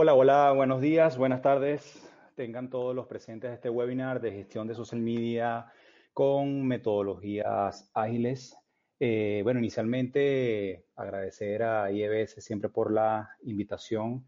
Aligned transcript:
Hola, 0.00 0.14
hola, 0.14 0.52
buenos 0.52 0.80
días, 0.80 1.18
buenas 1.18 1.42
tardes. 1.42 2.08
Tengan 2.36 2.70
todos 2.70 2.94
los 2.94 3.08
presentes 3.08 3.50
de 3.50 3.56
este 3.56 3.68
webinar 3.68 4.20
de 4.20 4.30
gestión 4.30 4.68
de 4.68 4.76
social 4.76 5.00
media 5.00 5.72
con 6.12 6.64
metodologías 6.64 7.90
ágiles. 7.94 8.56
Eh, 9.00 9.40
bueno, 9.42 9.58
inicialmente 9.58 10.84
agradecer 10.94 11.64
a 11.64 11.90
IEBS 11.90 12.36
siempre 12.44 12.70
por 12.70 12.92
la 12.92 13.30
invitación 13.42 14.24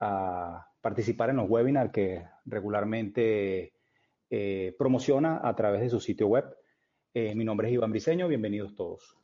a 0.00 0.66
participar 0.80 1.30
en 1.30 1.36
los 1.36 1.48
webinars 1.48 1.92
que 1.92 2.26
regularmente 2.44 3.72
eh, 4.30 4.74
promociona 4.76 5.40
a 5.44 5.54
través 5.54 5.80
de 5.82 5.90
su 5.90 6.00
sitio 6.00 6.26
web. 6.26 6.56
Eh, 7.14 7.36
mi 7.36 7.44
nombre 7.44 7.68
es 7.68 7.74
Iván 7.74 7.92
Briseño, 7.92 8.26
bienvenidos 8.26 8.74
todos. 8.74 9.16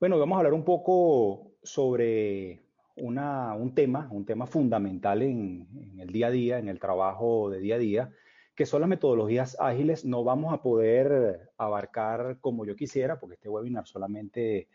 Bueno, 0.00 0.18
vamos 0.18 0.36
a 0.36 0.38
hablar 0.38 0.54
un 0.54 0.64
poco 0.64 1.52
sobre 1.62 2.66
un 3.00 3.74
tema, 3.74 4.08
un 4.10 4.24
tema 4.24 4.46
fundamental 4.46 5.22
en, 5.22 5.66
el 5.98 6.08
día 6.08 6.28
a 6.28 6.30
día, 6.30 6.58
en 6.58 6.68
el 6.68 6.78
trabajo 6.78 7.50
de 7.50 7.60
día 7.60 7.76
a 7.76 7.78
día, 7.78 8.10
que 8.54 8.66
son 8.66 8.80
las 8.80 8.90
metodologías 8.90 9.56
ágiles. 9.60 10.04
No 10.04 10.24
vamos 10.24 10.52
a 10.52 10.62
poder 10.62 11.50
abarcar 11.56 12.38
como 12.40 12.64
yo 12.64 12.76
quisiera, 12.76 13.18
porque 13.18 13.34
este 13.34 13.48
webinar 13.48 13.86
solamente 13.86 14.68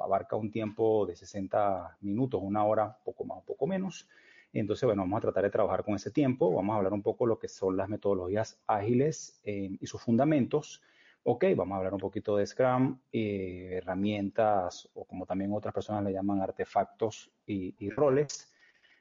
abarca 0.00 0.36
un 0.36 0.50
tiempo 0.50 1.06
de 1.06 1.16
60 1.16 1.98
minutos, 2.00 2.40
una 2.42 2.64
hora, 2.64 2.98
poco 3.04 3.24
más 3.24 3.38
o 3.38 3.44
poco 3.44 3.66
menos. 3.66 4.08
Entonces, 4.52 4.86
bueno, 4.86 5.02
vamos 5.02 5.18
a 5.18 5.22
tratar 5.22 5.44
de 5.44 5.50
trabajar 5.50 5.84
con 5.84 5.96
ese 5.96 6.10
tiempo. 6.10 6.52
Vamos 6.52 6.74
a 6.74 6.76
hablar 6.76 6.92
un 6.92 7.02
poco 7.02 7.24
de 7.24 7.30
lo 7.30 7.38
que 7.38 7.48
son 7.48 7.76
las 7.76 7.88
metodologías 7.88 8.60
ágiles 8.66 9.40
eh, 9.44 9.76
y 9.80 9.86
sus 9.86 10.00
fundamentos 10.00 10.80
Ok, 11.26 11.46
vamos 11.56 11.74
a 11.74 11.78
hablar 11.78 11.94
un 11.94 12.00
poquito 12.00 12.36
de 12.36 12.46
Scrum, 12.46 12.98
eh, 13.10 13.78
herramientas 13.78 14.90
o 14.92 15.06
como 15.06 15.24
también 15.24 15.54
otras 15.54 15.72
personas 15.72 16.04
le 16.04 16.12
llaman 16.12 16.42
artefactos 16.42 17.30
y, 17.46 17.88
roles. 17.88 18.52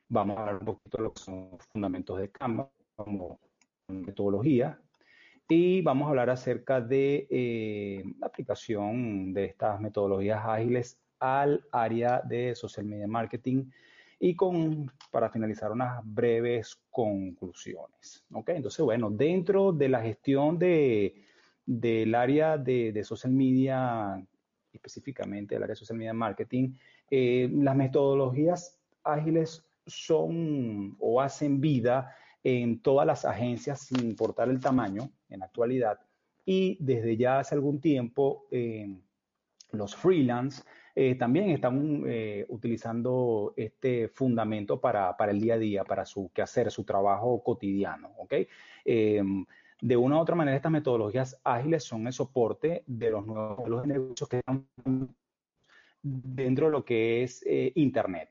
Vamos 0.07 0.37
a 0.37 0.39
hablar 0.39 0.55
un 0.59 0.65
poquito 0.65 0.97
de 0.97 1.03
lo 1.03 1.13
fundamentos 1.73 2.17
de 2.17 2.31
Canva 2.31 2.71
como 2.95 3.41
metodología. 3.89 4.79
Y 5.49 5.81
vamos 5.81 6.05
a 6.05 6.09
hablar 6.11 6.29
acerca 6.29 6.79
de 6.79 7.27
eh, 7.29 8.05
la 8.17 8.27
aplicación 8.27 9.33
de 9.33 9.43
estas 9.43 9.81
metodologías 9.81 10.45
ágiles 10.45 10.97
al 11.19 11.65
área 11.73 12.21
de 12.21 12.55
social 12.55 12.85
media 12.85 13.05
marketing 13.05 13.65
y 14.17 14.33
con, 14.33 14.89
para 15.11 15.29
finalizar, 15.29 15.73
unas 15.73 15.99
breves 16.05 16.81
conclusiones. 16.89 18.23
¿ok? 18.31 18.47
Entonces, 18.49 18.85
bueno, 18.85 19.09
dentro 19.11 19.73
de 19.73 19.89
la 19.89 20.01
gestión 20.01 20.57
de 20.57 21.32
del 21.65 22.15
área 22.15 22.57
de, 22.57 23.03
social 23.03 23.33
media, 23.33 24.25
específicamente 24.71 25.55
del 25.55 25.63
área 25.63 25.73
de 25.73 25.79
social 25.79 25.97
media 25.97 26.13
marketing, 26.13 26.73
eh, 27.09 27.49
las 27.53 27.75
metodologías 27.75 28.79
ágiles 29.03 29.65
son 29.85 30.95
o 30.99 31.21
hacen 31.21 31.59
vida 31.59 32.15
en 32.43 32.79
todas 32.79 33.05
las 33.05 33.25
agencias 33.25 33.81
sin 33.81 33.99
importar 34.01 34.49
el 34.49 34.59
tamaño 34.59 35.09
en 35.29 35.39
la 35.39 35.45
actualidad 35.45 35.99
y 36.45 36.77
desde 36.79 37.15
ya 37.15 37.39
hace 37.39 37.55
algún 37.55 37.79
tiempo 37.79 38.47
eh, 38.51 38.97
los 39.71 39.95
freelance 39.95 40.63
eh, 40.95 41.15
también 41.15 41.49
están 41.49 42.03
utilizando 42.49 43.53
este 43.57 44.09
fundamento 44.09 44.79
para, 44.79 45.17
para, 45.17 45.31
el 45.31 45.41
día 45.41 45.55
a 45.55 45.57
día, 45.57 45.83
para 45.83 46.05
su 46.05 46.31
quehacer, 46.31 46.69
su 46.69 46.83
trabajo 46.83 47.41
cotidiano. 47.41 48.11
¿ok? 48.17 48.33
De 49.83 49.97
una 49.97 50.15
u 50.15 50.21
otra 50.21 50.33
manera, 50.33 50.55
estas 50.55 50.71
metodologías 50.71 51.41
ágiles 51.43 51.83
son 51.83 52.07
el 52.07 52.13
soporte 52.13 52.85
de 52.87 53.11
los 53.11 53.25
nuevos 53.25 53.57
modelos 53.57 53.81
de 53.81 53.87
negocios 53.89 54.29
que 54.29 54.37
están 54.37 54.65
dentro 56.01 56.67
de 56.67 56.71
lo 56.71 56.85
que 56.85 57.23
es 57.23 57.43
eh, 57.45 57.73
Internet. 57.75 58.29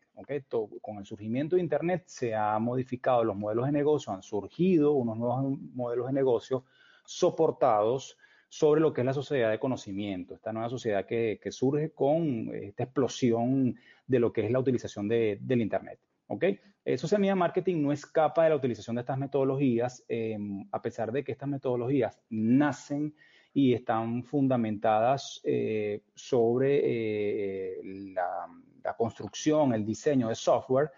con 0.80 0.96
el 0.96 1.04
surgimiento 1.04 1.56
de 1.56 1.60
Internet 1.60 2.04
se 2.06 2.34
han 2.34 2.62
modificado 2.62 3.22
los 3.22 3.36
modelos 3.36 3.66
de 3.66 3.72
negocio, 3.72 4.14
han 4.14 4.22
surgido 4.22 4.92
unos 4.92 5.18
nuevos 5.18 5.60
modelos 5.74 6.06
de 6.06 6.14
negocio 6.14 6.64
soportados 7.04 8.16
sobre 8.48 8.80
lo 8.80 8.94
que 8.94 9.02
es 9.02 9.04
la 9.04 9.12
sociedad 9.12 9.50
de 9.50 9.58
conocimiento, 9.58 10.34
esta 10.34 10.54
nueva 10.54 10.70
sociedad 10.70 11.04
que, 11.04 11.38
surge 11.50 11.90
con 11.90 12.50
esta 12.54 12.84
explosión 12.84 13.76
de 14.06 14.18
lo 14.18 14.32
que 14.32 14.46
es 14.46 14.50
la 14.50 14.58
utilización 14.58 15.06
del 15.06 15.60
Internet. 15.60 16.00
¿Ok? 16.32 16.44
Eh, 16.84 16.96
social 16.96 17.20
media 17.20 17.36
marketing 17.36 17.82
no 17.82 17.92
escapa 17.92 18.44
de 18.44 18.50
la 18.50 18.56
utilización 18.56 18.96
de 18.96 19.00
estas 19.00 19.18
metodologías, 19.18 20.02
em, 20.08 20.66
a 20.72 20.80
pesar 20.80 21.12
de 21.12 21.22
que 21.22 21.32
estas 21.32 21.48
metodologías 21.48 22.18
nacen 22.30 23.14
y 23.52 23.74
están 23.74 24.24
fundamentadas 24.24 25.40
eh, 25.44 26.00
sobre 26.14 26.80
eh, 26.82 27.80
la, 28.14 28.48
construcción, 28.96 29.74
el 29.74 29.84
diseño 29.84 30.28
de 30.28 30.34
software, 30.34 30.90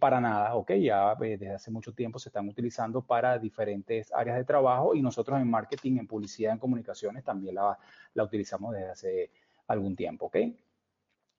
para 0.00 0.20
nada, 0.20 0.56
¿ok? 0.56 0.72
Ya 0.72 1.14
desde 1.14 1.50
hace 1.50 1.70
mucho 1.70 1.92
tiempo 1.92 2.18
se 2.18 2.30
están 2.30 2.48
utilizando 2.48 3.00
para 3.02 3.38
diferentes 3.38 4.12
áreas 4.12 4.36
de 4.38 4.44
trabajo 4.44 4.94
y 4.94 5.02
nosotros 5.02 5.40
en 5.40 5.48
marketing, 5.48 5.98
en 5.98 6.06
publicidad, 6.06 6.52
en 6.52 6.58
comunicaciones 6.58 7.22
también 7.22 7.54
la, 7.54 7.78
la 8.14 8.24
utilizamos 8.24 8.74
desde 8.74 8.90
hace 8.90 9.30
algún 9.68 9.94
tiempo, 9.94 10.26
¿ok? 10.26 10.36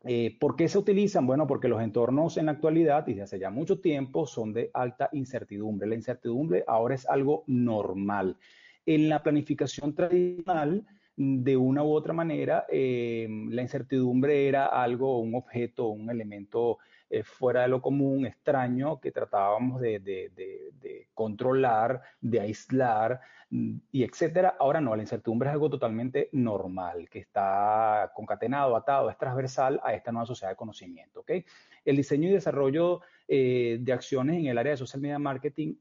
Eh, 0.05 0.37
¿Por 0.39 0.55
qué 0.55 0.69
se 0.69 0.77
utilizan? 0.77 1.27
Bueno, 1.27 1.45
porque 1.45 1.67
los 1.67 1.81
entornos 1.81 2.37
en 2.37 2.45
la 2.45 2.53
actualidad 2.53 3.05
y 3.07 3.11
desde 3.11 3.23
hace 3.23 3.39
ya 3.39 3.49
mucho 3.49 3.79
tiempo 3.79 4.25
son 4.25 4.53
de 4.53 4.71
alta 4.73 5.09
incertidumbre. 5.11 5.87
La 5.87 5.95
incertidumbre 5.95 6.63
ahora 6.67 6.95
es 6.95 7.05
algo 7.07 7.43
normal. 7.47 8.37
En 8.85 9.09
la 9.09 9.21
planificación 9.21 9.93
tradicional, 9.93 10.85
de 11.17 11.57
una 11.57 11.83
u 11.83 11.91
otra 11.91 12.13
manera, 12.13 12.65
eh, 12.69 13.27
la 13.49 13.61
incertidumbre 13.61 14.47
era 14.47 14.67
algo, 14.67 15.19
un 15.19 15.35
objeto, 15.35 15.87
un 15.89 16.09
elemento 16.09 16.77
eh, 17.09 17.23
fuera 17.23 17.63
de 17.63 17.67
lo 17.67 17.81
común, 17.81 18.25
extraño, 18.25 18.99
que 18.99 19.11
tratábamos 19.11 19.81
de, 19.81 21.07
controlar, 21.13 22.01
de 22.21 22.39
aislar 22.39 23.19
mm, 23.49 23.77
y 23.91 24.03
etcétera. 24.03 24.55
Ahora 24.59 24.79
no, 24.79 24.95
la 24.95 25.01
incertidumbre 25.01 25.49
es 25.49 25.53
algo 25.53 25.69
totalmente 25.69 26.29
normal, 26.33 27.09
que 27.09 27.19
está 27.19 28.11
concatenado, 28.15 28.75
atado, 28.75 29.09
es 29.09 29.17
transversal 29.17 29.79
a 29.83 29.93
esta 29.93 30.11
nueva 30.11 30.25
sociedad 30.25 30.51
de 30.51 30.57
conocimiento. 30.57 31.21
¿okay? 31.21 31.45
El 31.83 31.95
diseño 31.97 32.29
y 32.29 32.33
desarrollo 32.33 33.01
eh, 33.27 33.77
de 33.81 33.93
acciones 33.93 34.37
en 34.37 34.47
el 34.47 34.57
área 34.57 34.71
de 34.71 34.77
social 34.77 35.01
media 35.01 35.19
marketing 35.19 35.75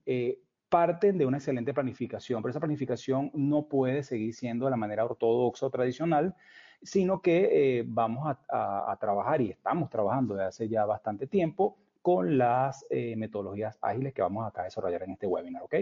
parten 0.69 1.19
de 1.19 1.27
una 1.27 1.39
excelente 1.39 1.72
planificación, 1.72 2.43
pero 2.43 2.50
esa 2.50 2.60
planificación 2.60 3.31
no 3.34 3.69
puede 3.69 4.03
seguir 4.03 4.34
siendo 4.34 4.66
de 4.66 4.71
la 4.71 4.77
manera 4.77 5.05
ortodoxa 5.05 5.66
o 5.66 5.71
tradicional, 5.71 6.34
sino 6.83 7.21
que 7.21 7.78
eh, 7.81 7.84
vamos 7.87 8.37
a, 8.49 8.97
trabajar 9.00 9.41
y 9.41 9.50
estamos 9.50 9.91
trabajando 9.91 10.34
desde 10.34 10.47
hace 10.47 10.69
ya 10.69 10.84
bastante 10.84 11.27
tiempo 11.27 11.77
con 12.03 12.39
las 12.39 12.87
eh, 12.91 13.16
metodologías 13.16 13.78
ágiles 13.83 14.15
que 14.15 14.22
vamos 14.22 14.47
acá 14.47 14.62
a 14.62 14.65
desarrollar 14.65 15.03
en 15.03 15.11
este 15.11 15.27
webinar, 15.27 15.62
¿ok? 15.62 15.75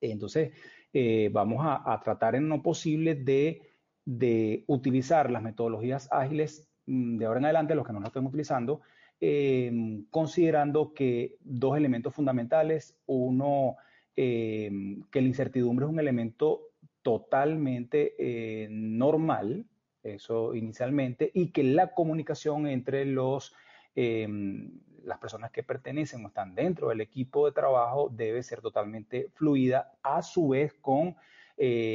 Entonces, 0.00 0.52
eh, 0.92 1.28
vamos 1.32 1.58
a, 1.62 2.00
tratar 2.02 2.34
en 2.34 2.48
lo 2.48 2.62
posible 2.62 3.14
de, 3.14 3.62
de 4.04 4.64
utilizar 4.66 5.30
las 5.30 5.42
metodologías 5.42 6.08
ágiles 6.10 6.68
mm, 6.86 7.18
de 7.18 7.26
ahora 7.26 7.40
en 7.40 7.44
adelante, 7.46 7.74
los 7.74 7.86
que 7.86 7.92
no 7.92 8.00
las 8.00 8.08
estén 8.08 8.26
utilizando, 8.26 8.80
eh, 9.20 10.04
considerando 10.10 10.94
que 10.94 11.36
dos 11.40 11.76
elementos 11.76 12.14
fundamentales, 12.14 12.96
uno, 13.06 13.76
eh, 14.16 14.70
que 15.10 15.20
la 15.20 15.28
incertidumbre 15.28 15.86
es 15.86 15.92
un 15.92 16.00
elemento 16.00 16.62
totalmente 17.02 18.14
eh, 18.18 18.68
normal, 18.70 19.66
eso 20.02 20.54
inicialmente, 20.54 21.30
y 21.34 21.50
que 21.50 21.64
la 21.64 21.92
comunicación 21.94 22.66
entre 22.66 23.04
los, 23.04 23.54
las 23.94 25.18
personas 25.18 25.50
que 25.50 25.62
pertenecen 25.62 26.24
o 26.24 26.28
están 26.28 26.54
dentro 26.54 26.88
del 26.88 27.00
equipo 27.00 27.46
de 27.46 27.52
trabajo 27.52 28.08
debe 28.12 28.42
ser 28.42 28.60
totalmente 28.60 29.28
fluida, 29.34 29.92
a 30.02 30.22
su 30.22 30.48
vez 30.48 30.74
con 30.80 31.16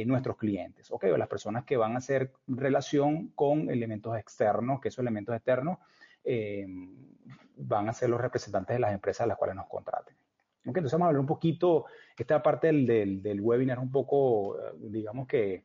nuestros 0.06 0.36
clientes, 0.36 0.90
¿ok? 0.90 1.06
O 1.14 1.16
las 1.16 1.28
personas 1.28 1.64
que 1.64 1.78
van 1.78 1.94
a 1.94 1.98
hacer 1.98 2.32
relación 2.46 3.28
con 3.28 3.70
elementos 3.70 4.16
externos, 4.18 4.80
que 4.80 4.88
esos 4.88 4.98
elementos 4.98 5.34
externos 5.34 5.78
eh, 6.24 6.66
van 7.56 7.88
a 7.88 7.92
ser 7.92 8.08
los 8.08 8.20
representantes 8.20 8.74
de 8.74 8.80
las 8.80 8.92
empresas 8.92 9.22
a 9.22 9.26
las 9.26 9.36
cuales 9.36 9.54
nos 9.56 9.68
contraten. 9.68 10.16
Entonces 10.64 10.92
vamos 10.92 11.06
a 11.06 11.08
hablar 11.08 11.20
un 11.20 11.26
poquito, 11.26 11.86
esta 12.16 12.42
parte 12.42 12.68
del, 12.68 13.22
del, 13.22 13.40
webinar 13.40 13.78
es 13.78 13.82
un 13.84 13.90
poco, 13.90 14.58
eh, 14.58 14.72
digamos 14.78 15.26
que, 15.26 15.64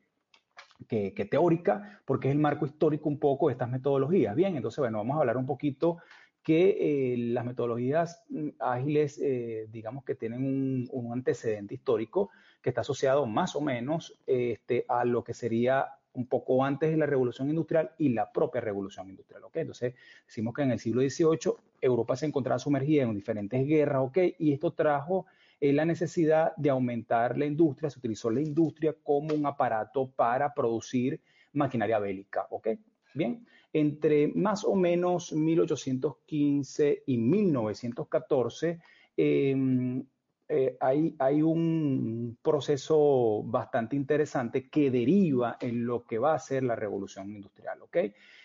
que, 0.86 1.28
teórica, 1.30 2.00
porque 2.04 2.28
es 2.28 2.32
el 2.32 2.40
marco 2.40 2.66
histórico 2.66 3.08
un 3.08 3.18
poco 3.18 3.48
de 3.48 3.52
estas 3.52 3.70
metodologías. 3.70 4.34
Bien, 4.34 4.56
entonces, 4.56 4.78
bueno, 4.78 4.98
vamos 4.98 5.16
a 5.16 5.20
hablar 5.20 5.36
un 5.36 5.46
poquito 5.46 5.98
que 6.42 7.12
eh, 7.12 7.16
las 7.18 7.44
metodologías 7.44 8.24
mm, 8.28 8.48
ágiles, 8.58 9.20
digamos 9.68 10.04
que 10.04 10.14
tienen 10.14 10.44
un, 10.44 10.88
un, 10.90 11.12
antecedente 11.12 11.74
histórico 11.74 12.30
que 12.62 12.70
está 12.70 12.80
asociado 12.80 13.26
más 13.26 13.56
o 13.56 13.60
menos 13.60 14.18
este, 14.26 14.84
a 14.88 15.04
lo 15.04 15.22
que 15.24 15.34
sería 15.34 15.86
un 16.14 16.26
poco 16.26 16.64
antes 16.64 16.90
de 16.90 16.96
la 16.96 17.06
revolución 17.06 17.48
industrial 17.48 17.92
y 17.98 18.10
la 18.10 18.30
propia 18.32 18.60
revolución 18.60 19.08
industrial, 19.08 19.44
¿ok? 19.44 19.56
Entonces, 19.56 19.94
decimos 20.26 20.54
que 20.54 20.62
en 20.62 20.72
el 20.72 20.78
siglo 20.78 21.02
XVIII 21.02 21.54
Europa 21.80 22.16
se 22.16 22.26
encontraba 22.26 22.58
sumergida 22.58 23.04
en 23.04 23.14
diferentes 23.14 23.66
guerras, 23.66 24.02
¿ok? 24.02 24.18
Y 24.38 24.52
esto 24.52 24.72
trajo 24.72 25.26
eh, 25.60 25.72
la 25.72 25.84
necesidad 25.84 26.54
de 26.56 26.70
aumentar 26.70 27.36
la 27.36 27.46
industria, 27.46 27.90
se 27.90 27.98
utilizó 27.98 28.30
la 28.30 28.40
industria 28.40 28.94
como 29.02 29.34
un 29.34 29.46
aparato 29.46 30.10
para 30.10 30.52
producir 30.54 31.20
maquinaria 31.52 31.98
bélica, 31.98 32.46
¿ok? 32.50 32.68
Bien, 33.14 33.46
entre 33.72 34.28
más 34.28 34.64
o 34.64 34.74
menos 34.74 35.32
1815 35.32 37.02
y 37.06 37.18
1914, 37.18 38.78
em, 39.16 40.04
eh, 40.52 40.76
hay, 40.80 41.42
un 41.42 42.36
proceso 42.42 43.44
bastante 43.44 43.94
interesante 43.94 44.68
que 44.68 44.90
deriva 44.90 45.56
en 45.60 45.86
lo 45.86 46.04
que 46.04 46.18
va 46.18 46.34
a 46.34 46.40
ser 46.40 46.64
la 46.64 46.74
revolución 46.74 47.30
industrial, 47.30 47.80
¿ok? 47.82 47.96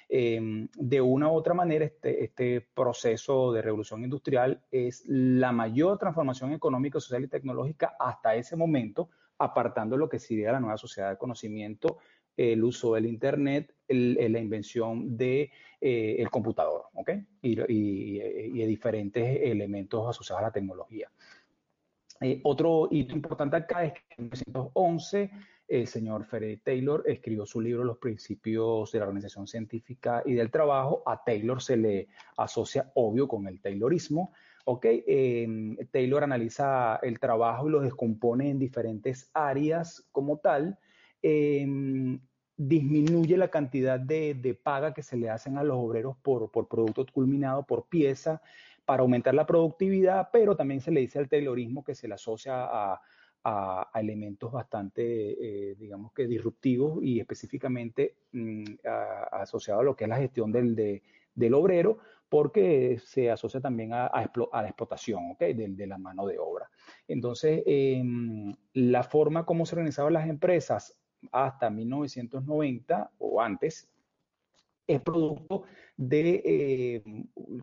Em, 0.07 0.67
de 0.75 1.01
una 1.01 1.31
u 1.31 1.33
otra 1.33 1.55
manera, 1.55 1.83
este, 1.83 2.23
este, 2.23 2.61
proceso 2.61 3.51
de 3.51 3.63
revolución 3.63 4.03
industrial 4.03 4.61
es 4.69 5.03
la 5.07 5.51
mayor 5.51 5.97
transformación 5.97 6.53
económica, 6.53 6.99
social 6.99 7.23
y 7.23 7.27
tecnológica 7.27 7.95
hasta 7.99 8.35
ese 8.35 8.55
momento, 8.55 9.09
apartando 9.39 9.97
lo 9.97 10.07
que 10.07 10.19
sería 10.19 10.51
la 10.51 10.59
nueva 10.59 10.77
sociedad 10.77 11.09
de 11.09 11.17
conocimiento, 11.17 11.97
el 12.37 12.63
uso 12.63 12.93
del 12.93 13.07
Internet, 13.07 13.73
la 13.87 14.39
invención 14.39 15.17
del 15.17 15.49
de, 15.49 16.21
eh, 16.21 16.27
computador, 16.29 16.83
¿ok? 16.93 17.11
Y, 17.41 17.59
y, 17.61 18.21
y, 18.21 18.65
diferentes 18.67 19.39
elementos 19.41 20.07
asociados 20.07 20.43
a 20.43 20.47
la 20.47 20.51
tecnología. 20.51 21.09
Eh, 22.21 22.39
otro 22.43 22.87
hito 22.91 23.13
importante 23.13 23.57
acá 23.57 23.85
es 23.85 23.93
que 23.93 24.15
en 24.17 24.25
1911 24.25 25.31
el 25.67 25.87
señor 25.87 26.25
Frederick 26.25 26.63
Taylor 26.63 27.03
escribió 27.07 27.45
su 27.45 27.59
libro 27.59 27.83
Los 27.83 27.97
principios 27.97 28.91
de 28.91 28.99
la 28.99 29.05
organización 29.05 29.47
científica 29.47 30.21
y 30.25 30.33
del 30.33 30.51
trabajo. 30.51 31.01
A 31.05 31.23
Taylor 31.23 31.61
se 31.61 31.77
le 31.77 32.07
asocia, 32.37 32.91
obvio, 32.95 33.27
con 33.27 33.47
el 33.47 33.59
Taylorismo. 33.59 34.31
¿ok? 34.65 34.85
Em, 35.07 35.77
Taylor 35.91 36.23
analiza 36.23 36.99
el 37.01 37.19
trabajo 37.19 37.67
y 37.67 37.71
lo 37.71 37.81
descompone 37.81 38.49
en 38.49 38.59
diferentes 38.59 39.29
áreas 39.33 40.07
como 40.11 40.37
tal. 40.37 40.77
Em, 41.21 42.19
disminuye 42.57 43.35
la 43.35 43.49
cantidad 43.49 43.99
de, 43.99 44.59
paga 44.63 44.93
que 44.93 45.03
se 45.03 45.17
le 45.17 45.29
hacen 45.29 45.57
a 45.57 45.63
los 45.63 45.77
obreros 45.77 46.15
por, 46.21 46.51
por 46.51 46.67
producto 46.67 47.05
culminado, 47.11 47.65
por 47.65 47.87
pieza, 47.87 48.41
para 48.85 49.01
aumentar 49.01 49.33
la 49.33 49.45
productividad, 49.45 50.29
pero 50.31 50.55
también 50.55 50.81
se 50.81 50.91
le 50.91 51.01
dice 51.01 51.19
al 51.19 51.27
Taylorismo 51.27 51.83
que 51.83 51.95
se 51.95 52.07
le 52.07 52.13
asocia 52.13 52.65
a, 52.65 53.01
elementos 53.93 54.51
bastante, 54.51 55.01
eh, 55.03 55.75
digamos 55.75 56.11
que 56.13 56.25
disruptivos 56.25 56.97
y 57.03 57.19
específicamente 57.19 58.15
mm, 58.31 58.63
asociado 59.31 59.81
a 59.81 59.83
lo 59.83 59.95
que 59.95 60.05
es 60.05 60.09
la 60.09 60.17
gestión 60.17 60.51
del, 60.51 61.03
del 61.35 61.53
obrero, 61.53 61.99
porque 62.27 62.99
se 63.03 63.29
asocia 63.29 63.61
también 63.61 63.93
a, 63.93 64.09
la 64.51 64.67
explotación 64.67 65.31
¿okay? 65.31 65.53
de, 65.53 65.87
la 65.87 65.97
mano 65.97 66.25
de 66.25 66.39
obra. 66.39 66.69
Entonces, 67.07 67.61
em, 67.65 68.53
la 68.73 69.03
forma 69.03 69.45
como 69.45 69.65
se 69.65 69.75
organizaban 69.75 70.13
las 70.13 70.27
empresas 70.27 70.97
hasta 71.31 71.69
1990 71.69 73.11
o 73.19 73.41
antes 73.41 73.89
es 74.87 75.01
producto 75.01 75.63
de 75.97 76.41
eh, 76.45 77.03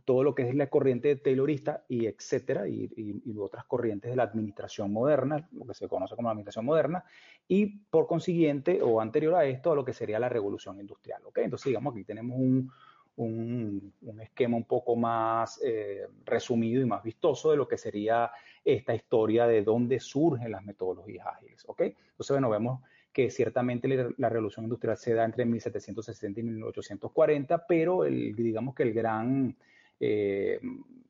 todo 0.04 0.22
lo 0.24 0.34
que 0.34 0.48
es 0.48 0.54
la 0.54 0.68
corriente 0.68 1.16
taylorista 1.16 1.84
y 1.88 2.06
etcétera, 2.06 2.66
y, 2.66 3.22
otras 3.38 3.64
corrientes 3.64 4.10
de 4.10 4.16
la 4.16 4.22
administración 4.22 4.92
moderna, 4.92 5.48
lo 5.52 5.66
que 5.66 5.74
se 5.74 5.88
conoce 5.88 6.14
como 6.14 6.28
la 6.28 6.32
administración 6.32 6.64
moderna, 6.64 7.04
y 7.48 7.66
por 7.66 8.06
consiguiente, 8.06 8.80
o 8.80 9.00
anterior 9.00 9.34
a 9.34 9.44
esto, 9.44 9.72
a 9.72 9.74
lo 9.74 9.84
que 9.84 9.92
sería 9.92 10.18
la 10.18 10.28
revolución 10.28 10.80
industrial. 10.80 11.22
¿ok? 11.26 11.38
Entonces, 11.38 11.66
digamos, 11.66 11.92
aquí 11.92 12.04
tenemos 12.04 12.38
un, 12.38 12.72
un, 13.16 14.20
esquema 14.20 14.56
un 14.56 14.64
poco 14.64 14.96
más 14.96 15.60
eh, 15.64 16.06
resumido 16.24 16.80
y 16.80 16.86
más 16.86 17.02
vistoso 17.02 17.50
de 17.50 17.56
lo 17.56 17.66
que 17.68 17.76
sería 17.76 18.30
esta 18.64 18.94
historia 18.94 19.46
de 19.46 19.62
dónde 19.62 19.98
surgen 19.98 20.52
las 20.52 20.64
metodologías 20.64 21.26
ágiles. 21.26 21.64
¿ok? 21.66 21.80
Entonces, 21.80 22.30
bueno, 22.30 22.48
vemos 22.48 22.80
que 23.12 23.30
ciertamente 23.30 23.88
la 24.16 24.28
revolución 24.28 24.64
industrial 24.64 24.96
se 24.96 25.14
da 25.14 25.24
entre 25.24 25.44
1760 25.44 26.40
y 26.40 26.42
1840, 26.42 27.66
pero 27.66 28.02
digamos 28.02 28.74
que 28.74 28.84
el 28.84 28.94
gran, 28.94 29.54
eh, 30.00 30.58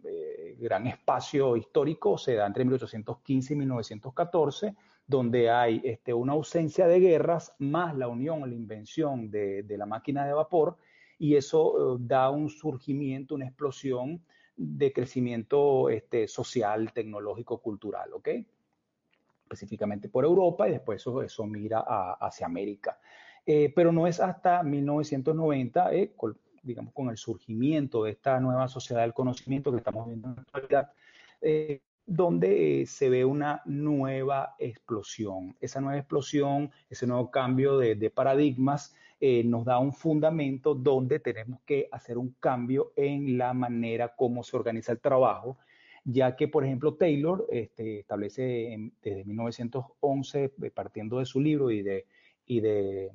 eh, 0.05 0.57
gran 0.59 0.89
espacio 0.89 1.57
histórico 1.57 2.19
se 2.19 2.35
da 2.35 2.47
entre 2.47 2.65
1815 2.65 3.55
y 3.55 3.57
1914, 3.57 4.75
donde 5.07 5.51
hay 5.51 5.81
este, 5.85 6.13
una 6.13 6.33
ausencia 6.33 6.89
de 6.89 6.99
guerras 6.99 7.55
más 7.59 7.97
la 7.97 8.09
unión 8.09 8.41
la 8.41 8.55
invención 8.55 9.31
de, 9.31 9.65
la 9.69 9.87
máquina 9.87 10.27
de 10.27 10.33
vapor, 10.33 10.77
y 11.19 11.37
eso 11.37 11.95
eh, 11.95 11.99
da 12.01 12.31
un 12.31 12.51
surgimiento, 12.51 13.37
una 13.37 13.47
explosión 13.47 14.25
de 14.57 14.93
crecimiento 14.93 15.89
este, 15.89 16.27
social, 16.27 16.93
tecnológico, 16.93 17.59
cultural, 17.59 18.13
¿ok? 18.13 18.29
Específicamente 19.53 20.09
por 20.09 20.25
Europa 20.25 20.69
y 20.69 20.73
después 20.73 21.01
eso, 21.01 21.23
eso 21.23 21.47
mira 21.47 21.81
hacia 22.21 22.47
América. 22.47 22.99
Eh, 23.45 23.73
pero 23.75 23.93
no 23.93 24.07
es 24.07 24.21
hasta 24.21 24.63
1990, 24.63 25.93
eh, 25.95 26.13
digamos, 26.63 26.95
con 26.95 27.11
el 27.11 27.17
surgimiento 27.17 28.05
de 28.05 28.13
esta 28.13 28.39
nueva 28.41 28.69
sociedad 28.69 29.03
del 29.03 29.15
conocimiento 29.15 29.73
que 29.73 29.79
estamos 29.79 30.07
viendo 30.07 30.29
en 30.29 30.37
la 30.37 30.43
actualidad, 30.43 30.93
eh, 31.41 31.81
donde 32.07 32.85
se 32.87 33.11
ve 33.11 33.25
una 33.25 33.63
nueva 33.65 34.55
explosión. 34.59 35.57
Esa 35.61 35.81
nueva 35.81 35.99
explosión, 35.99 36.71
ese 36.89 37.07
nuevo 37.07 37.31
cambio 37.31 37.79
de 37.79 38.11
paradigmas 38.11 38.95
nos 39.45 39.65
da 39.65 39.79
un 39.79 39.93
fundamento 39.93 40.75
donde 40.75 41.21
tenemos 41.21 41.61
que 41.65 41.89
hacer 41.93 42.19
un 42.19 42.35
cambio 42.41 42.93
en 42.97 43.39
la 43.39 43.55
manera 43.55 44.17
como 44.17 44.43
se 44.43 44.57
organiza 44.57 44.91
el 44.91 44.99
trabajo 44.99 45.59
ya 46.05 46.37
que, 46.37 46.49
por 46.49 46.65
ejemplo, 46.65 46.95
Taylor 46.95 47.47
este, 47.51 48.01
establece 48.01 48.77
desde 49.03 49.25
1911, 49.25 50.53
eh, 50.63 50.71
partiendo 50.71 51.19
de 51.19 51.27
su 51.27 51.41
libro 51.41 51.71
y 51.71 51.83
de, 51.83 52.07
y 52.47 52.61
de 52.61 53.11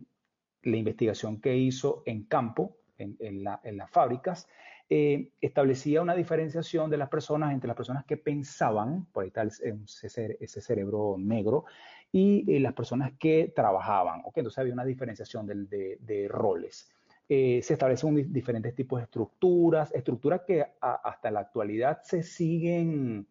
la 0.64 0.78
investigación 0.78 1.42
que 1.42 1.56
hizo 1.58 2.04
en 2.06 2.24
campo, 2.24 2.78
en, 2.98 3.44
las 3.44 3.92
fábricas, 3.92 4.48
eh, 4.90 5.30
establecía 5.40 6.02
una 6.02 6.16
diferenciación 6.16 6.90
de 6.90 6.98
las 6.98 7.10
personas 7.10 7.54
entre 7.54 7.68
las 7.68 7.78
personas 7.78 8.06
que 8.06 8.18
pensaban, 8.18 9.06
por 9.12 9.24
ahí 9.24 9.28
está 9.28 9.44
ese, 9.44 10.62
cerebro 10.62 11.16
negro, 11.20 11.66
y 12.12 12.52
eh, 12.52 12.60
las 12.60 12.74
personas 12.74 13.12
que 13.20 13.52
trabajaban. 13.56 14.22
¿okay? 14.24 14.42
Entonces 14.42 14.60
había 14.60 14.74
una 14.74 14.86
diferenciación 14.86 15.46
de, 15.46 15.98
de 16.00 16.28
roles. 16.28 16.90
Eh, 17.30 17.62
se 17.62 17.74
establecen 17.74 18.32
diferentes 18.32 18.74
tipos 18.74 19.00
de 19.00 19.04
estructuras, 19.04 19.94
estructuras 19.94 20.42
que 20.48 20.66
hasta 20.80 21.30
la 21.30 21.42
actualidad 21.42 22.02
se 22.02 22.24
siguen, 22.24 23.28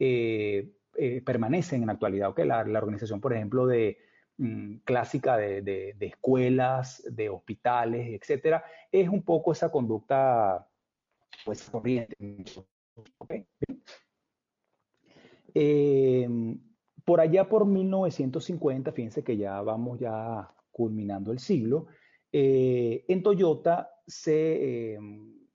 eh, 0.00 0.72
eh, 0.96 1.22
permanecen 1.24 1.82
en 1.82 1.86
la 1.86 1.92
actualidad. 1.92 2.34
La, 2.38 2.78
organización, 2.78 3.20
por 3.20 3.32
ejemplo, 3.32 3.68
de 3.68 3.98
mm, 4.38 4.78
clásica 4.78 5.36
de, 5.36 5.94
escuelas, 6.00 7.04
de 7.08 7.28
hospitales, 7.28 8.20
etcétera, 8.20 8.64
es 8.90 9.08
un 9.08 9.22
poco 9.22 9.52
esa 9.52 9.70
conducta 9.70 10.66
pues 11.44 11.70
corriente. 11.70 12.16
por 17.04 17.20
allá 17.20 17.48
por 17.48 17.64
1950, 17.64 18.90
fíjense 18.90 19.22
que 19.22 19.36
ya 19.36 19.62
vamos 19.62 20.00
ya 20.00 20.50
culminando 20.72 21.30
el 21.30 21.38
siglo, 21.38 21.86
eh, 22.38 23.06
en 23.08 23.22
Toyota 23.22 23.88
se, 24.06 24.94
eh, 24.94 24.98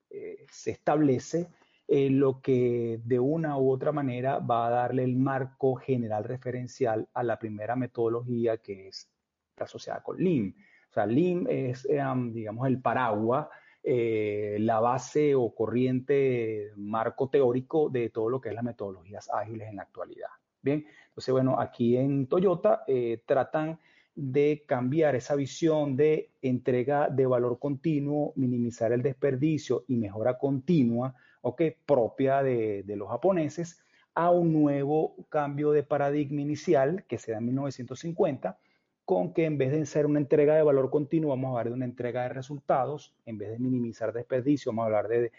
eh, 0.10 0.46
se 0.50 0.72
establece 0.72 1.48
lo 1.88 2.42
que 2.42 3.02
de 3.04 3.20
una 3.20 3.58
u 3.58 3.70
otra 3.70 3.92
manera 3.92 4.40
va 4.40 4.66
a 4.66 4.70
darle 4.72 5.04
el 5.04 5.16
marco 5.18 5.76
general 5.76 6.24
referencial 6.24 7.08
a 7.14 7.22
la 7.22 7.38
primera 7.38 7.76
metodología 7.76 8.58
que 8.58 8.88
es 8.88 9.12
asociada 9.58 10.02
con 10.02 10.18
Lean. 10.18 10.56
O 10.90 10.94
sea, 10.94 11.06
Lean 11.06 11.46
es, 11.50 11.86
digamos, 12.32 12.68
el 12.68 12.82
paraguas, 12.82 13.48
la 13.84 14.80
base 14.80 15.36
o 15.36 15.54
corriente, 15.54 16.72
marco 16.78 17.30
teórico 17.30 17.90
de 17.90 18.10
todo 18.10 18.30
lo 18.30 18.40
que 18.40 18.50
es 18.50 18.56
las 18.56 18.64
metodologías 18.64 19.30
ágiles 19.30 19.68
en 19.68 19.76
la 19.76 19.84
actualidad. 19.84 20.30
Bien, 20.62 20.86
entonces, 21.10 21.32
bueno, 21.34 21.60
aquí 21.60 21.98
en 21.98 22.26
Toyota 22.28 22.86
tratan 23.26 23.78
de 24.16 24.64
cambiar 24.66 25.16
esa 25.16 25.36
visión 25.36 25.96
de 25.96 26.32
entrega 26.42 27.10
de 27.10 27.26
valor 27.26 27.60
continuo, 27.60 28.34
minimizar 28.36 28.92
el 28.92 29.02
desperdicio 29.02 29.86
y 29.88 29.96
mejora 29.96 30.38
continua, 30.38 31.16
okay, 31.42 31.76
propia 31.86 32.44
de, 32.44 32.84
los 32.96 33.10
japoneses, 33.10 33.84
a 34.14 34.30
un 34.30 34.52
nuevo 34.52 35.16
cambio 35.30 35.72
de 35.72 35.84
paradigma 35.84 36.42
inicial 36.42 37.06
que 37.08 37.18
se 37.18 37.32
da 37.32 37.38
en 37.38 37.46
1950, 37.46 38.60
con 39.06 39.34
que 39.34 39.46
en 39.46 39.58
vez 39.58 39.72
de 39.72 39.86
ser 39.86 40.06
una 40.06 40.20
entrega 40.20 40.56
de 40.56 40.64
valor 40.64 40.90
continuo, 40.90 41.30
vamos 41.30 41.48
a 41.48 41.52
hablar 41.52 41.70
de 41.70 41.74
una 41.74 41.86
entrega 41.86 42.24
de 42.24 42.30
resultados, 42.30 43.14
en 43.26 43.38
vez 43.38 43.52
de 43.52 43.60
minimizar 43.60 44.14
desperdicio, 44.14 44.72
vamos 44.72 44.84
a 44.84 44.86
hablar 44.88 45.08
de, 45.08 45.32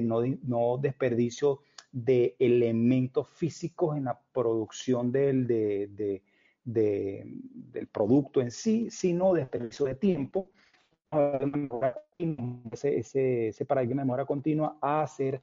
no, 0.00 0.78
desperdicio 0.78 1.60
de 1.92 2.34
elementos 2.38 3.28
físicos 3.30 3.96
en 3.96 4.04
la 4.04 4.20
producción 4.32 5.12
del, 5.12 5.46
de, 5.46 6.22
del 6.66 7.88
producto 7.92 8.40
en 8.40 8.50
sí, 8.50 8.90
sino 8.90 9.32
de 9.32 9.40
desperdicio 9.40 9.86
de 9.86 9.94
tiempo. 9.94 10.50
Ese, 12.72 12.98
ese, 13.48 13.64
paradigma 13.64 14.02
de 14.02 14.06
mejora 14.06 14.26
continua 14.26 14.76
a 14.82 15.02
hacer 15.02 15.40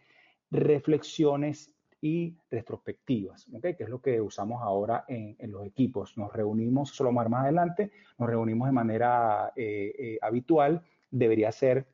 reflexiones 0.52 1.74
y 2.02 2.36
retrospectivas, 2.52 3.48
¿okay? 3.54 3.76
que 3.76 3.86
es 3.86 3.90
lo 3.90 4.02
que 4.02 4.20
usamos 4.20 4.62
ahora 4.62 5.06
en, 5.08 5.38
los 5.50 5.66
equipos. 5.66 6.18
Nos 6.18 6.34
reunimos, 6.34 6.90
solo 6.90 7.14
más 7.14 7.28
adelante, 7.34 7.92
nos 8.18 8.30
reunimos 8.30 8.68
de 8.68 8.74
manera 8.74 9.54
eh, 9.56 9.96
eh, 9.98 10.20
habitual, 10.22 10.84
debería 11.10 11.52
ser 11.54 11.88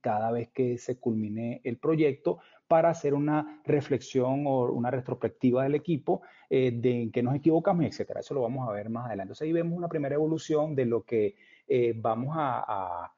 cada 0.00 0.32
vez 0.32 0.48
que 0.48 0.76
se 0.76 0.98
culmine 0.98 1.60
el 1.62 1.78
proyecto 1.78 2.40
para 2.72 2.88
hacer 2.88 3.12
una 3.12 3.60
reflexión 3.66 4.46
o 4.46 4.62
una 4.72 4.90
retrospectiva 4.90 5.64
del 5.64 5.74
equipo 5.74 6.22
eh, 6.48 6.72
de 6.74 7.02
en 7.02 7.12
qué 7.12 7.22
nos 7.22 7.34
equivocamos, 7.34 7.84
etcétera. 7.84 8.20
Eso 8.20 8.32
lo 8.32 8.40
vamos 8.40 8.66
a 8.66 8.72
ver 8.72 8.88
más 8.88 9.04
adelante. 9.08 9.24
Entonces 9.24 9.44
ahí 9.44 9.52
vemos 9.52 9.76
una 9.76 9.88
primera 9.88 10.14
evolución 10.14 10.74
de 10.74 10.86
lo 10.86 11.02
que 11.02 11.34
eh, 11.68 11.92
vamos 11.94 12.34
a, 12.34 13.12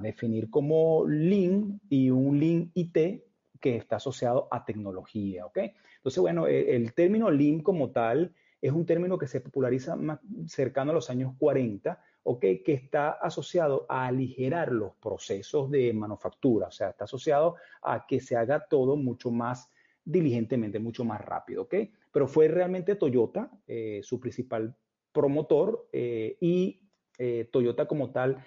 definir 0.00 0.48
como 0.48 1.08
Lean 1.08 1.80
y 1.88 2.10
un 2.10 2.38
Lean 2.38 2.70
IT 2.72 2.96
que 3.60 3.76
está 3.76 3.96
asociado 3.96 4.46
a 4.52 4.64
tecnología, 4.64 5.44
¿ok? 5.46 5.58
Entonces, 5.96 6.20
bueno, 6.20 6.46
el, 6.46 6.68
el 6.68 6.94
término 6.94 7.32
Lean 7.32 7.62
como 7.62 7.90
tal 7.90 8.32
es 8.62 8.70
un 8.70 8.86
término 8.86 9.18
que 9.18 9.26
se 9.26 9.40
populariza 9.40 9.96
más 9.96 10.20
cercano 10.46 10.92
a 10.92 10.94
los 10.94 11.10
años 11.10 11.34
40 11.36 12.00
que 12.36 12.62
está 12.66 13.10
asociado 13.12 13.86
a 13.88 14.06
aligerar 14.06 14.70
los 14.70 14.94
procesos 14.96 15.70
de 15.70 15.94
manufactura, 15.94 16.66
o 16.66 16.70
sea, 16.70 16.90
está 16.90 17.04
asociado 17.04 17.56
a 17.80 18.06
que 18.06 18.20
se 18.20 18.36
haga 18.36 18.66
todo 18.68 18.96
mucho 18.96 19.30
más 19.30 19.70
diligentemente, 20.04 20.78
mucho 20.78 21.04
más 21.04 21.22
rápido, 21.22 21.62
¿ok? 21.62 21.74
Pero 22.12 22.28
fue 22.28 22.48
realmente 22.48 22.96
Toyota 22.96 23.50
eh, 23.66 24.00
su 24.02 24.20
principal 24.20 24.74
promotor 25.12 25.88
eh, 25.92 26.36
y 26.40 26.80
eh, 27.18 27.48
Toyota 27.50 27.86
como 27.86 28.10
tal 28.10 28.44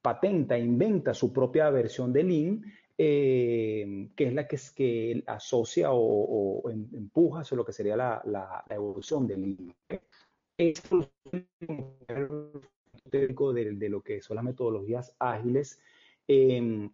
patenta, 0.00 0.58
inventa 0.58 1.14
su 1.14 1.32
propia 1.32 1.70
versión 1.70 2.12
de 2.12 2.24
Lean, 2.24 2.62
que 2.96 4.12
es 4.16 4.32
la 4.32 4.48
que, 4.48 4.56
es, 4.56 4.72
que 4.72 5.22
asocia 5.26 5.90
o, 5.92 6.68
empuja 6.70 7.42
hacia 7.42 7.56
lo 7.56 7.64
que 7.64 7.72
sería 7.72 7.94
la, 7.94 8.64
evolución 8.70 9.28
de 9.28 9.36
Lean 9.36 9.74
de, 13.10 13.74
de 13.74 13.88
lo 13.88 14.02
que 14.02 14.20
son 14.22 14.36
las 14.36 14.44
metodologías 14.44 15.14
ágiles 15.18 15.80
em, 16.28 16.90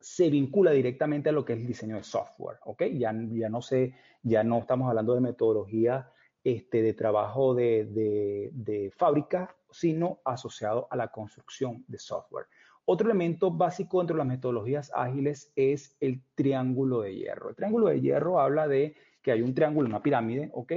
se 0.00 0.30
vincula 0.30 0.70
directamente 0.72 1.28
a 1.30 1.32
lo 1.32 1.44
que 1.44 1.54
es 1.54 1.60
el 1.60 1.66
diseño 1.66 1.96
de 1.96 2.04
software, 2.04 2.58
¿ok? 2.64 2.84
Ya, 2.94 3.12
no 3.12 3.62
sé, 3.62 3.94
ya 4.22 4.44
no 4.44 4.58
estamos 4.58 4.88
hablando 4.88 5.14
de 5.14 5.20
metodología 5.20 6.10
este, 6.42 6.82
de 6.82 6.92
trabajo 6.92 7.54
de 7.54 8.92
fábrica, 8.96 9.56
sino 9.70 10.20
asociado 10.24 10.86
a 10.90 10.96
la 10.96 11.08
construcción 11.08 11.84
de 11.88 11.98
software. 11.98 12.46
Otro 12.86 13.06
elemento 13.08 13.50
básico 13.50 13.98
dentro 13.98 14.14
de 14.14 14.18
las 14.18 14.26
metodologías 14.26 14.92
ágiles 14.94 15.50
es 15.56 15.96
el 16.00 16.22
triángulo 16.34 17.00
de 17.00 17.14
hierro. 17.14 17.48
El 17.48 17.56
triángulo 17.56 17.86
de 17.88 18.00
hierro 18.00 18.40
habla 18.40 18.68
de 18.68 18.94
que 19.22 19.32
hay 19.32 19.40
un 19.40 19.54
triángulo, 19.54 19.88
una 19.88 20.02
pirámide, 20.02 20.50
¿ok? 20.52 20.72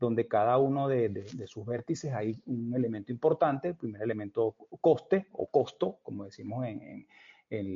Donde 0.00 0.26
cada 0.26 0.56
uno 0.56 0.88
de, 0.88 1.26
sus 1.46 1.66
vértices 1.66 2.12
hay 2.14 2.34
un 2.46 2.72
elemento 2.74 3.12
importante. 3.12 3.68
El 3.68 3.76
primer 3.76 4.02
elemento, 4.02 4.56
coste 4.80 5.26
o 5.32 5.46
costo, 5.46 5.98
como 6.02 6.24
decimos 6.24 6.66
en, 6.66 7.06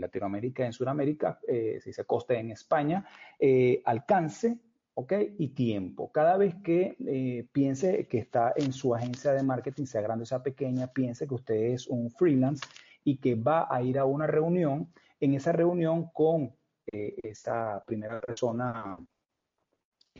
Latinoamérica 0.00 0.62
y 0.62 0.66
en 0.66 0.72
Sudamérica, 0.72 1.40
eh, 1.48 1.78
se 1.82 1.90
dice 1.90 2.04
coste 2.04 2.38
en 2.38 2.52
España, 2.52 3.04
eh, 3.40 3.82
alcance, 3.84 4.56
¿ok? 4.94 5.12
Y 5.36 5.48
tiempo. 5.48 6.12
Cada 6.12 6.36
vez 6.36 6.54
que 6.62 6.96
eh, 7.04 7.48
piense 7.50 8.06
que 8.06 8.18
está 8.18 8.54
en 8.54 8.72
su 8.72 8.94
agencia 8.94 9.32
de 9.32 9.42
marketing, 9.42 9.86
sea 9.86 10.00
grande 10.00 10.26
o 10.30 10.42
pequeña, 10.44 10.86
piense 10.86 11.26
que 11.26 11.34
usted 11.34 11.56
es 11.56 11.88
un 11.88 12.08
freelance 12.12 12.64
y 13.02 13.16
que 13.16 13.34
va 13.34 13.66
a 13.68 13.82
ir 13.82 13.98
a 13.98 14.04
una 14.04 14.28
reunión, 14.28 14.92
en 15.18 15.34
esa 15.34 15.50
reunión 15.50 16.08
con 16.12 16.54
esa 16.86 17.82
primera 17.84 18.20
persona, 18.20 18.96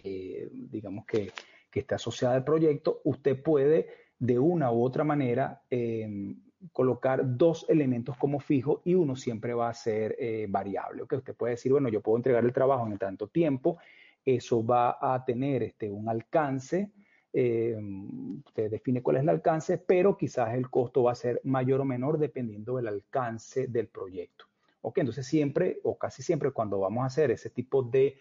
digamos 0.03 1.07
que 1.07 1.31
que 1.75 1.81
está 1.81 1.97
asociada 1.97 2.37
al 2.37 2.45
proyecto, 2.45 3.01
usted 3.03 3.43
puede 3.43 3.89
de 4.17 4.39
una 4.39 4.71
u 4.71 4.85
otra 4.85 5.03
manera 5.03 5.61
em, 5.69 6.41
colocar 6.71 7.37
dos 7.37 7.67
elementos 7.69 8.17
como 8.17 8.39
fijo 8.39 8.81
y 8.85 8.95
uno 8.95 9.17
siempre 9.17 9.55
va 9.55 9.71
a 9.71 9.75
ser 9.75 10.15
eh, 10.21 10.47
variable. 10.49 11.03
¿okay? 11.03 11.19
Usted 11.19 11.35
puede 11.35 11.55
decir, 11.55 11.73
bueno, 11.73 11.89
yo 11.89 12.01
puedo 12.01 12.17
entregar 12.17 12.45
el 12.45 12.53
trabajo 12.53 12.87
en 12.87 12.97
tanto 12.97 13.27
tiempo, 13.27 13.79
eso 14.25 14.65
va 14.65 14.99
a 15.01 15.25
tener 15.25 15.65
este, 15.65 15.91
un 15.91 16.09
alcance, 16.09 16.93
em, 17.33 18.39
usted 18.47 18.71
define 18.71 19.03
cuál 19.03 19.17
es 19.17 19.23
el 19.25 19.31
alcance, 19.31 19.77
pero 19.77 20.17
quizás 20.17 20.55
el 20.55 20.71
costo 20.71 21.03
va 21.03 21.11
a 21.11 21.17
ser 21.17 21.41
mayor 21.43 21.81
o 21.81 21.85
menor 21.85 22.19
dependiendo 22.19 22.77
del 22.77 22.87
alcance 22.87 23.67
del 23.67 23.89
proyecto. 23.89 24.45
¿ok? 24.81 24.99
Entonces 24.99 25.27
siempre 25.27 25.81
o 25.83 25.99
casi 25.99 26.23
siempre 26.23 26.53
cuando 26.53 26.79
vamos 26.79 27.03
a 27.03 27.07
hacer 27.07 27.33
ese 27.33 27.51
tipo 27.51 27.83
de 27.83 28.17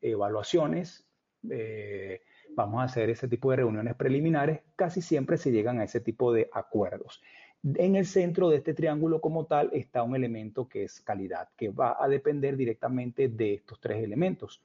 evaluaciones, 0.00 1.05
eh, 1.50 2.22
vamos 2.54 2.80
a 2.80 2.84
hacer 2.84 3.10
ese 3.10 3.28
tipo 3.28 3.50
de 3.50 3.56
reuniones 3.56 3.94
preliminares, 3.94 4.60
casi 4.76 5.02
siempre 5.02 5.36
se 5.36 5.52
llegan 5.52 5.80
a 5.80 5.84
ese 5.84 6.00
tipo 6.00 6.32
de 6.32 6.48
acuerdos. 6.52 7.22
En 7.62 7.96
el 7.96 8.06
centro 8.06 8.48
de 8.48 8.58
este 8.58 8.74
triángulo 8.74 9.20
como 9.20 9.46
tal 9.46 9.70
está 9.72 10.02
un 10.02 10.14
elemento 10.14 10.68
que 10.68 10.84
es 10.84 11.00
calidad, 11.00 11.48
que 11.56 11.68
va 11.68 11.96
a 11.98 12.08
depender 12.08 12.56
directamente 12.56 13.28
de 13.28 13.54
estos 13.54 13.80
tres 13.80 14.02
elementos. 14.02 14.62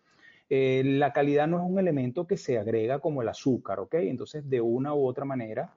Eh, 0.49 0.83
la 0.85 1.13
calidad 1.13 1.47
no 1.47 1.57
es 1.57 1.63
un 1.65 1.79
elemento 1.79 2.27
que 2.27 2.37
se 2.37 2.57
agrega 2.57 2.99
como 2.99 3.21
el 3.21 3.29
azúcar, 3.29 3.79
¿ok? 3.79 3.95
Entonces, 3.95 4.49
de 4.49 4.61
una 4.61 4.93
u 4.93 5.05
otra 5.05 5.25
manera, 5.25 5.73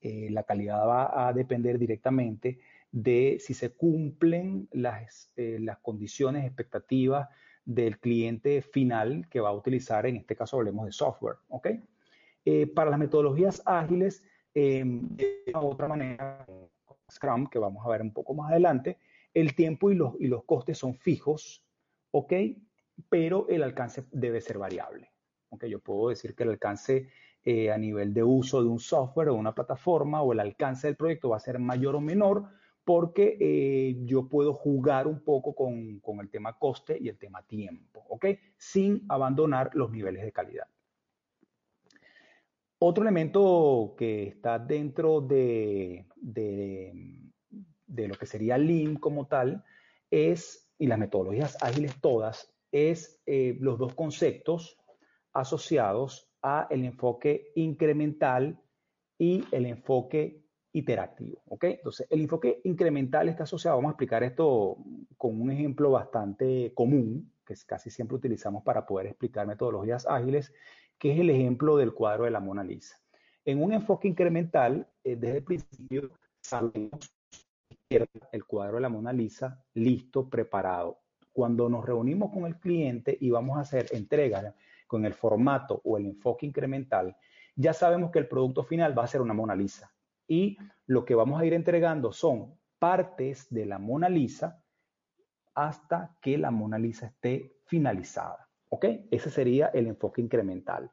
eh, 0.00 0.28
la 0.30 0.42
calidad 0.42 0.86
va 0.86 1.28
a 1.28 1.32
depender 1.32 1.78
directamente 1.78 2.58
de 2.90 3.38
si 3.40 3.54
se 3.54 3.70
cumplen 3.70 4.68
las, 4.72 5.30
las 5.36 5.78
condiciones 5.78 6.44
expectativas 6.44 7.28
del 7.64 7.98
cliente 7.98 8.62
final 8.62 9.28
que 9.28 9.40
va 9.40 9.50
a 9.50 9.54
utilizar, 9.54 10.06
en 10.06 10.16
este 10.16 10.34
caso 10.36 10.56
hablemos 10.56 10.86
de 10.86 10.92
software, 10.92 11.36
¿ok? 11.48 11.68
Eh, 12.44 12.66
para 12.66 12.90
las 12.90 12.98
metodologías 12.98 13.62
ágiles, 13.64 14.24
em, 14.54 15.08
de 15.16 15.52
otra 15.54 15.88
manera, 15.88 16.44
Scrum, 17.10 17.46
que 17.46 17.58
vamos 17.58 17.84
a 17.86 17.88
ver 17.90 18.02
un 18.02 18.12
poco 18.12 18.34
más 18.34 18.50
adelante, 18.50 18.98
el 19.32 19.54
tiempo 19.54 19.90
y 19.90 19.94
los, 19.94 20.14
y 20.18 20.26
los 20.26 20.44
costes 20.44 20.78
son 20.78 20.94
fijos, 20.94 21.64
¿ok? 22.10 22.32
Pero 23.08 23.46
el 23.48 23.62
alcance 23.62 24.04
debe 24.10 24.40
ser 24.40 24.58
variable, 24.58 25.10
¿ok? 25.50 25.64
Yo 25.66 25.80
puedo 25.80 26.08
decir 26.08 26.34
que 26.34 26.42
el 26.42 26.50
alcance 26.50 27.08
eh, 27.44 27.70
a 27.70 27.78
nivel 27.78 28.12
de 28.14 28.22
uso 28.22 28.62
de 28.62 28.68
un 28.68 28.78
software 28.78 29.28
o 29.28 29.34
una 29.34 29.54
plataforma 29.54 30.22
o 30.22 30.32
el 30.32 30.40
alcance 30.40 30.86
del 30.86 30.96
proyecto 30.96 31.30
va 31.30 31.38
a 31.38 31.40
ser 31.40 31.58
mayor 31.58 31.96
o 31.96 32.00
menor 32.00 32.48
porque 32.84 33.36
eh, 33.40 33.96
yo 34.04 34.28
puedo 34.28 34.54
jugar 34.54 35.06
un 35.06 35.20
poco 35.20 35.54
con, 35.54 36.00
con, 36.00 36.20
el 36.20 36.30
tema 36.30 36.58
coste 36.58 36.98
y 37.00 37.08
el 37.08 37.18
tema 37.18 37.42
tiempo, 37.42 38.04
¿ok? 38.08 38.26
Sin 38.56 39.04
abandonar 39.08 39.70
los 39.74 39.90
niveles 39.90 40.24
de 40.24 40.32
calidad. 40.32 40.66
Otro 42.84 43.04
elemento 43.04 43.94
que 43.96 44.24
está 44.26 44.58
dentro 44.58 45.20
de, 45.20 46.04
de, 46.16 48.08
lo 48.08 48.14
que 48.16 48.26
sería 48.26 48.58
Lean 48.58 48.96
como 48.96 49.28
tal 49.28 49.62
es, 50.10 50.68
y 50.78 50.88
las 50.88 50.98
metodologías 50.98 51.56
ágiles 51.62 52.00
todas, 52.00 52.52
es 52.72 53.22
eh, 53.26 53.56
los 53.60 53.78
dos 53.78 53.94
conceptos 53.94 54.76
asociados 55.32 56.28
a 56.42 56.66
el 56.70 56.84
enfoque 56.84 57.52
incremental 57.54 58.60
y 59.16 59.44
el 59.52 59.66
enfoque 59.66 60.41
iterativo, 60.72 61.42
¿ok? 61.46 61.64
Entonces, 61.64 62.06
el 62.10 62.22
enfoque 62.22 62.60
incremental 62.64 63.28
está 63.28 63.44
asociado, 63.44 63.76
vamos 63.76 63.90
a 63.90 63.92
explicar 63.92 64.22
esto 64.22 64.78
con 65.18 65.40
un 65.40 65.50
ejemplo 65.50 65.90
bastante 65.90 66.72
común, 66.74 67.32
que 67.44 67.54
casi 67.66 67.90
siempre 67.90 68.16
utilizamos 68.16 68.62
para 68.62 68.86
poder 68.86 69.08
explicar 69.08 69.46
metodologías 69.46 70.06
ágiles, 70.06 70.52
que 70.98 71.12
es 71.12 71.20
el 71.20 71.30
ejemplo 71.30 71.76
del 71.76 71.92
cuadro 71.92 72.24
de 72.24 72.30
la 72.30 72.40
Mona 72.40 72.64
Lisa. 72.64 72.96
En 73.44 73.62
un 73.62 73.72
enfoque 73.72 74.08
incremental, 74.08 74.88
eh, 75.04 75.16
desde 75.16 75.38
el 75.38 75.44
principio 75.44 76.10
sabemos 76.40 76.90
el 77.90 78.44
cuadro 78.46 78.76
de 78.76 78.80
la 78.80 78.88
Mona 78.88 79.12
Lisa 79.12 79.62
listo, 79.74 80.30
preparado. 80.30 81.00
Cuando 81.32 81.68
nos 81.68 81.84
reunimos 81.84 82.32
con 82.32 82.46
el 82.46 82.58
cliente 82.58 83.16
y 83.20 83.30
vamos 83.30 83.58
a 83.58 83.62
hacer 83.62 83.86
entregas 83.92 84.54
con 84.86 85.04
el 85.04 85.12
formato 85.12 85.80
o 85.84 85.98
el 85.98 86.06
enfoque 86.06 86.46
incremental, 86.46 87.16
ya 87.56 87.74
sabemos 87.74 88.10
que 88.10 88.18
el 88.18 88.28
producto 88.28 88.62
final 88.62 88.96
va 88.98 89.04
a 89.04 89.08
ser 89.08 89.20
una 89.20 89.34
Mona 89.34 89.54
Lisa 89.54 89.92
y 90.32 90.56
lo 90.86 91.04
que 91.04 91.14
vamos 91.14 91.38
a 91.38 91.44
ir 91.44 91.52
entregando 91.52 92.10
son 92.10 92.58
partes 92.78 93.50
de 93.50 93.66
la 93.66 93.78
Mona 93.78 94.08
Lisa 94.08 94.64
hasta 95.54 96.16
que 96.22 96.38
la 96.38 96.50
Mona 96.50 96.78
Lisa 96.78 97.08
esté 97.08 97.58
finalizada. 97.66 98.48
¿Ok? 98.70 98.86
Ese 99.10 99.28
sería 99.28 99.66
el 99.74 99.88
enfoque 99.88 100.22
incremental. 100.22 100.90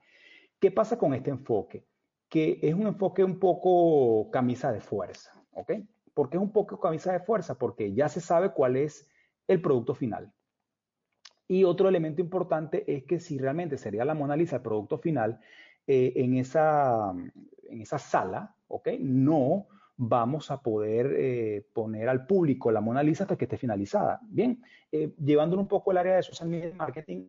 ¿Qué 0.60 0.72
pasa 0.72 0.98
con 0.98 1.14
este 1.14 1.30
enfoque? 1.30 1.86
Que 2.28 2.60
es 2.62 2.74
un 2.74 2.88
enfoque 2.88 3.24
un 3.24 3.40
poco 3.40 4.30
camisa 4.30 4.74
de 4.74 4.82
fuerza. 4.82 5.32
¿Ok? 5.54 5.72
¿Por 6.14 6.30
qué 6.30 6.36
es 6.36 6.44
un 6.44 6.52
poco 6.52 6.78
camisa 6.78 7.14
de 7.14 7.22
fuerza? 7.22 7.58
Porque 7.58 7.94
ya 7.94 8.10
se 8.10 8.20
sabe 8.20 8.52
cuál 8.52 8.76
es 8.76 9.10
el 9.48 9.62
producto 9.62 9.96
final. 9.96 10.34
Y 11.48 11.64
otro 11.64 11.88
elemento 11.88 12.20
importante 12.20 12.84
es 12.94 13.06
que 13.06 13.22
si 13.22 13.38
realmente 13.38 13.78
sería 13.78 14.04
la 14.04 14.16
Mona 14.16 14.36
Lisa 14.36 14.58
el 14.58 14.64
producto 14.64 14.98
final, 14.98 15.40
eh, 15.88 16.12
en, 16.18 16.36
esa, 16.36 17.14
en 17.70 17.82
esa 17.82 17.98
sala, 17.98 18.54
¿ok? 18.70 18.90
No 19.00 19.68
vamos 19.98 20.50
a 20.50 20.62
poder 20.62 21.14
eh, 21.18 21.66
poner 21.74 22.08
al 22.08 22.26
público 22.26 22.72
la 22.72 22.82
Mona 22.82 23.04
Lisa 23.04 23.26
hasta 23.26 23.36
que 23.36 23.46
esté 23.46 23.58
finalizada. 23.58 24.20
Bien, 24.24 24.64
eh, 24.92 25.14
llevándolo 25.24 25.62
un 25.62 25.68
poco 25.68 25.92
al 25.92 25.98
área 25.98 26.16
de 26.16 26.24
social 26.24 26.50
media 26.50 26.74
marketing, 26.76 27.26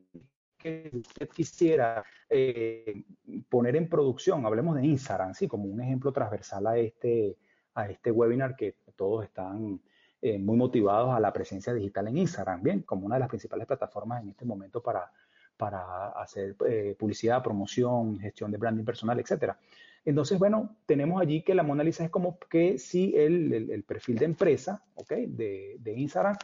que 0.56 0.90
usted 0.92 1.28
quisiera 1.30 2.04
eh, 2.28 3.02
poner 3.48 3.76
en 3.76 3.88
producción, 3.88 4.44
hablemos 4.44 4.76
de 4.76 4.86
Instagram, 4.86 5.34
sí, 5.34 5.48
como 5.48 5.64
un 5.64 5.80
ejemplo 5.80 6.12
transversal 6.12 6.66
a 6.66 6.78
este, 6.78 7.36
a 7.74 7.88
este 7.88 8.10
webinar 8.10 8.54
que 8.54 8.76
todos 8.94 9.24
están 9.24 9.80
eh, 10.22 10.38
muy 10.38 10.56
motivados 10.56 11.14
a 11.14 11.20
la 11.20 11.32
presencia 11.32 11.72
digital 11.72 12.08
en 12.08 12.18
Instagram, 12.18 12.62
bien, 12.62 12.82
como 12.82 13.06
una 13.06 13.16
de 13.16 13.20
las 13.20 13.28
principales 13.30 13.66
plataformas 13.66 14.22
en 14.22 14.28
este 14.28 14.44
momento 14.44 14.82
para, 14.82 15.10
para 15.56 16.10
hacer 16.10 16.54
eh, 16.68 16.94
publicidad, 16.98 17.42
promoción, 17.42 18.18
gestión 18.18 18.50
de 18.50 18.58
branding 18.58 18.84
personal, 18.84 19.18
etcétera. 19.18 19.58
Entonces, 20.04 20.38
bueno, 20.38 20.76
tenemos 20.86 21.20
allí 21.20 21.42
que 21.42 21.54
la 21.54 21.62
Mona 21.62 21.84
Lisa 21.84 22.04
es 22.04 22.10
como 22.10 22.38
que 22.38 22.78
si 22.78 23.14
el, 23.16 23.84
perfil 23.86 24.16
de 24.16 24.24
empresa, 24.24 24.82
¿ok? 24.94 25.12
De, 25.12 25.76
de 25.78 25.92
Instagram, 25.92 26.36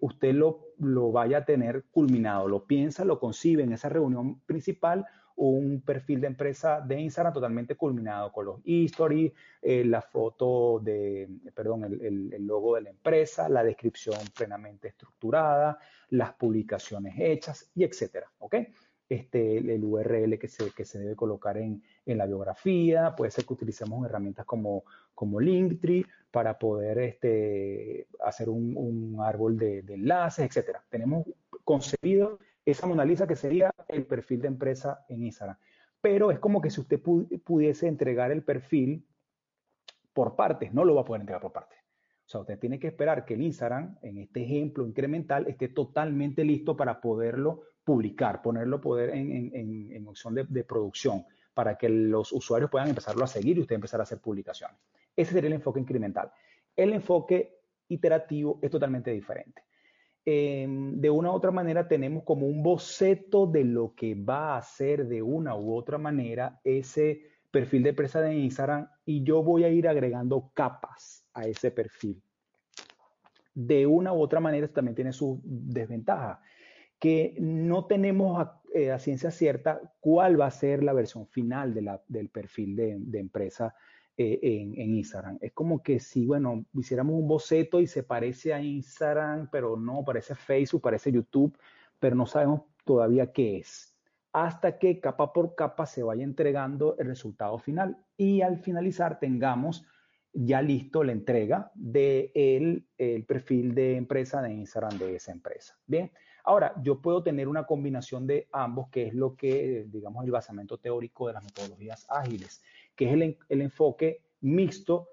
usted 0.00 0.34
lo, 0.34 0.72
lo 0.78 1.12
vaya 1.12 1.38
a 1.38 1.44
tener 1.44 1.84
culminado, 1.90 2.48
lo 2.48 2.64
piensa, 2.64 3.04
lo 3.04 3.20
concibe 3.20 3.62
en 3.62 3.72
esa 3.72 3.88
reunión 3.88 4.40
principal 4.40 5.06
un 5.40 5.80
perfil 5.80 6.20
de 6.20 6.26
empresa 6.26 6.82
de 6.82 7.00
Instagram 7.00 7.32
totalmente 7.32 7.74
culminado 7.74 8.30
con 8.30 8.44
los 8.44 8.60
stories, 8.64 9.32
eh, 9.62 9.84
la 9.86 10.02
foto 10.02 10.80
de, 10.80 11.28
perdón, 11.54 11.84
el, 11.84 12.30
el, 12.34 12.46
logo 12.46 12.74
de 12.74 12.82
la 12.82 12.90
empresa, 12.90 13.48
la 13.48 13.64
descripción 13.64 14.18
plenamente 14.36 14.88
estructurada, 14.88 15.78
las 16.10 16.34
publicaciones 16.34 17.14
hechas 17.18 17.70
y 17.74 17.84
etcétera, 17.84 18.30
¿ok? 18.38 18.56
Este, 19.10 19.58
el 19.58 19.84
URL 19.84 20.38
que 20.38 20.46
se, 20.46 20.70
que 20.70 20.84
se 20.84 21.00
debe 21.00 21.16
colocar 21.16 21.58
en, 21.58 21.82
en, 22.06 22.16
la 22.16 22.26
biografía, 22.26 23.16
puede 23.16 23.32
ser 23.32 23.44
que 23.44 23.54
utilicemos 23.54 24.06
herramientas 24.06 24.46
como, 24.46 24.84
como 25.16 25.40
Linktree 25.40 26.06
para 26.30 26.56
poder 26.56 26.98
este, 27.00 28.06
hacer 28.24 28.48
un, 28.48 28.76
un 28.76 29.20
árbol 29.20 29.58
de, 29.58 29.82
de 29.82 29.94
enlaces, 29.94 30.46
etcétera. 30.46 30.84
Tenemos 30.88 31.26
concebido 31.64 32.38
esa 32.64 32.86
Mona 32.86 33.04
Lisa 33.04 33.26
que 33.26 33.34
sería 33.34 33.74
el 33.88 34.06
perfil 34.06 34.42
de 34.42 34.48
empresa 34.48 35.04
en 35.08 35.24
Instagram. 35.24 35.56
Pero 36.00 36.30
es 36.30 36.38
como 36.38 36.60
que 36.60 36.70
si 36.70 36.80
usted 36.80 37.00
pudiese 37.00 37.88
entregar 37.88 38.30
el 38.30 38.44
perfil 38.44 39.06
por 40.12 40.36
partes, 40.36 40.72
no 40.72 40.84
lo 40.84 40.94
va 40.94 41.02
a 41.02 41.04
poder 41.04 41.22
entregar 41.22 41.42
por 41.42 41.52
partes. 41.52 41.78
O 42.26 42.28
sea, 42.30 42.40
usted 42.42 42.58
tiene 42.58 42.78
que 42.78 42.86
esperar 42.86 43.24
que 43.24 43.34
el 43.34 43.42
Instagram, 43.42 43.98
en 44.02 44.18
este 44.18 44.44
ejemplo 44.44 44.86
incremental, 44.86 45.48
esté 45.48 45.68
totalmente 45.68 46.44
listo 46.44 46.76
para 46.76 47.00
poderlo 47.00 47.62
publicar, 47.90 48.40
ponerlo 48.40 48.80
poder 48.80 49.10
en, 49.10 50.06
opción 50.06 50.32
de, 50.36 50.62
producción, 50.62 51.24
para 51.52 51.76
que 51.76 51.88
los 51.88 52.30
usuarios 52.32 52.70
puedan 52.70 52.88
empezarlo 52.88 53.24
a 53.24 53.26
seguir 53.26 53.58
y 53.58 53.62
usted 53.62 53.74
empezar 53.74 53.98
a 53.98 54.04
hacer 54.04 54.20
publicaciones. 54.20 54.76
Ese 55.16 55.32
sería 55.32 55.48
el 55.48 55.54
enfoque 55.54 55.80
incremental. 55.80 56.30
El 56.76 56.92
enfoque 56.92 57.58
iterativo 57.88 58.60
es 58.62 58.70
totalmente 58.70 59.10
diferente. 59.10 59.64
Em, 60.24 61.00
de 61.00 61.10
una 61.10 61.32
u 61.32 61.34
otra 61.34 61.50
manera 61.50 61.88
tenemos 61.88 62.22
como 62.22 62.46
un 62.46 62.62
boceto 62.62 63.48
de 63.48 63.64
lo 63.64 63.92
que 63.96 64.14
va 64.14 64.56
a 64.56 64.62
ser 64.62 65.08
de 65.08 65.20
una 65.20 65.56
u 65.56 65.74
otra 65.74 65.98
manera 65.98 66.60
ese 66.62 67.22
perfil 67.50 67.82
de 67.82 67.90
empresa 67.90 68.20
de 68.20 68.36
Instagram 68.36 68.88
y 69.04 69.24
yo 69.24 69.42
voy 69.42 69.64
a 69.64 69.68
ir 69.68 69.88
agregando 69.88 70.52
capas 70.54 71.26
a 71.34 71.42
ese 71.42 71.72
perfil. 71.72 72.22
De 73.52 73.84
una 73.84 74.12
u 74.12 74.20
otra 74.20 74.38
manera 74.38 74.68
también 74.68 74.94
tiene 74.94 75.12
su 75.12 75.40
desventaja, 75.42 76.40
que 77.00 77.34
no 77.40 77.86
tenemos 77.86 78.38
a, 78.40 78.60
eh, 78.72 78.96
ciencia 79.00 79.32
cierta 79.32 79.80
cuál 79.98 80.40
va 80.40 80.46
a 80.46 80.50
ser 80.52 80.84
la 80.84 80.92
versión 80.92 81.26
final 81.26 81.74
del 82.06 82.28
perfil 82.28 82.76
de, 82.76 82.96
de 83.00 83.18
empresa 83.18 83.74
eh, 84.22 84.38
en, 84.76 84.94
Instagram. 84.96 85.38
Es 85.40 85.52
como 85.52 85.82
que 85.82 85.98
si, 85.98 86.26
bueno, 86.26 86.66
hiciéramos 86.74 87.14
un 87.14 87.26
boceto 87.26 87.80
y 87.80 87.86
se 87.86 88.02
parece 88.02 88.52
a 88.52 88.60
Instagram, 88.60 89.48
pero 89.50 89.78
no, 89.78 90.04
parece 90.04 90.34
Facebook, 90.34 90.82
parece 90.82 91.10
YouTube, 91.10 91.56
pero 91.98 92.14
no 92.14 92.26
sabemos 92.26 92.64
todavía 92.84 93.32
qué 93.32 93.56
es. 93.56 93.96
Hasta 94.34 94.78
que 94.78 95.00
capa 95.00 95.32
por 95.32 95.54
capa 95.54 95.86
se 95.86 96.02
vaya 96.02 96.22
entregando 96.22 96.96
el 96.98 97.06
resultado 97.06 97.56
final 97.56 98.04
y 98.18 98.42
al 98.42 98.58
finalizar 98.58 99.18
tengamos 99.18 99.86
ya 100.34 100.60
listo 100.60 101.02
la 101.02 101.12
entrega 101.12 101.72
del 101.74 102.86
de 102.98 103.16
el 103.16 103.24
perfil 103.24 103.74
de 103.74 103.96
empresa 103.96 104.42
de 104.42 104.52
Instagram 104.52 104.98
de 104.98 105.16
esa 105.16 105.32
empresa. 105.32 105.78
Bien, 105.86 106.12
ahora 106.44 106.74
yo 106.82 107.00
puedo 107.00 107.22
tener 107.22 107.48
una 107.48 107.64
combinación 107.64 108.26
de 108.26 108.48
ambos, 108.52 108.88
que 108.90 109.08
es 109.08 109.14
lo 109.14 109.36
que, 109.36 109.86
digamos, 109.88 110.24
el 110.24 110.30
basamento 110.30 110.78
teórico 110.78 111.26
de 111.26 111.34
las 111.34 111.44
metodologías 111.44 112.06
ágiles 112.08 112.62
que 113.00 113.06
es 113.06 113.36
el, 113.48 113.62
enfoque 113.62 114.26
mixto, 114.42 115.08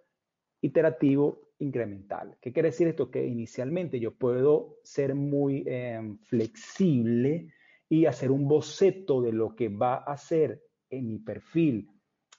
iterativo, 0.59 1.53
incremental. 1.59 2.35
¿Qué 2.41 2.51
quiere 2.51 2.71
decir 2.71 2.89
esto? 2.89 3.09
Que 3.09 3.25
inicialmente 3.25 3.97
yo 4.01 4.13
puedo 4.13 4.75
ser 4.83 5.15
muy 5.15 5.63
em, 5.65 6.17
flexible 6.17 7.47
y 7.87 8.05
hacer 8.05 8.29
un 8.29 8.45
boceto 8.45 9.21
de 9.21 9.31
lo 9.31 9.55
que 9.55 9.69
va 9.69 9.95
a 9.95 10.11
hacer 10.11 10.61
en 10.89 11.07
mi 11.07 11.19
perfil 11.19 11.89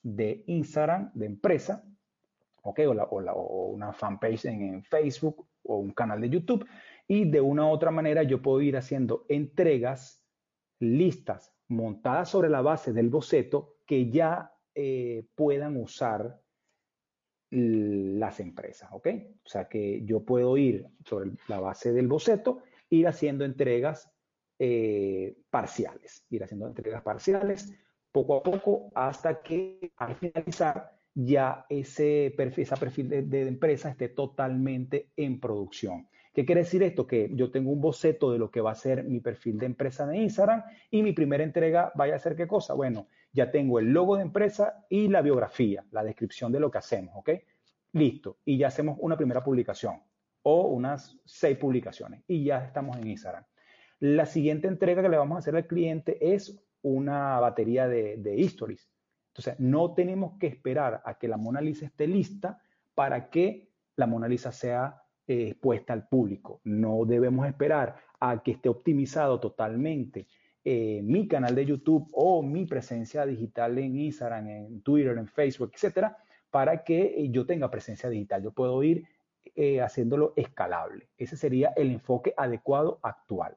de 0.03 0.45
Instagram, 0.49 1.13
de 1.15 1.25
empresa, 1.25 1.83
¿ok? 2.61 2.81
O, 2.87 3.69
una 3.69 3.95
fanpage 3.95 4.45
en, 4.45 4.83
Facebook 4.83 5.47
o 5.63 5.79
un 5.79 5.93
canal 5.93 6.21
de 6.21 6.29
YouTube. 6.29 6.67
Y 7.09 7.31
de 7.31 7.41
una 7.41 7.67
u 7.67 7.71
otra 7.71 7.91
manera 7.91 8.23
yo 8.23 8.43
puedo 8.43 8.61
ir 8.61 8.77
haciendo 8.77 9.25
entregas, 9.29 10.23
listas, 10.79 11.55
montadas 11.69 12.29
sobre 12.29 12.49
la 12.51 12.61
base 12.61 12.93
del 12.93 13.09
boceto 13.09 13.79
que 13.87 14.11
ya 14.11 14.53
eh, 14.75 15.27
puedan 15.35 15.77
usar 15.77 16.41
las 17.51 18.41
empresas, 18.41 18.91
¿ok? 18.93 19.09
O 19.45 19.49
sea 19.49 19.69
que 19.69 20.05
yo 20.05 20.21
puedo 20.21 20.57
ir 20.59 20.87
sobre 21.05 21.31
la 21.49 21.61
base 21.61 21.93
del 21.93 22.07
boceto, 22.07 22.63
ir 22.91 23.09
haciendo 23.09 23.45
entregas 23.45 24.11
eh, 24.59 25.39
parciales, 25.51 26.27
ir 26.29 26.45
haciendo 26.45 26.67
entregas 26.67 27.03
parciales 27.03 27.73
poco 28.13 28.37
a 28.37 28.43
poco 28.43 28.91
hasta 28.95 29.41
que 29.43 29.93
al 29.97 30.15
finalizar 30.17 30.91
ya 31.15 31.65
ese 31.69 32.33
perfil, 32.37 32.63
esa 32.63 32.77
perfil 32.77 33.09
de, 33.09 33.23
de 33.23 33.49
empresa 33.49 33.91
esté 33.91 34.09
totalmente 34.09 35.11
en 35.17 35.41
producción. 35.41 36.09
¿Qué 36.39 36.47
quiere 36.47 36.61
decir 36.61 36.85
esto? 36.85 37.05
Que 37.05 37.33
yo 37.35 37.51
tengo 37.51 37.73
un 37.73 37.81
boceto 37.81 38.31
de 38.31 38.39
lo 38.39 38.49
que 38.49 38.61
va 38.61 38.71
a 38.71 38.77
ser 38.77 39.03
mi 39.03 39.19
perfil 39.19 39.59
de 39.59 39.67
empresa 39.67 40.07
de 40.07 40.19
Instagram 40.19 40.63
y 40.89 41.03
mi 41.03 41.11
primera 41.11 41.43
entrega 41.43 41.91
vaya 41.97 42.15
a 42.15 42.19
ser 42.21 42.37
qué 42.37 42.47
cosa? 42.47 42.75
Bueno, 42.75 43.09
ya 43.33 43.51
tengo 43.51 43.81
el 43.81 43.87
logo 43.87 44.15
de 44.15 44.23
empresa 44.23 44.87
y 44.89 45.09
la 45.09 45.21
biografía, 45.21 45.85
la 45.91 46.05
descripción 46.05 46.53
de 46.53 46.61
lo 46.61 46.71
que 46.71 46.79
hacemos, 46.79 47.13
¿ok? 47.17 47.31
Listo. 47.95 48.37
Y 48.45 48.57
ya 48.57 48.69
hacemos 48.69 48.99
una 49.01 49.17
primera 49.17 49.43
publicación 49.43 50.01
o 50.45 50.69
unas 50.69 51.19
seis 51.25 51.59
publicaciones 51.59 52.23
y 52.29 52.45
ya 52.45 52.65
estamos 52.65 52.97
en 52.99 53.09
Instagram. 53.09 53.43
La 53.99 54.25
siguiente 54.25 54.69
entrega 54.69 55.03
que 55.03 55.09
le 55.09 55.17
vamos 55.17 55.35
a 55.35 55.39
hacer 55.41 55.57
al 55.57 55.67
cliente 55.67 56.19
es 56.21 56.57
una 56.83 57.41
batería 57.41 57.89
de, 57.89 58.17
de 58.17 58.41
stories. 58.43 58.89
Entonces, 59.35 59.59
no 59.59 59.93
tenemos 59.93 60.39
que 60.39 60.47
esperar 60.47 61.03
a 61.05 61.19
que 61.19 61.27
la 61.27 61.37
Mona 61.37 61.61
Lisa 61.61 61.87
esté 61.87 62.07
lista 62.07 62.63
para 62.95 63.29
que 63.29 63.73
la 63.97 64.07
Mona 64.07 64.29
Lisa 64.29 64.53
sea 64.53 65.03
expuesta 65.29 65.93
al 65.93 66.09
público. 66.09 66.61
No 66.65 67.05
debemos 67.05 67.47
esperar 67.47 67.97
a 68.21 68.43
que 68.43 68.53
esté 68.53 68.69
optimizado 68.69 69.39
totalmente 69.39 70.27
eh, 70.65 71.01
mi 71.03 71.29
canal 71.29 71.55
de 71.55 71.65
YouTube 71.65 72.09
o 72.13 72.43
mi 72.43 72.67
presencia 72.67 73.25
digital 73.25 73.79
en 73.79 73.97
Instagram, 73.97 74.49
en 74.49 74.83
Twitter, 74.83 75.17
en 75.17 75.27
Facebook, 75.27 75.71
etcétera, 75.75 76.17
para 76.51 76.83
que 76.83 77.23
eh, 77.23 77.31
yo 77.31 77.47
tenga 77.47 77.71
presencia 77.71 78.09
digital. 78.09 78.43
Yo 78.43 78.53
puedo 78.53 78.83
ir 78.83 79.05
eh, 79.55 79.81
haciéndolo 79.81 80.35
escalable. 80.37 81.09
Ese 81.17 81.37
sería 81.37 81.73
el 81.77 81.91
enfoque 81.91 82.35
adecuado 82.37 82.99
actual. 83.03 83.57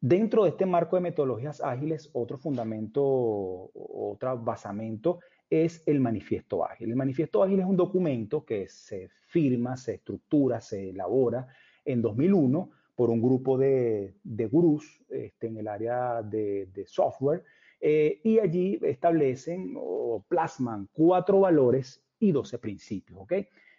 Dentro 0.00 0.44
de 0.44 0.50
este 0.50 0.66
marco 0.66 0.96
de 0.96 1.02
metodologías 1.02 1.62
ágiles, 1.62 2.10
otro 2.12 2.36
fundamento, 2.36 3.02
otro 3.02 4.38
basamento 4.38 5.20
es 5.62 5.82
el 5.86 6.00
manifiesto 6.00 6.64
ágil. 6.64 6.90
El 6.90 6.96
manifiesto 6.96 7.42
ágil 7.42 7.60
es 7.60 7.66
un 7.66 7.76
documento 7.76 8.44
que 8.44 8.68
se 8.68 9.08
firma, 9.26 9.76
se 9.76 9.94
estructura, 9.94 10.60
se 10.60 10.90
elabora 10.90 11.46
en 11.84 12.02
2001 12.02 12.70
por 12.94 13.10
un 13.10 13.20
grupo 13.20 13.58
de, 13.58 14.14
de 14.22 14.46
gurús 14.46 15.00
este, 15.08 15.48
en 15.48 15.58
el 15.58 15.68
área 15.68 16.22
de, 16.22 16.84
software 16.86 17.42
eh, 17.80 18.20
y 18.22 18.38
allí 18.38 18.78
establecen 18.82 19.74
o 19.76 20.24
plasman 20.28 20.88
cuatro 20.92 21.40
valores 21.40 22.02
y 22.18 22.32
12 22.32 22.58
principios. 22.58 23.26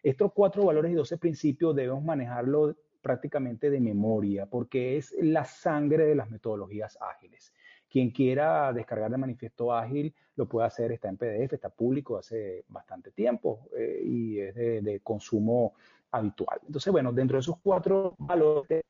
Estos 0.04 0.34
cuatro 0.34 0.66
valores 0.66 0.92
y 0.92 0.96
12 0.96 1.18
principios 1.18 1.76
debemos 1.76 2.04
manejarlo 2.04 2.76
prácticamente 3.02 3.70
de 3.70 3.80
memoria 3.80 4.46
porque 4.46 4.98
es 4.98 5.16
la 5.22 5.46
sangre 5.46 6.06
de 6.06 6.16
las 6.16 6.30
metodologías 6.30 6.98
ágiles. 7.02 7.54
Quien 7.96 8.10
quiera 8.10 8.74
descargar 8.74 9.10
el 9.10 9.18
manifiesto 9.18 9.72
ágil 9.72 10.14
lo 10.36 10.50
puede 10.50 10.68
hacer, 10.68 10.92
está 10.92 11.08
en 11.08 11.16
PDF, 11.16 11.54
está 11.54 11.70
público 11.70 12.18
hace 12.18 12.66
bastante 12.68 13.12
tiempo 13.12 13.70
eh, 13.74 14.02
y 14.04 14.38
es 14.38 14.54
de, 14.54 15.00
consumo 15.02 15.76
habitual. 16.12 16.60
Entonces, 16.66 16.92
bueno, 16.92 17.14
dentro 17.14 17.38
de 17.38 17.40
esos 17.40 17.56
cuatro 17.64 18.14
valores 18.18 18.84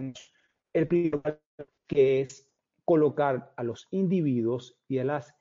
el 0.74 0.88
primero 0.88 1.22
que 1.86 2.22
es 2.22 2.50
colocar 2.84 3.54
a 3.56 3.64
los 3.64 3.88
individuos 3.92 4.76
y 4.88 4.98
a 4.98 5.04
las 5.04 5.36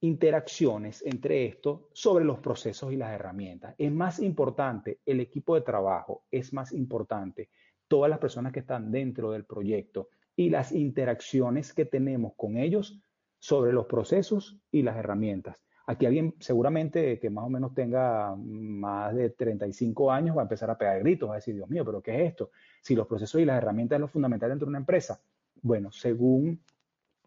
interacciones 0.00 1.06
entre 1.06 1.46
estos 1.46 1.82
sobre 1.92 2.24
los 2.24 2.40
procesos 2.40 2.92
y 2.92 2.96
las 2.96 3.12
herramientas. 3.12 3.76
Es 3.78 3.92
más 3.92 4.18
importante 4.18 4.98
el 5.06 5.20
equipo 5.20 5.54
de 5.54 5.60
trabajo, 5.60 6.24
es 6.32 6.52
más 6.52 6.72
importante 6.72 7.48
todas 7.86 8.10
las 8.10 8.18
personas 8.18 8.52
que 8.52 8.58
están 8.58 8.90
dentro 8.90 9.30
del 9.30 9.44
proyecto 9.44 10.08
y 10.40 10.48
las 10.48 10.72
interacciones 10.72 11.74
que 11.74 11.84
tenemos 11.84 12.32
con 12.34 12.56
ellos 12.56 12.98
sobre 13.38 13.74
los 13.74 13.84
procesos 13.84 14.58
y 14.72 14.80
las 14.80 14.96
herramientas. 14.96 15.62
Aquí 15.86 16.06
alguien 16.06 16.34
seguramente 16.38 17.18
que 17.18 17.28
más 17.28 17.44
o 17.44 17.50
menos 17.50 17.74
tenga 17.74 18.34
más 18.36 19.14
de 19.14 19.28
35 19.28 20.10
años 20.10 20.34
va 20.34 20.40
a 20.40 20.44
empezar 20.44 20.70
a 20.70 20.78
pegar 20.78 21.00
gritos, 21.00 21.28
va 21.28 21.34
a 21.34 21.36
decir, 21.36 21.54
Dios 21.54 21.68
mío, 21.68 21.84
pero 21.84 22.00
¿qué 22.00 22.14
es 22.14 22.30
esto? 22.30 22.52
Si 22.80 22.94
los 22.94 23.06
procesos 23.06 23.38
y 23.38 23.44
las 23.44 23.58
herramientas 23.58 23.96
es 23.96 24.00
lo 24.00 24.08
fundamental 24.08 24.48
dentro 24.48 24.64
de 24.64 24.70
una 24.70 24.78
empresa. 24.78 25.20
Bueno, 25.60 25.92
según 25.92 26.58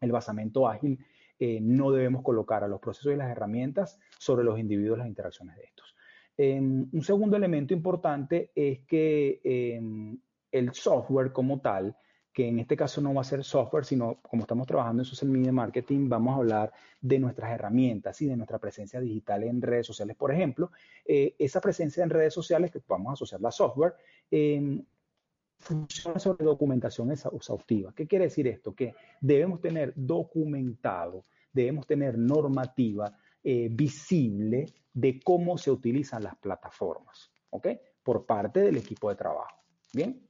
el 0.01 0.11
basamento 0.11 0.67
ágil, 0.67 0.97
eh, 1.37 1.59
no 1.61 1.91
debemos 1.91 2.23
colocar 2.23 2.63
a 2.63 2.67
los 2.67 2.79
procesos 2.79 3.13
y 3.13 3.17
las 3.17 3.29
herramientas 3.29 3.99
sobre 4.17 4.43
los 4.43 4.57
individuos 4.57 4.97
las 4.97 5.07
interacciones 5.07 5.55
de 5.55 5.65
estos. 5.65 5.95
Em, 6.35 6.89
un 6.91 7.03
segundo 7.03 7.37
elemento 7.37 7.75
importante 7.75 8.49
es 8.55 8.79
que 8.87 9.39
em, 9.43 10.17
el 10.51 10.73
software 10.73 11.31
como 11.31 11.61
tal, 11.61 11.95
que 12.33 12.47
en 12.47 12.59
este 12.59 12.75
caso 12.75 12.99
no 12.99 13.13
va 13.13 13.21
a 13.21 13.25
ser 13.25 13.43
software, 13.43 13.85
sino 13.85 14.19
como 14.21 14.41
estamos 14.41 14.65
trabajando 14.65 15.03
en 15.03 15.05
social 15.05 15.29
media 15.29 15.51
marketing, 15.51 16.09
vamos 16.09 16.33
a 16.33 16.37
hablar 16.37 16.73
de 16.99 17.19
nuestras 17.19 17.51
herramientas 17.51 18.19
y 18.21 18.25
de 18.25 18.35
nuestra 18.35 18.57
presencia 18.57 18.99
digital 18.99 19.43
en 19.43 19.61
redes 19.61 19.85
sociales. 19.85 20.15
Por 20.15 20.31
ejemplo, 20.31 20.71
eh, 21.05 21.35
esa 21.37 21.61
presencia 21.61 22.03
en 22.03 22.09
redes 22.09 22.33
sociales, 22.33 22.71
que 22.71 22.81
vamos 22.87 23.11
a 23.11 23.13
asociar 23.13 23.39
a 23.45 23.51
software, 23.51 23.93
em, 24.31 24.83
funciona 25.59 26.19
sobre 26.19 26.43
documentación 26.43 27.11
exhaustiva. 27.11 27.93
¿Qué 27.95 28.07
quiere 28.07 28.25
decir 28.25 28.47
esto? 28.47 28.73
Que 28.73 28.95
debemos 29.21 29.61
tener 29.61 29.93
documentado, 29.95 31.25
debemos 31.53 31.85
tener 31.85 32.17
normativa 32.17 33.15
eh, 33.43 33.69
visible 33.71 34.65
de 34.93 35.19
cómo 35.21 35.57
se 35.57 35.71
utilizan 35.71 36.23
las 36.23 36.35
plataformas, 36.37 37.31
¿ok? 37.51 37.67
Por 38.03 38.25
parte 38.25 38.59
del 38.61 38.77
equipo 38.77 39.09
de 39.09 39.15
trabajo. 39.15 39.55
Bien, 39.93 40.27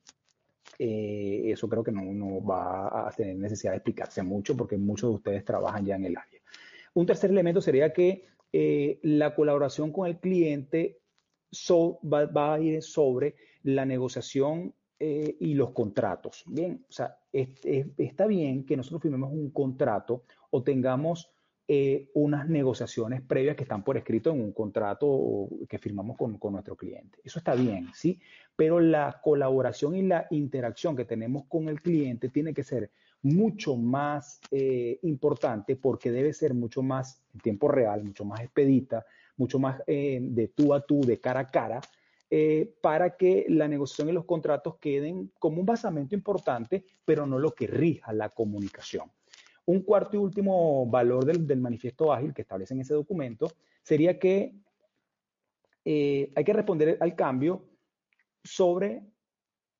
eh, 0.80 1.42
eso 1.46 1.70
creo 1.70 1.84
que 1.84 1.92
no, 1.92 2.44
va 2.44 3.08
a 3.08 3.12
tener 3.12 3.36
necesidad 3.36 3.72
de 3.72 3.78
explicarse 3.78 4.24
mucho 4.24 4.56
porque 4.56 4.78
muchos 4.78 5.10
de 5.10 5.16
ustedes 5.16 5.46
trabajan 5.46 5.86
ya 5.86 5.96
en 5.96 6.06
el 6.06 6.18
área. 6.18 6.42
Un 6.94 7.06
tercer 7.06 7.32
elemento 7.32 7.62
sería 7.62 7.92
que 7.94 8.26
eh, 8.52 9.00
la 9.04 9.36
colaboración 9.36 9.92
con 9.92 10.08
el 10.08 10.20
cliente 10.20 11.00
va, 12.04 12.54
a 12.54 12.60
ir 12.60 12.82
sobre 12.82 13.36
la 13.64 13.86
negociación 13.86 14.74
eh, 15.00 15.36
y 15.40 15.54
los 15.54 15.72
contratos. 15.72 16.44
Bien, 16.48 16.86
o 16.88 16.92
sea, 16.92 17.18
está 17.32 18.28
bien 18.28 18.66
que 18.66 18.78
nosotros 18.78 19.02
firmemos 19.02 19.32
un 19.32 19.52
contrato 19.52 20.24
o 20.52 20.64
tengamos 20.64 21.32
eh, 21.68 22.10
unas 22.14 22.48
negociaciones 22.48 23.22
previas 23.22 23.56
que 23.56 23.64
están 23.64 23.84
por 23.84 23.98
escrito 23.98 24.32
en 24.32 24.42
un 24.42 24.52
contrato 24.52 25.50
que 25.68 25.78
firmamos 25.78 26.18
con, 26.18 26.38
nuestro 26.52 26.76
cliente. 26.76 27.20
Eso 27.24 27.40
está 27.40 27.56
bien, 27.56 27.90
¿sí? 27.94 28.20
Pero 28.56 28.80
la 28.80 29.20
colaboración 29.24 29.96
y 29.96 30.04
la 30.04 30.28
interacción 30.32 30.96
que 30.96 31.06
tenemos 31.06 31.46
con 31.48 31.70
el 31.70 31.82
cliente 31.82 32.30
tiene 32.30 32.54
que 32.54 32.64
ser 32.64 32.92
mucho 33.22 33.78
más 33.78 34.42
eh, 34.52 35.00
importante 35.04 35.76
porque 35.76 36.12
debe 36.12 36.34
ser 36.34 36.54
mucho 36.54 36.84
más 36.84 37.22
en 37.34 37.40
tiempo 37.40 37.70
real, 37.70 38.04
mucho 38.04 38.26
más 38.26 38.42
expedita, 38.42 39.06
mucho 39.38 39.58
más 39.58 39.82
de 39.88 40.52
tú 40.54 40.74
a 40.74 40.82
tú, 40.86 41.02
de 41.02 41.20
cara 41.20 41.40
a 41.40 41.48
cara, 41.48 41.82
eh, 42.36 42.74
para 42.82 43.16
que 43.16 43.46
la 43.48 43.68
negociación 43.68 44.10
y 44.10 44.12
los 44.12 44.26
contratos 44.26 44.78
queden 44.78 45.32
como 45.38 45.60
un 45.60 45.68
basamento 45.68 46.16
importante, 46.16 46.84
pero 47.06 47.28
no 47.28 47.38
lo 47.38 47.54
que 47.54 47.68
rija 47.68 48.12
la 48.12 48.30
comunicación. 48.30 49.12
Un 49.66 49.82
cuarto 49.82 50.18
y 50.18 50.20
último 50.20 50.86
valor 50.86 51.26
del, 51.26 51.58
manifiesto 51.60 52.12
ágil 52.12 52.34
que 52.34 52.42
establece 52.42 52.74
en 52.74 52.82
ese 52.82 52.94
documento 52.94 53.52
sería 53.82 54.20
que 54.20 54.56
eh, 55.86 56.32
hay 56.36 56.44
que 56.44 56.54
responder 56.54 56.98
al 57.00 57.16
cambio 57.16 57.66
sobre 58.44 59.04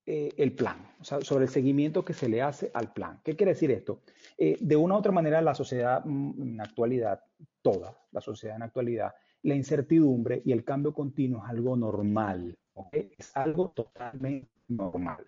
eh, 0.06 0.30
el 0.38 0.54
plan, 0.54 0.96
o 1.00 1.04
sea, 1.04 1.22
sobre 1.22 1.46
el 1.46 1.50
seguimiento 1.50 2.04
que 2.04 2.14
se 2.14 2.30
le 2.30 2.42
hace 2.42 2.72
al 2.74 2.94
plan. 2.94 3.22
¿Qué 3.24 3.36
quiere 3.36 3.54
decir 3.54 3.72
esto? 3.72 4.02
de 4.38 4.76
una 4.76 4.96
u 4.96 4.98
otra 4.98 5.12
manera, 5.12 5.42
la 5.42 5.56
sociedad 5.56 6.04
en 6.06 6.60
actualidad, 6.60 7.24
toda 7.62 7.98
la 8.12 8.20
sociedad 8.20 8.58
en 8.58 8.64
actualidad, 8.64 9.14
la 9.44 9.56
incertidumbre 9.56 10.42
y 10.46 10.52
el 10.52 10.64
cambio 10.64 10.94
continuo 10.94 11.44
es 11.44 11.50
algo 11.50 11.76
normal, 11.76 12.58
Es 12.92 13.36
algo 13.36 13.70
totalmente 13.70 14.50
normal. 14.68 15.28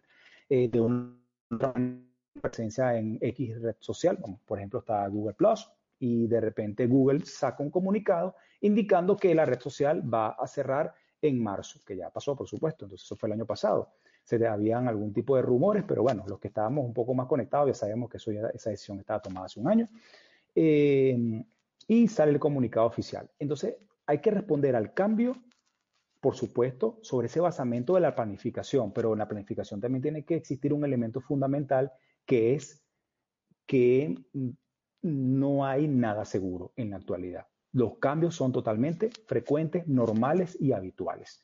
Eh, 0.49 0.69
de 0.69 0.81
una 0.81 1.17
presencia 2.41 2.97
en 2.97 3.17
X 3.21 3.61
red 3.61 3.75
social, 3.79 4.19
como 4.19 4.39
por 4.45 4.59
ejemplo 4.59 4.79
está 4.79 5.07
Google 5.07 5.33
Plus, 5.33 5.69
y 5.99 6.27
de 6.27 6.41
repente 6.41 6.87
Google 6.87 7.25
saca 7.25 7.63
un 7.63 7.71
comunicado 7.71 8.35
indicando 8.61 9.15
que 9.15 9.33
la 9.33 9.45
red 9.45 9.59
social 9.59 10.01
va 10.13 10.29
a 10.29 10.47
cerrar 10.47 10.93
en 11.21 11.41
marzo, 11.41 11.79
que 11.85 11.95
ya 11.95 12.09
pasó, 12.09 12.35
por 12.35 12.47
supuesto, 12.47 12.85
entonces 12.85 13.05
eso 13.05 13.15
fue 13.15 13.27
el 13.27 13.33
año 13.33 13.45
pasado. 13.45 13.93
Se 14.23 14.45
habían 14.45 14.87
algún 14.87 15.13
tipo 15.13 15.35
de 15.35 15.41
rumores, 15.41 15.83
pero 15.87 16.01
bueno, 16.01 16.25
los 16.27 16.39
que 16.39 16.47
estábamos 16.47 16.85
un 16.85 16.93
poco 16.93 17.13
más 17.13 17.27
conectados 17.27 17.67
ya 17.67 17.73
sabemos 17.73 18.09
que 18.09 18.17
eso 18.17 18.31
esa 18.31 18.69
decisión 18.69 18.99
estaba 18.99 19.21
tomada 19.21 19.45
hace 19.45 19.59
un 19.59 19.67
año. 19.67 19.87
Eh, 20.55 21.43
y 21.87 22.07
sale 22.07 22.31
el 22.31 22.39
comunicado 22.39 22.87
oficial. 22.87 23.29
Entonces, 23.37 23.75
hay 24.07 24.19
que 24.19 24.31
responder 24.31 24.75
al 24.75 24.93
cambio, 24.93 25.35
por 26.19 26.35
supuesto, 26.35 26.97
sobre 27.01 27.27
ese 27.27 27.39
basamento 27.39 27.93
de 27.95 28.01
la 28.01 28.15
planificación, 28.15 28.91
pero 28.91 29.13
en 29.13 29.19
la 29.19 29.27
planificación 29.27 29.79
también 29.79 30.01
tiene 30.01 30.25
que 30.25 30.35
existir 30.35 30.73
un 30.73 30.83
elemento 30.83 31.21
fundamental 31.21 31.91
que 32.25 32.55
es 32.55 32.83
que 33.65 34.17
no 35.01 35.65
hay 35.65 35.87
nada 35.87 36.25
seguro 36.25 36.73
en 36.75 36.91
la 36.91 36.97
actualidad. 36.97 37.47
Los 37.71 37.97
cambios 37.97 38.35
son 38.35 38.51
totalmente 38.51 39.09
frecuentes, 39.27 39.87
normales 39.87 40.57
y 40.59 40.71
habituales. 40.71 41.43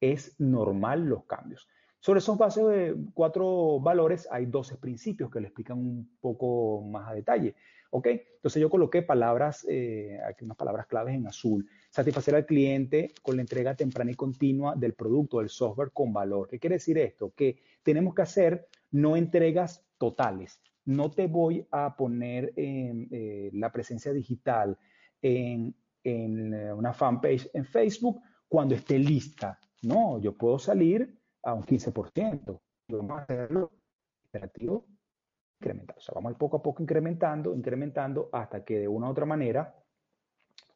Es 0.00 0.38
normal 0.38 1.06
los 1.06 1.24
cambios. 1.24 1.68
Sobre 1.98 2.18
esos 2.18 2.36
bases 2.36 2.66
de 2.66 2.96
cuatro 3.14 3.78
valores 3.80 4.26
hay 4.30 4.46
12 4.46 4.76
principios 4.76 5.30
que 5.30 5.40
le 5.40 5.48
explican 5.48 5.78
un 5.78 6.16
poco 6.20 6.82
más 6.82 7.08
a 7.08 7.14
detalle. 7.14 7.54
¿Ok? 7.90 8.06
Entonces 8.06 8.60
yo 8.60 8.70
coloqué 8.70 9.02
palabras, 9.02 9.66
eh, 9.68 10.18
aquí 10.26 10.44
unas 10.44 10.56
palabras 10.56 10.86
claves 10.86 11.14
en 11.14 11.26
azul. 11.26 11.68
Satisfacer 11.90 12.34
al 12.34 12.46
cliente 12.46 13.12
con 13.22 13.36
la 13.36 13.42
entrega 13.42 13.74
temprana 13.74 14.10
y 14.10 14.14
continua 14.14 14.74
del 14.74 14.94
producto, 14.94 15.38
del 15.38 15.50
software 15.50 15.90
con 15.92 16.12
valor. 16.12 16.48
¿Qué 16.48 16.58
quiere 16.58 16.76
decir 16.76 16.96
esto? 16.98 17.32
Que 17.36 17.62
tenemos 17.82 18.14
que 18.14 18.22
hacer 18.22 18.66
no 18.90 19.16
entregas 19.16 19.84
totales. 20.02 20.60
No 20.84 21.12
te 21.12 21.28
voy 21.28 21.64
a 21.70 21.94
poner 21.96 22.52
eh, 22.56 23.50
la 23.52 23.70
presencia 23.70 24.12
digital 24.12 24.76
en, 25.20 25.76
eh, 26.02 26.72
una 26.72 26.92
fanpage 26.92 27.48
en 27.54 27.64
Facebook 27.64 28.20
cuando 28.48 28.74
esté 28.74 28.98
lista. 28.98 29.60
No, 29.82 30.18
yo 30.18 30.36
puedo 30.36 30.58
salir 30.58 31.20
a 31.44 31.54
un 31.54 31.62
15%. 31.62 32.60
Vamos 32.88 33.18
a 33.20 33.22
hacerlo 33.22 33.70
iterativo. 34.26 34.86
O 35.96 36.00
sea, 36.00 36.14
vamos 36.16 36.34
poco 36.34 36.56
a 36.56 36.62
poco 36.62 36.82
incrementando, 36.82 37.54
incrementando 37.54 38.28
hasta 38.32 38.64
que 38.64 38.80
de 38.80 38.88
una 38.88 39.06
u 39.06 39.10
otra 39.10 39.24
manera 39.24 39.72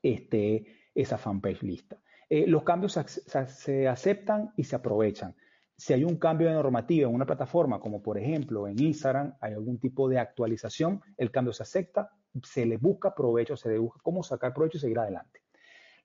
esté 0.00 0.64
esa 0.94 1.18
fanpage 1.18 1.64
lista. 1.64 1.98
Eh, 2.30 2.46
los 2.46 2.62
cambios 2.62 2.92
se, 2.92 3.88
aceptan 3.88 4.52
y 4.56 4.62
se 4.62 4.76
aprovechan. 4.76 5.34
Si 5.78 5.92
hay 5.92 6.04
un 6.04 6.16
cambio 6.16 6.48
de 6.48 6.54
normativa 6.54 7.08
en 7.08 7.14
una 7.14 7.26
plataforma, 7.26 7.80
como 7.80 8.02
por 8.02 8.16
ejemplo 8.16 8.66
en 8.66 8.82
Instagram, 8.82 9.34
hay 9.40 9.52
algún 9.52 9.78
tipo 9.78 10.08
de 10.08 10.18
actualización, 10.18 11.02
el 11.18 11.30
cambio 11.30 11.52
se 11.52 11.64
acepta, 11.64 12.10
se 12.42 12.64
le 12.64 12.78
busca 12.78 13.14
provecho, 13.14 13.56
se 13.56 13.68
le 13.68 13.78
busca 13.78 14.00
cómo 14.02 14.22
sacar 14.22 14.54
provecho 14.54 14.78
y 14.78 14.80
seguir 14.80 14.98
adelante. 14.98 15.40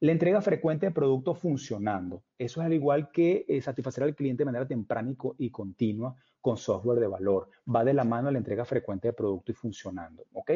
La 0.01 0.11
entrega 0.11 0.41
frecuente 0.41 0.87
de 0.87 0.91
productos 0.91 1.39
funcionando. 1.39 2.23
Eso 2.37 2.59
es 2.59 2.65
al 2.65 2.73
igual 2.73 3.11
que 3.11 3.45
eh, 3.47 3.61
satisfacer 3.61 4.03
al 4.03 4.15
cliente 4.15 4.41
de 4.41 4.45
manera 4.45 4.67
temprana 4.67 5.13
y, 5.37 5.51
continua 5.51 6.15
con 6.41 6.57
software 6.57 6.99
de 6.99 7.07
valor. 7.07 7.49
Va 7.73 7.85
de 7.85 7.93
la 7.93 8.03
mano 8.03 8.31
la 8.31 8.39
entrega 8.39 8.65
frecuente 8.65 9.09
de 9.09 9.13
producto 9.13 9.51
y 9.51 9.55
funcionando. 9.55 10.25
¿ok? 10.33 10.51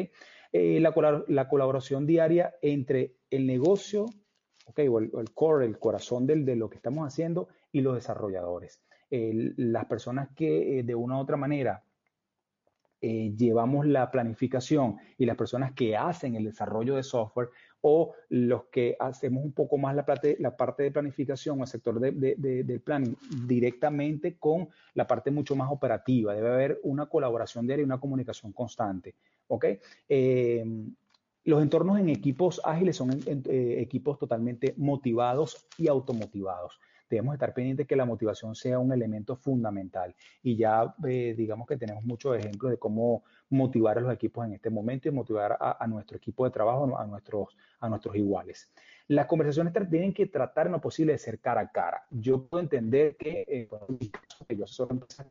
Eh, 0.52 0.80
la, 0.80 1.48
colaboración 1.48 2.06
diaria 2.06 2.56
entre 2.60 3.18
el 3.30 3.46
negocio, 3.46 4.06
¿ok? 4.66 4.80
o, 4.90 4.98
el, 4.98 5.32
core, 5.32 5.64
el 5.64 5.78
corazón 5.78 6.26
de 6.26 6.56
lo 6.56 6.68
que 6.68 6.76
estamos 6.76 7.06
haciendo 7.06 7.48
y 7.70 7.82
los 7.82 7.94
desarrolladores. 7.94 8.82
Las 9.10 9.84
personas 9.86 10.28
que 10.34 10.78
eh, 10.78 10.82
de 10.82 10.94
una 10.94 11.16
u 11.16 11.20
otra 11.20 11.36
manera 11.36 11.82
llevamos 12.98 13.86
la 13.86 14.10
planificación 14.10 14.96
y 15.16 15.26
las 15.26 15.36
personas 15.36 15.72
que 15.74 15.96
hacen 15.96 16.34
el 16.34 16.44
desarrollo 16.44 16.96
de 16.96 17.04
software 17.04 17.50
o 17.82 18.14
los 18.30 18.64
que 18.64 18.96
hacemos 18.98 19.44
un 19.44 19.52
poco 19.52 19.78
más 19.78 19.94
la 19.94 20.04
parte, 20.04 20.36
de 20.38 20.90
planificación 20.90 21.60
o 21.60 21.62
el 21.62 21.68
sector 21.68 22.00
de, 22.00 22.34
del 22.36 22.80
planning 22.80 23.16
directamente 23.46 24.38
con 24.38 24.68
la 24.94 25.06
parte 25.06 25.30
mucho 25.30 25.54
más 25.54 25.70
operativa. 25.70 26.34
Debe 26.34 26.48
haber 26.48 26.80
una 26.82 27.06
colaboración 27.06 27.64
diaria 27.64 27.82
y 27.82 27.86
una 27.86 28.00
comunicación 28.00 28.52
constante. 28.52 29.14
¿ok? 29.46 29.66
Em, 30.08 30.92
los 31.44 31.62
entornos 31.62 32.00
en 32.00 32.08
equipos 32.08 32.60
ágiles 32.64 32.96
son 32.96 33.10
eh, 33.24 33.76
equipos 33.78 34.18
totalmente 34.18 34.74
motivados 34.76 35.68
y 35.78 35.86
automotivados 35.86 36.80
debemos 37.08 37.34
estar 37.34 37.54
pendientes 37.54 37.86
que 37.86 37.96
la 37.96 38.04
motivación 38.04 38.54
sea 38.54 38.78
un 38.78 38.92
elemento 38.92 39.36
fundamental. 39.36 40.14
Y 40.42 40.56
ya 40.56 40.94
eh, 41.06 41.34
digamos 41.36 41.66
que 41.66 41.76
tenemos 41.76 42.04
muchos 42.04 42.36
ejemplos 42.36 42.70
de 42.70 42.78
cómo 42.78 43.24
motivar 43.50 43.98
a 43.98 44.00
los 44.00 44.12
equipos 44.12 44.46
en 44.46 44.54
este 44.54 44.70
momento 44.70 45.08
y 45.08 45.12
motivar 45.12 45.56
a, 45.60 45.86
nuestro 45.86 46.16
equipo 46.16 46.44
de 46.44 46.50
trabajo, 46.50 46.98
a 46.98 47.06
nuestros, 47.06 47.56
a 47.80 47.88
nuestros 47.88 48.16
iguales. 48.16 48.70
Las 49.08 49.26
conversaciones 49.26 49.72
tienen 49.88 50.12
que 50.12 50.26
tratar 50.26 50.66
en 50.66 50.72
lo 50.72 50.80
posible 50.80 51.12
de 51.12 51.18
ser 51.18 51.38
cara 51.38 51.60
a 51.60 51.70
cara. 51.70 52.04
Yo 52.10 52.46
puedo 52.46 52.62
entender 52.62 53.16
que, 53.16 53.44
eh, 53.46 53.68
yo 54.48 54.64
asesoro 54.64 54.92
empresas 54.92 55.26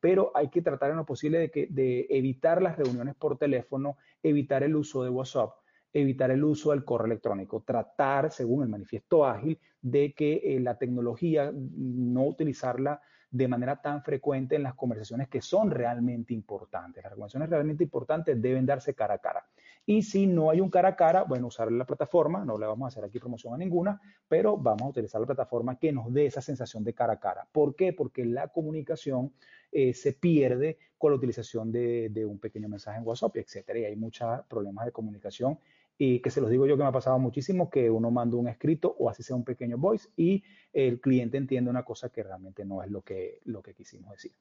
pero 0.00 0.32
hay 0.34 0.48
que 0.48 0.62
tratar 0.62 0.90
en 0.90 0.96
lo 0.96 1.06
posible 1.06 1.38
de, 1.38 1.50
que, 1.50 1.66
de 1.68 2.06
evitar 2.10 2.62
las 2.62 2.76
reuniones 2.76 3.14
por 3.14 3.38
teléfono, 3.38 3.96
evitar 4.22 4.62
el 4.62 4.76
uso 4.76 5.02
de 5.02 5.10
WhatsApp, 5.10 5.54
evitar 6.00 6.30
el 6.30 6.44
uso 6.44 6.72
del 6.72 6.84
correo 6.84 7.06
electrónico, 7.06 7.62
tratar, 7.62 8.30
según 8.30 8.62
el 8.62 8.68
manifiesto 8.68 9.24
ágil, 9.24 9.58
de 9.80 10.12
que 10.12 10.42
eh, 10.44 10.60
la 10.60 10.76
tecnología 10.76 11.52
no 11.54 12.24
utilizarla 12.24 13.00
de 13.30 13.48
manera 13.48 13.80
tan 13.80 14.02
frecuente 14.02 14.56
en 14.56 14.62
las 14.62 14.74
conversaciones 14.74 15.28
que 15.28 15.40
son 15.40 15.70
realmente 15.70 16.32
importantes. 16.32 17.02
Las 17.02 17.12
conversaciones 17.12 17.50
realmente 17.50 17.84
importantes 17.84 18.40
deben 18.40 18.66
darse 18.66 18.94
cara 18.94 19.14
a 19.14 19.18
cara. 19.18 19.46
Y 19.84 20.02
si 20.02 20.26
no 20.26 20.50
hay 20.50 20.60
un 20.60 20.70
cara 20.70 20.90
a 20.90 20.96
cara, 20.96 21.22
bueno, 21.22 21.46
usar 21.46 21.70
la 21.70 21.84
plataforma, 21.84 22.44
no 22.44 22.58
le 22.58 22.66
vamos 22.66 22.86
a 22.86 22.88
hacer 22.88 23.04
aquí 23.04 23.18
promoción 23.18 23.54
a 23.54 23.56
ninguna, 23.56 24.00
pero 24.28 24.56
vamos 24.56 24.82
a 24.82 24.88
utilizar 24.88 25.20
la 25.20 25.26
plataforma 25.26 25.78
que 25.78 25.92
nos 25.92 26.12
dé 26.12 26.26
esa 26.26 26.40
sensación 26.40 26.82
de 26.82 26.92
cara 26.92 27.14
a 27.14 27.20
cara. 27.20 27.46
¿Por 27.50 27.74
qué? 27.74 27.92
Porque 27.92 28.24
la 28.24 28.48
comunicación 28.48 29.32
eh, 29.70 29.94
se 29.94 30.12
pierde 30.12 30.78
con 30.98 31.12
la 31.12 31.16
utilización 31.16 31.70
de, 31.70 32.08
de, 32.10 32.24
un 32.24 32.38
pequeño 32.38 32.68
mensaje 32.68 32.98
en 32.98 33.06
WhatsApp, 33.06 33.36
etcétera. 33.36 33.78
Y 33.78 33.84
hay 33.84 33.96
muchos 33.96 34.28
problemas 34.48 34.86
de 34.86 34.92
comunicación 34.92 35.58
y 35.98 36.20
que 36.20 36.30
se 36.30 36.40
los 36.40 36.50
digo 36.50 36.66
yo 36.66 36.76
que 36.76 36.82
me 36.82 36.88
ha 36.88 36.92
pasado 36.92 37.18
muchísimo, 37.18 37.70
que 37.70 37.90
uno 37.90 38.10
manda 38.10 38.36
un 38.36 38.48
escrito 38.48 38.94
o 38.98 39.08
así 39.08 39.22
sea 39.22 39.36
un 39.36 39.44
pequeño 39.44 39.78
voice 39.78 40.08
y 40.16 40.42
el 40.72 41.00
cliente 41.00 41.38
entiende 41.38 41.70
una 41.70 41.84
cosa 41.84 42.10
que 42.10 42.22
realmente 42.22 42.64
no 42.64 42.82
es 42.82 42.90
lo 42.90 43.02
que, 43.02 43.40
lo 43.44 43.62
que 43.62 43.74
quisimos 43.74 44.12
decir. 44.12 44.32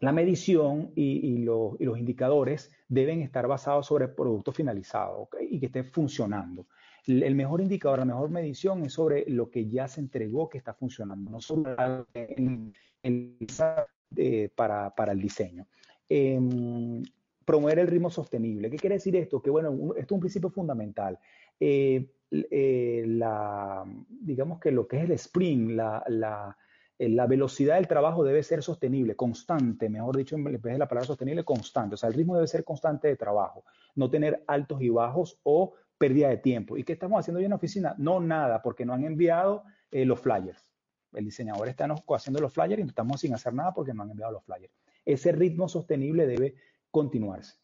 la 0.00 0.12
medición 0.12 0.92
y, 0.94 1.38
los, 1.38 1.78
indicadores 1.80 2.70
deben 2.88 3.20
estar 3.20 3.46
basados 3.46 3.86
sobre 3.86 4.06
el 4.06 4.12
producto 4.12 4.52
finalizado 4.52 5.28
y 5.48 5.60
que 5.60 5.66
esté 5.66 5.84
funcionando. 5.84 6.66
El, 7.06 7.34
mejor 7.34 7.60
indicador, 7.60 7.98
la 7.98 8.04
mejor 8.06 8.30
medición 8.30 8.84
es 8.84 8.94
sobre 8.94 9.28
lo 9.28 9.50
que 9.50 9.68
ya 9.68 9.88
se 9.88 10.00
entregó 10.00 10.48
que 10.48 10.58
está 10.58 10.72
funcionando, 10.72 11.30
no 11.30 11.40
sobre 11.40 11.74
eh, 14.16 14.50
para, 14.54 14.94
para, 14.94 15.12
el 15.12 15.20
diseño. 15.20 15.66
Em, 16.08 17.02
promover 17.44 17.78
el 17.78 17.86
ritmo 17.86 18.10
sostenible. 18.10 18.70
¿Qué 18.70 18.76
quiere 18.76 18.96
decir 18.96 19.16
esto? 19.16 19.42
Que 19.42 19.50
bueno, 19.50 19.70
esto 19.96 20.00
es 20.00 20.12
un 20.12 20.20
principio 20.20 20.50
fundamental. 20.50 21.18
Eh, 21.58 22.10
eh, 22.30 23.04
la, 23.06 23.84
digamos 24.08 24.60
que 24.60 24.70
lo 24.70 24.86
que 24.86 24.98
es 24.98 25.04
el 25.04 25.12
sprint, 25.12 25.72
la, 25.72 26.02
la, 26.08 26.56
eh, 26.98 27.08
la, 27.08 27.26
velocidad 27.26 27.74
del 27.76 27.88
trabajo 27.88 28.22
debe 28.22 28.42
ser 28.42 28.62
sostenible, 28.62 29.16
constante, 29.16 29.88
mejor 29.88 30.16
dicho, 30.16 30.36
en 30.36 30.44
vez 30.44 30.62
de 30.62 30.78
la 30.78 30.88
palabra 30.88 31.06
sostenible, 31.06 31.44
constante. 31.44 31.94
O 31.94 31.98
sea, 31.98 32.08
el 32.08 32.14
ritmo 32.14 32.36
debe 32.36 32.46
ser 32.46 32.64
constante 32.64 33.08
de 33.08 33.16
trabajo, 33.16 33.64
no 33.96 34.08
tener 34.08 34.44
altos 34.46 34.80
y 34.80 34.90
bajos 34.90 35.38
o 35.42 35.74
pérdida 35.98 36.28
de 36.28 36.38
tiempo. 36.38 36.76
¿Y 36.76 36.84
qué 36.84 36.92
estamos 36.92 37.18
haciendo 37.18 37.38
hoy 37.38 37.44
en 37.44 37.50
la 37.50 37.56
oficina? 37.56 37.94
No 37.98 38.20
nada, 38.20 38.62
porque 38.62 38.86
no 38.86 38.94
han 38.94 39.04
enviado 39.04 39.64
los 39.90 40.20
flyers. 40.20 40.64
El 41.12 41.24
diseñador 41.24 41.68
está 41.68 41.88
haciendo 42.14 42.40
los 42.40 42.52
flyers 42.52 42.78
y 42.78 42.86
estamos 42.86 43.20
sin 43.20 43.34
hacer 43.34 43.52
nada 43.52 43.74
porque 43.74 43.92
no 43.92 44.04
han 44.04 44.10
enviado 44.10 44.32
los 44.32 44.44
flyers. 44.44 44.72
Ese 45.04 45.32
ritmo 45.32 45.68
sostenible 45.68 46.26
debe 46.26 46.54
continuarse. 46.90 47.60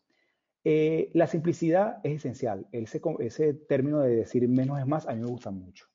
Eh, 0.68 1.10
la 1.14 1.28
simplicidad 1.28 2.00
es 2.02 2.16
esencial. 2.16 2.66
Ese, 2.72 3.54
término 3.68 4.00
de 4.00 4.16
decir 4.16 4.48
menos 4.48 4.80
es 4.80 4.86
más, 4.86 5.06
a 5.06 5.14
mí 5.14 5.20
me 5.20 5.28
gusta 5.28 5.52
mucho. 5.52 5.86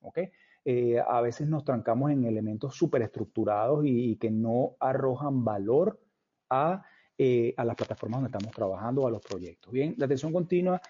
Eh, 0.63 0.97
a 1.05 1.19
veces 1.19 1.49
nos 1.49 1.65
trancamos 1.65 2.09
en 2.09 2.23
elementos 2.23 2.73
súper 2.73 3.01
estructurados 3.01 3.83
y, 3.85 4.15
que 4.15 4.31
no 4.31 4.77
arrojan 4.79 5.43
valor 5.43 5.99
a, 6.49 6.85
eh, 7.17 7.53
a, 7.57 7.65
las 7.65 7.75
plataformas 7.75 8.21
donde 8.21 8.37
estamos 8.37 8.55
trabajando 8.55 9.01
o 9.01 9.07
a 9.07 9.11
los 9.11 9.21
proyectos. 9.21 9.73
Bien, 9.73 9.93
la 9.97 10.05
atención 10.05 10.31
continua 10.31 10.81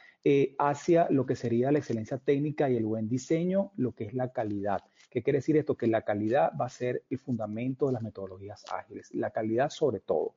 hacia 0.59 1.07
lo 1.09 1.25
que 1.25 1.35
sería 1.35 1.71
la 1.71 1.79
excelencia 1.79 2.19
técnica 2.19 2.69
y 2.69 2.77
el 2.77 2.85
buen 2.85 3.09
diseño, 3.09 3.71
lo 3.77 3.93
que 3.93 4.03
es 4.03 4.13
la 4.13 4.31
calidad. 4.31 4.83
¿Qué 5.09 5.23
quiere 5.23 5.39
decir 5.39 5.57
esto? 5.57 5.75
Que 5.75 5.87
la 5.87 6.03
calidad 6.03 6.51
va 6.55 6.67
a 6.67 6.69
ser 6.69 7.03
el 7.09 7.17
fundamento 7.17 7.87
de 7.87 7.93
las 7.93 8.03
metodologías 8.03 8.63
ágiles. 8.71 9.11
La 9.15 9.31
calidad 9.31 9.71
sobre 9.71 10.01
todo 10.01 10.35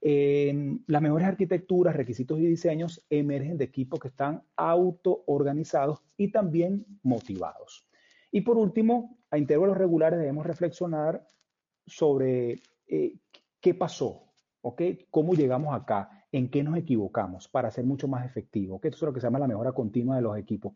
las 0.00 1.02
mejores 1.02 1.26
arquitecturas, 1.26 1.96
requisitos 1.96 2.38
y 2.38 2.46
diseños 2.46 3.04
emergen 3.10 3.58
de 3.58 3.64
equipos 3.64 3.98
que 3.98 4.08
están 4.08 4.42
auto-organizados 4.56 6.00
y 6.16 6.30
también 6.30 6.86
motivados. 7.02 7.86
Y 8.30 8.42
por 8.42 8.58
último, 8.58 9.18
a 9.30 9.38
intervalos 9.38 9.76
regulares 9.76 10.18
debemos 10.18 10.46
reflexionar 10.46 11.26
sobre 11.86 12.60
eh, 12.86 13.14
qué 13.60 13.74
pasó, 13.74 14.24
¿ok? 14.60 14.82
¿Cómo 15.10 15.34
llegamos 15.34 15.74
acá? 15.74 16.26
¿En 16.30 16.50
qué 16.50 16.62
nos 16.62 16.76
equivocamos 16.76 17.48
para 17.48 17.70
ser 17.70 17.84
mucho 17.84 18.06
más 18.06 18.26
efectivos? 18.26 18.80
es 18.84 19.00
lo 19.00 19.12
que 19.12 19.20
se 19.20 19.26
llama 19.26 19.38
la 19.38 19.48
mejora 19.48 19.72
continua 19.72 20.16
de 20.16 20.22
los 20.22 20.36
equipos. 20.36 20.74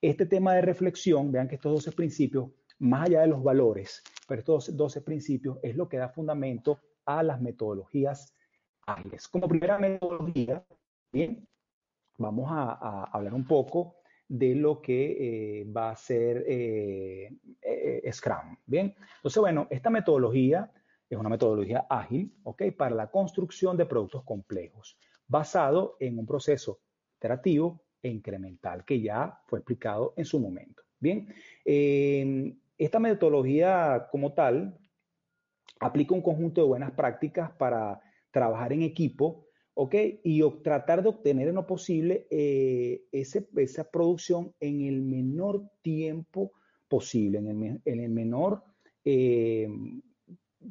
Este 0.00 0.26
tema 0.26 0.54
de 0.54 0.62
reflexión, 0.62 1.32
vean 1.32 1.48
que 1.48 1.56
estos 1.56 1.72
12 1.72 1.92
principios, 1.92 2.50
más 2.78 3.08
allá 3.08 3.22
de 3.22 3.28
los 3.28 3.42
valores, 3.42 4.02
pero 4.28 4.40
estos 4.40 4.76
12 4.76 5.02
principios 5.02 5.58
es 5.62 5.76
lo 5.76 5.88
que 5.88 5.96
da 5.96 6.08
fundamento 6.08 6.78
a 7.04 7.22
las 7.22 7.40
metodologías 7.40 8.34
como 9.30 9.48
primera 9.48 9.78
metodología, 9.78 10.64
bien, 11.12 11.46
vamos 12.18 12.48
a, 12.50 13.04
hablar 13.04 13.34
un 13.34 13.46
poco 13.46 13.96
de 14.28 14.54
lo 14.54 14.80
que 14.80 15.60
eh, 15.60 15.64
va 15.64 15.90
a 15.90 15.96
ser 15.96 16.44
eh, 16.46 17.32
eh, 17.62 18.10
Scrum. 18.12 18.56
Bien, 18.66 18.94
entonces, 19.16 19.40
bueno, 19.40 19.66
esta 19.70 19.90
metodología 19.90 20.70
es 21.08 21.18
una 21.18 21.28
metodología 21.28 21.86
ágil, 21.90 22.32
¿ok? 22.44 22.62
Para 22.76 22.94
la 22.94 23.10
construcción 23.10 23.76
de 23.76 23.86
productos 23.86 24.22
complejos, 24.22 24.96
basado 25.26 25.96
en 25.98 26.18
un 26.18 26.26
proceso 26.26 26.80
iterativo 27.16 27.82
e 28.02 28.08
incremental 28.08 28.84
que 28.84 29.00
ya 29.00 29.40
fue 29.46 29.58
explicado 29.58 30.14
en 30.16 30.24
su 30.24 30.38
momento. 30.38 30.82
Bien, 31.00 31.34
esta 31.64 32.98
metodología 32.98 34.06
como 34.12 34.32
tal 34.34 34.78
aplica 35.80 36.14
un 36.14 36.22
conjunto 36.22 36.60
de 36.60 36.68
buenas 36.68 36.92
prácticas 36.92 37.50
para 37.52 38.00
trabajar 38.30 38.72
en 38.72 38.82
equipo, 38.82 39.46
¿ok? 39.74 39.94
Y 40.24 40.42
tratar 40.62 41.02
de 41.02 41.08
obtener 41.08 41.48
en 41.48 41.54
lo 41.54 41.66
posible 41.66 42.26
eh, 42.30 43.04
esa 43.12 43.90
producción 43.90 44.54
en 44.60 44.82
el 44.82 45.02
menor 45.02 45.70
tiempo 45.82 46.52
posible, 46.88 47.38
en 47.38 47.80
el, 47.84 48.10
menor 48.10 48.64
eh, 49.04 49.68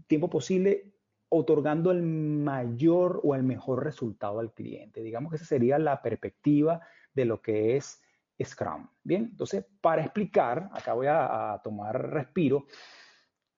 tiempo 0.07 0.29
posible, 0.29 0.91
otorgando 1.29 1.91
el 1.91 2.01
mayor 2.01 3.21
o 3.23 3.35
el 3.35 3.43
mejor 3.43 3.83
resultado 3.83 4.39
al 4.39 4.53
cliente. 4.53 5.01
Digamos 5.01 5.31
que 5.31 5.37
esa 5.37 5.45
sería 5.45 5.79
la 5.79 6.01
perspectiva 6.01 6.81
de 7.13 7.25
lo 7.25 7.41
que 7.41 7.77
es 7.77 8.01
Scrum. 8.43 8.89
Bien, 9.03 9.29
entonces, 9.31 9.65
para 9.81 10.03
explicar, 10.03 10.69
acá 10.73 10.93
voy 10.93 11.07
a, 11.07 11.53
a 11.53 11.61
tomar 11.61 12.11
respiro, 12.11 12.65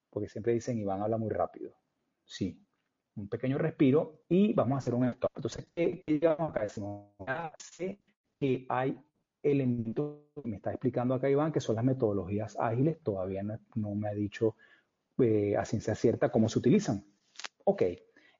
porque 0.10 0.30
siempre 0.30 0.54
dicen, 0.54 0.78
Iván 0.78 1.02
habla 1.02 1.18
muy 1.18 1.30
rápido. 1.30 1.74
Sí, 2.26 2.61
un 3.16 3.28
pequeño 3.28 3.58
respiro 3.58 4.22
y 4.30 4.54
vamos 4.54 4.76
a 4.76 4.78
hacer 4.80 4.94
un 4.94 5.06
stop. 5.06 5.32
Entonces, 5.36 5.68
¿qué 5.76 6.04
digamos 6.08 6.50
acá? 6.50 6.62
Decimos, 6.62 7.08
que 8.40 8.66
hay 8.70 8.98
elementos 9.44 10.20
que 10.42 10.50
me 10.50 10.56
está 10.58 10.72
explicando 10.72 11.14
acá 11.14 11.30
Iván, 11.30 11.52
que 11.52 11.60
son 11.60 11.76
las 11.76 11.86
metodologías 11.86 12.58
ágiles. 12.60 13.00
Todavía 13.04 13.44
no, 13.44 13.96
me 13.96 14.10
ha 14.10 14.14
dicho 14.14 14.56
eh, 15.20 15.56
a 15.58 15.66
ciencia 15.66 15.96
cierta 15.96 16.30
cómo 16.30 16.50
se 16.50 16.60
utilizan. 16.60 17.06
Ok. 17.66 17.84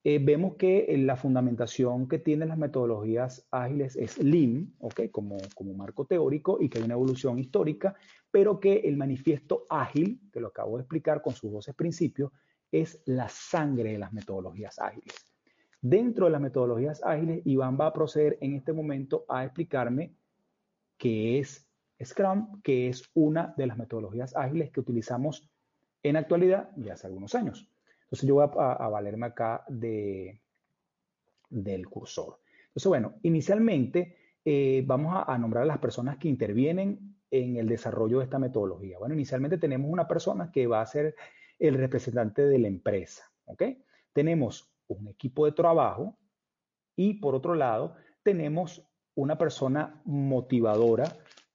Eh, 0.04 0.18
vemos 0.20 0.56
que 0.56 0.96
la 0.98 1.16
fundamentación 1.16 2.08
que 2.08 2.18
tienen 2.18 2.50
las 2.50 2.58
metodologías 2.58 3.48
ágiles 3.52 3.96
es 3.96 4.18
Lean, 4.18 4.74
¿ok? 4.80 5.12
Como, 5.12 5.38
como 5.54 5.76
marco 5.76 6.06
teórico 6.06 6.58
y 6.60 6.70
que 6.70 6.80
hay 6.80 6.86
una 6.86 6.96
evolución 6.96 7.38
histórica, 7.38 7.94
pero 8.32 8.60
que 8.60 8.78
el 8.80 8.98
manifiesto 8.98 9.68
ágil, 9.70 10.20
que 10.34 10.40
lo 10.40 10.48
acabo 10.48 10.78
de 10.78 10.82
explicar 10.82 11.22
con 11.22 11.36
sus 11.36 11.52
12 11.52 11.76
principios, 11.76 12.32
es 12.72 13.02
la 13.06 13.28
sangre 13.30 13.92
de 13.92 13.98
las 14.00 14.14
metodologías 14.14 14.80
ágiles. 14.80 15.16
Dentro 15.82 16.26
de 16.26 16.32
las 16.32 16.42
metodologías 16.42 17.04
ágiles, 17.04 17.42
Iván 17.46 17.78
va 17.80 17.88
a 17.88 17.94
proceder 17.94 18.38
en 18.42 18.56
este 18.56 18.72
momento 18.72 19.26
a 19.28 19.44
explicarme 19.44 20.14
qué 20.98 21.40
es 21.40 21.68
Scrum, 22.04 22.62
que 22.62 22.88
es 22.88 23.10
una 23.14 23.54
de 23.58 23.68
las 23.68 23.78
metodologías 23.78 24.36
ágiles 24.36 24.72
que 24.72 24.80
utilizamos 24.80 25.50
en 26.04 26.16
actualidad 26.18 26.70
y 26.78 26.90
hace 26.90 27.08
algunos 27.08 27.36
años. 27.36 27.68
Entonces 28.04 28.28
yo 28.28 28.36
voy 28.36 28.44
a, 28.58 28.90
valerme 28.90 29.28
acá 29.28 29.64
de, 29.68 30.40
del 31.50 31.88
cursor. 31.88 32.40
Entonces, 32.68 32.88
bueno, 32.88 33.16
inicialmente 33.24 34.18
eh, 34.44 34.84
vamos 34.86 35.16
a, 35.16 35.34
a 35.34 35.38
nombrar 35.38 35.64
a 35.64 35.68
las 35.68 35.80
personas 35.80 36.18
que 36.18 36.28
intervienen 36.28 37.16
en 37.30 37.58
el 37.58 37.68
desarrollo 37.68 38.20
de 38.20 38.26
esta 38.26 38.40
metodología. 38.40 39.00
Bueno, 39.00 39.16
inicialmente 39.16 39.58
tenemos 39.58 39.90
una 39.90 40.08
persona 40.08 40.52
que 40.52 40.68
va 40.68 40.82
a 40.82 40.86
ser 40.86 41.16
el 41.62 41.76
representante 41.76 42.46
de 42.46 42.60
la 42.60 42.68
empresa. 42.68 43.32
¿Ok? 43.46 43.64
Tenemos 44.12 44.74
un 44.88 45.08
equipo 45.08 45.46
de 45.46 45.52
trabajo 45.52 46.18
y 46.96 47.14
por 47.16 47.36
otro 47.36 47.56
lado 47.56 47.96
tenemos 48.24 48.86
una 49.16 49.38
persona 49.38 50.02
motivadora 50.06 51.06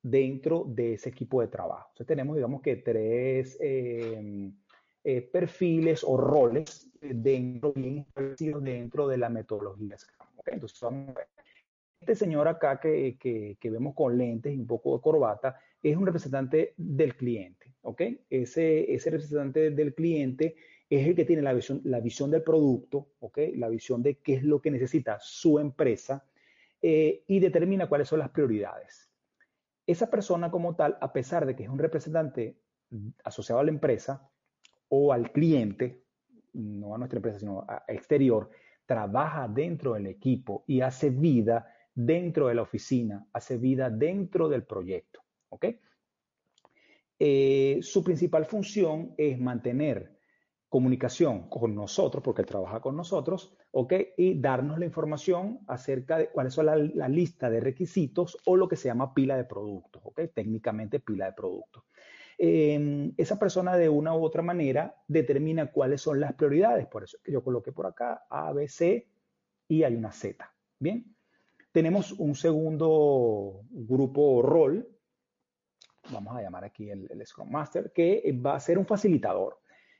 dentro 0.02 0.64
de 0.68 0.94
ese 0.94 1.08
equipo 1.08 1.40
de 1.40 1.48
trabajo. 1.48 1.88
Entonces 1.88 2.06
tenemos, 2.06 2.36
digamos 2.36 2.62
que 2.62 2.76
tres 2.76 3.58
em, 3.60 4.56
eh, 5.02 5.22
perfiles 5.22 6.04
o 6.04 6.16
roles 6.16 6.88
dentro, 7.00 7.74
dentro 8.60 9.08
de 9.08 9.18
la 9.18 9.28
metodología. 9.28 9.96
¿okay? 10.36 10.54
Entonces 10.54 10.80
vamos 10.80 11.08
a 11.08 11.12
ver. 11.12 11.28
Este 11.98 12.14
señor 12.14 12.46
acá 12.46 12.78
que, 12.78 13.16
que, 13.18 13.70
vemos 13.70 13.94
con 13.94 14.16
lentes 14.16 14.54
y 14.54 14.58
un 14.58 14.66
poco 14.66 14.96
de 14.96 15.02
corbata 15.02 15.58
es 15.90 15.96
un 15.96 16.06
representante 16.06 16.74
del 16.76 17.14
cliente, 17.16 17.74
¿ok? 17.82 18.02
Ese, 18.28 18.92
ese 18.92 19.10
representante 19.10 19.70
del 19.70 19.94
cliente 19.94 20.56
es 20.90 21.06
el 21.06 21.14
que 21.14 21.24
tiene 21.24 21.42
la 21.42 21.52
visión, 21.52 21.80
la 21.84 22.00
visión 22.00 22.30
del 22.30 22.42
producto, 22.42 23.08
¿ok? 23.20 23.38
La 23.54 23.68
visión 23.68 24.02
de 24.02 24.16
qué 24.18 24.34
es 24.34 24.42
lo 24.42 24.60
que 24.60 24.70
necesita 24.70 25.18
su 25.20 25.58
empresa 25.58 26.24
eh, 26.82 27.24
y 27.26 27.40
determina 27.40 27.88
cuáles 27.88 28.08
son 28.08 28.18
las 28.18 28.30
prioridades. 28.30 29.10
Esa 29.86 30.10
persona 30.10 30.50
como 30.50 30.74
tal, 30.74 30.98
a 31.00 31.12
pesar 31.12 31.46
de 31.46 31.54
que 31.54 31.62
es 31.62 31.68
un 31.68 31.78
representante 31.78 32.56
asociado 33.24 33.60
a 33.60 33.64
la 33.64 33.70
empresa 33.70 34.28
o 34.88 35.12
al 35.12 35.30
cliente, 35.32 36.02
no 36.52 36.94
a 36.94 36.98
nuestra 36.98 37.18
empresa, 37.18 37.38
sino 37.38 37.64
a 37.68 37.84
exterior, 37.88 38.50
trabaja 38.86 39.48
dentro 39.48 39.94
del 39.94 40.06
equipo 40.06 40.64
y 40.66 40.80
hace 40.80 41.10
vida 41.10 41.72
dentro 41.94 42.48
de 42.48 42.54
la 42.54 42.62
oficina, 42.62 43.26
hace 43.32 43.56
vida 43.56 43.90
dentro 43.90 44.48
del 44.48 44.64
proyecto. 44.64 45.25
¿Ok? 45.56 45.66
Eh, 47.18 47.78
su 47.82 48.04
principal 48.04 48.44
función 48.44 49.14
es 49.16 49.38
mantener 49.38 50.16
comunicación 50.68 51.48
con 51.48 51.74
nosotros, 51.74 52.22
porque 52.22 52.42
él 52.42 52.48
trabaja 52.48 52.80
con 52.80 52.96
nosotros, 52.96 53.56
¿ok? 53.70 53.94
Y 54.18 54.38
darnos 54.38 54.78
la 54.78 54.84
información 54.84 55.60
acerca 55.66 56.18
de 56.18 56.28
cuáles 56.28 56.52
son 56.54 56.66
la, 56.66 57.08
lista 57.08 57.48
de 57.48 57.60
requisitos 57.60 58.36
o 58.44 58.56
lo 58.56 58.68
que 58.68 58.76
se 58.76 58.88
llama 58.88 59.14
pila 59.14 59.36
de 59.36 59.44
productos, 59.44 60.02
¿ok? 60.04 60.20
Técnicamente 60.34 61.00
pila 61.00 61.26
de 61.26 61.32
productos. 61.32 61.84
Em, 62.36 63.14
esa 63.16 63.38
persona 63.38 63.76
de 63.78 63.88
una 63.88 64.14
u 64.14 64.22
otra 64.22 64.42
manera 64.42 64.94
determina 65.08 65.72
cuáles 65.72 66.02
son 66.02 66.20
las 66.20 66.34
prioridades, 66.34 66.86
por 66.86 67.04
eso 67.04 67.16
yo 67.24 67.42
coloqué 67.42 67.72
por 67.72 67.86
acá 67.86 68.26
A, 68.28 68.52
B, 68.52 68.68
C 68.68 69.08
y 69.68 69.84
hay 69.84 69.94
una 69.94 70.12
Z, 70.12 70.52
¿bien? 70.78 71.16
Tenemos 71.72 72.12
un 72.12 72.34
segundo 72.34 73.62
grupo 73.70 74.42
rol, 74.42 74.95
vamos 76.10 76.36
a 76.36 76.42
llamar 76.42 76.64
aquí 76.64 76.90
el, 76.90 77.08
Scrum 77.24 77.50
Master, 77.50 77.92
que 77.92 78.38
va 78.44 78.56
a 78.56 78.60
ser 78.60 78.78
un 78.78 78.86
facilitador. 78.86 79.58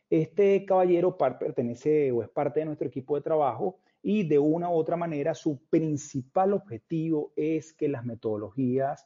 Este 0.09 0.65
caballero 0.65 1.17
pertenece 1.17 2.13
o 2.13 2.23
es 2.23 2.29
parte 2.29 2.61
de 2.61 2.67
nuestro 2.67 2.87
equipo 2.87 3.17
de 3.17 3.23
trabajo 3.23 3.81
y 4.03 4.29
de 4.29 4.39
una 4.39 4.71
u 4.71 4.75
otra 4.75 4.97
manera 4.97 5.35
su 5.35 5.67
principal 5.69 6.53
objetivo 6.53 7.33
es 7.35 7.73
que 7.73 7.89
las 7.89 8.05
metodologías 8.05 9.05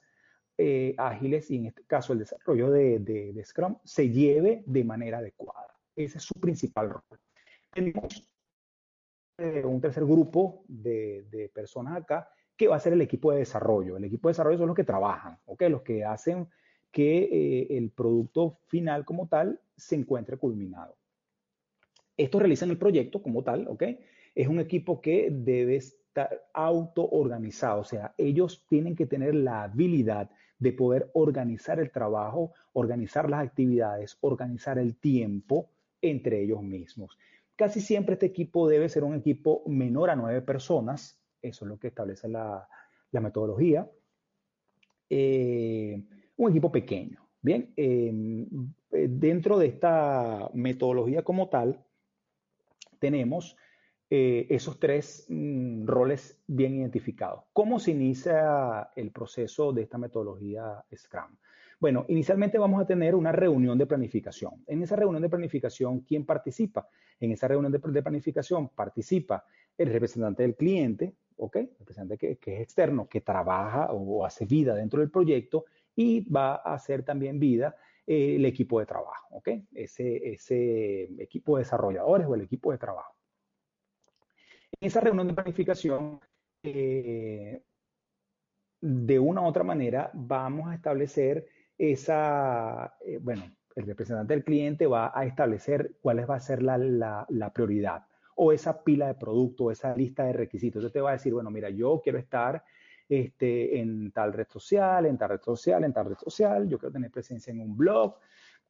eh, 0.58 0.94
ágiles 0.98 1.50
y 1.50 1.56
en 1.56 1.66
este 1.66 1.84
caso 1.84 2.12
el 2.12 2.18
desarrollo 2.18 2.70
de, 2.70 3.42
Scrum 3.46 3.78
se 3.82 4.10
lleve 4.10 4.62
de 4.66 4.84
manera 4.84 5.18
adecuada. 5.18 5.74
Ese 5.96 6.18
es 6.18 6.24
su 6.24 6.34
principal 6.38 6.90
rol. 6.90 7.18
Tenemos 7.72 8.30
eh, 9.38 9.62
un 9.64 9.80
tercer 9.80 10.04
grupo 10.04 10.64
de, 10.68 11.24
de 11.30 11.48
personas 11.48 11.96
acá 11.96 12.28
que 12.54 12.68
va 12.68 12.76
a 12.76 12.80
ser 12.80 12.92
el 12.92 13.00
equipo 13.00 13.32
de 13.32 13.38
desarrollo. 13.38 13.96
El 13.96 14.04
equipo 14.04 14.28
de 14.28 14.32
desarrollo 14.32 14.58
son 14.58 14.66
los 14.66 14.76
que 14.76 14.84
trabajan, 14.84 15.38
¿ok? 15.46 15.62
Los 15.70 15.80
que 15.80 16.04
hacen 16.04 16.46
que 16.90 17.22
eh, 17.22 17.76
el 17.78 17.90
producto 17.90 18.58
final 18.66 19.04
como 19.04 19.28
tal 19.28 19.60
se 19.76 19.96
encuentre 19.96 20.36
culminado. 20.36 20.96
Estos 22.16 22.40
realizan 22.40 22.70
el 22.70 22.78
proyecto 22.78 23.22
como 23.22 23.42
tal, 23.42 23.66
¿ok? 23.68 23.84
Es 24.34 24.48
un 24.48 24.60
equipo 24.60 25.00
que 25.00 25.28
debe 25.30 25.76
estar 25.76 26.42
auto-organizado, 26.52 27.80
o 27.80 27.84
sea, 27.84 28.14
ellos 28.18 28.64
tienen 28.68 28.96
que 28.96 29.06
tener 29.06 29.34
la 29.34 29.62
habilidad 29.62 30.30
de 30.58 30.72
poder 30.72 31.10
organizar 31.14 31.80
el 31.80 31.90
trabajo, 31.90 32.52
organizar 32.74 33.30
las 33.30 33.42
actividades, 33.42 34.18
organizar 34.20 34.78
el 34.78 34.96
tiempo 34.96 35.70
entre 36.02 36.42
ellos 36.42 36.62
mismos. 36.62 37.16
Casi 37.56 37.80
siempre 37.80 38.14
este 38.14 38.26
equipo 38.26 38.68
debe 38.68 38.88
ser 38.88 39.04
un 39.04 39.14
equipo 39.14 39.62
menor 39.66 40.10
a 40.10 40.16
nueve 40.16 40.42
personas, 40.42 41.18
eso 41.40 41.64
es 41.64 41.68
lo 41.68 41.78
que 41.78 41.88
establece 41.88 42.28
la, 42.28 42.68
metodología. 43.12 43.88
Eh, 45.08 46.02
un 46.40 46.50
equipo 46.50 46.72
pequeño. 46.72 47.18
Bien, 47.42 47.72
em, 47.76 48.46
eh, 48.92 49.08
dentro 49.08 49.58
de 49.58 49.66
esta 49.66 50.50
metodología 50.54 51.22
como 51.22 51.48
tal, 51.48 51.84
tenemos 52.98 53.56
eh, 54.08 54.46
esos 54.48 54.78
tres 54.80 55.26
mm, 55.28 55.86
roles 55.86 56.42
bien 56.46 56.76
identificados. 56.76 57.44
¿Cómo 57.52 57.78
se 57.78 57.90
inicia 57.92 58.90
el 58.96 59.10
proceso 59.10 59.72
de 59.72 59.82
esta 59.82 59.98
metodología 59.98 60.82
Scrum? 60.94 61.36
Bueno, 61.78 62.04
inicialmente 62.08 62.58
vamos 62.58 62.80
a 62.82 62.86
tener 62.86 63.14
una 63.14 63.32
reunión 63.32 63.76
de 63.78 63.86
planificación. 63.86 64.64
En 64.66 64.82
esa 64.82 64.96
reunión 64.96 65.22
de 65.22 65.28
planificación, 65.28 66.00
¿quién 66.00 66.24
participa? 66.24 66.88
En 67.20 67.32
esa 67.32 67.48
reunión 67.48 67.72
de 67.72 68.02
planificación 68.02 68.70
participa 68.70 69.44
el 69.76 69.90
representante 69.90 70.42
del 70.42 70.56
cliente, 70.56 71.14
¿ok? 71.36 71.56
Representante 71.78 72.18
que, 72.18 72.36
que, 72.36 72.56
es 72.56 72.60
externo, 72.62 73.08
que 73.08 73.20
trabaja 73.20 73.92
o 73.92 74.24
hace 74.24 74.44
vida 74.44 74.74
dentro 74.74 75.00
del 75.00 75.10
proyecto 75.10 75.64
y 75.94 76.20
va 76.28 76.56
a 76.56 76.74
hacer 76.74 77.04
también 77.04 77.38
vida 77.38 77.76
eh, 78.06 78.36
el 78.36 78.44
equipo 78.44 78.80
de 78.80 78.86
trabajo, 78.86 79.36
¿ok? 79.36 79.48
Ese, 79.74 80.32
ese 80.32 81.04
equipo 81.22 81.56
de 81.56 81.64
desarrolladores 81.64 82.26
o 82.26 82.34
el 82.34 82.42
equipo 82.42 82.72
de 82.72 82.78
trabajo. 82.78 83.14
En 84.80 84.86
esa 84.86 85.00
reunión 85.00 85.28
de 85.28 85.34
planificación, 85.34 86.20
eh, 86.62 87.62
de 88.80 89.18
una 89.18 89.42
u 89.42 89.44
otra 89.44 89.64
manera, 89.64 90.10
vamos 90.14 90.70
a 90.70 90.74
establecer 90.74 91.46
esa, 91.76 92.94
eh, 93.04 93.18
bueno, 93.20 93.44
el 93.74 93.86
representante 93.86 94.34
del 94.34 94.44
cliente 94.44 94.86
va 94.86 95.12
a 95.14 95.24
establecer 95.24 95.96
cuál 96.00 96.28
va 96.28 96.36
a 96.36 96.40
ser 96.40 96.62
la, 96.62 96.78
la, 97.28 97.52
prioridad 97.52 98.06
o 98.36 98.52
esa 98.52 98.82
pila 98.82 99.08
de 99.08 99.14
producto, 99.14 99.70
esa 99.70 99.94
lista 99.94 100.24
de 100.24 100.32
requisitos. 100.32 100.80
Entonces 100.80 100.92
te 100.92 101.00
va 101.00 101.10
a 101.10 101.14
decir, 101.14 101.32
bueno, 101.32 101.50
mira, 101.50 101.70
yo 101.70 102.00
quiero 102.02 102.18
estar 102.18 102.62
este, 103.10 103.80
en 103.80 104.12
tal 104.12 104.32
red 104.32 104.46
social, 104.48 105.04
en 105.04 105.18
tal 105.18 105.30
red 105.30 105.40
social, 105.40 105.82
en 105.82 105.92
tal 105.92 106.06
red 106.06 106.16
social, 106.16 106.68
yo 106.68 106.78
quiero 106.78 106.92
tener 106.92 107.10
presencia 107.10 107.50
en 107.50 107.60
un 107.60 107.76
blog 107.76 108.14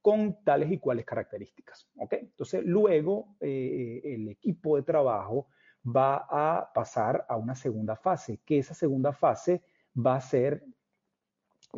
con 0.00 0.42
tales 0.42 0.72
y 0.72 0.78
cuales 0.78 1.04
características. 1.04 1.86
¿ok? 1.96 2.14
Entonces, 2.14 2.64
luego 2.64 3.36
eh, 3.38 4.00
el 4.02 4.30
equipo 4.30 4.76
de 4.76 4.82
trabajo 4.82 5.48
va 5.86 6.26
a 6.30 6.72
pasar 6.72 7.26
a 7.28 7.36
una 7.36 7.54
segunda 7.54 7.96
fase, 7.96 8.40
que 8.46 8.58
esa 8.58 8.72
segunda 8.72 9.12
fase 9.12 9.62
va 9.94 10.16
a 10.16 10.20
ser, 10.22 10.64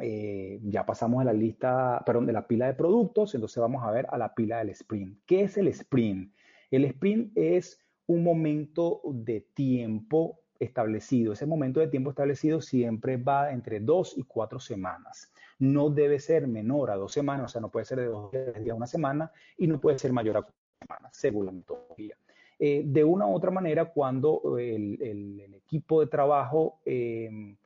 eh, 0.00 0.60
ya 0.62 0.86
pasamos 0.86 1.20
a 1.20 1.24
la 1.24 1.32
lista, 1.32 2.00
perdón, 2.06 2.26
de 2.26 2.32
la 2.32 2.46
pila 2.46 2.66
de 2.66 2.74
productos, 2.74 3.34
entonces 3.34 3.60
vamos 3.60 3.82
a 3.82 3.90
ver 3.90 4.06
a 4.08 4.18
la 4.18 4.32
pila 4.32 4.58
del 4.58 4.70
sprint. 4.70 5.18
¿Qué 5.26 5.42
es 5.42 5.56
el 5.56 5.66
sprint? 5.66 6.32
El 6.70 6.84
sprint 6.84 7.36
es 7.36 7.80
un 8.06 8.22
momento 8.22 9.00
de 9.04 9.40
tiempo 9.52 10.41
establecido. 10.62 11.32
Ese 11.32 11.46
momento 11.46 11.80
de 11.80 11.88
tiempo 11.88 12.10
establecido 12.10 12.60
siempre 12.60 13.16
va 13.16 13.52
entre 13.52 13.80
dos 13.80 14.16
y 14.16 14.22
cuatro 14.22 14.60
semanas. 14.60 15.32
No 15.58 15.90
debe 15.90 16.18
ser 16.18 16.46
menor 16.46 16.90
a 16.90 16.96
dos 16.96 17.12
semanas, 17.12 17.46
o 17.46 17.48
sea, 17.48 17.60
no 17.60 17.70
puede 17.70 17.86
ser 17.86 18.00
de 18.00 18.06
dos 18.06 18.30
días 18.32 18.70
a 18.70 18.74
una 18.74 18.86
semana 18.86 19.32
y 19.58 19.66
no 19.66 19.80
puede 19.80 19.98
ser 19.98 20.12
mayor 20.12 20.36
a 20.36 20.42
cuatro 20.42 20.60
semanas, 20.80 21.16
según 21.16 21.46
la 21.46 21.52
metodología. 21.52 22.16
Eh, 22.58 22.82
de 22.86 23.02
una 23.02 23.26
u 23.26 23.34
otra 23.34 23.50
manera, 23.50 23.86
cuando 23.86 24.56
el, 24.58 25.54
equipo 25.54 26.00
de 26.00 26.06
trabajo 26.06 26.80
em, 26.84 27.56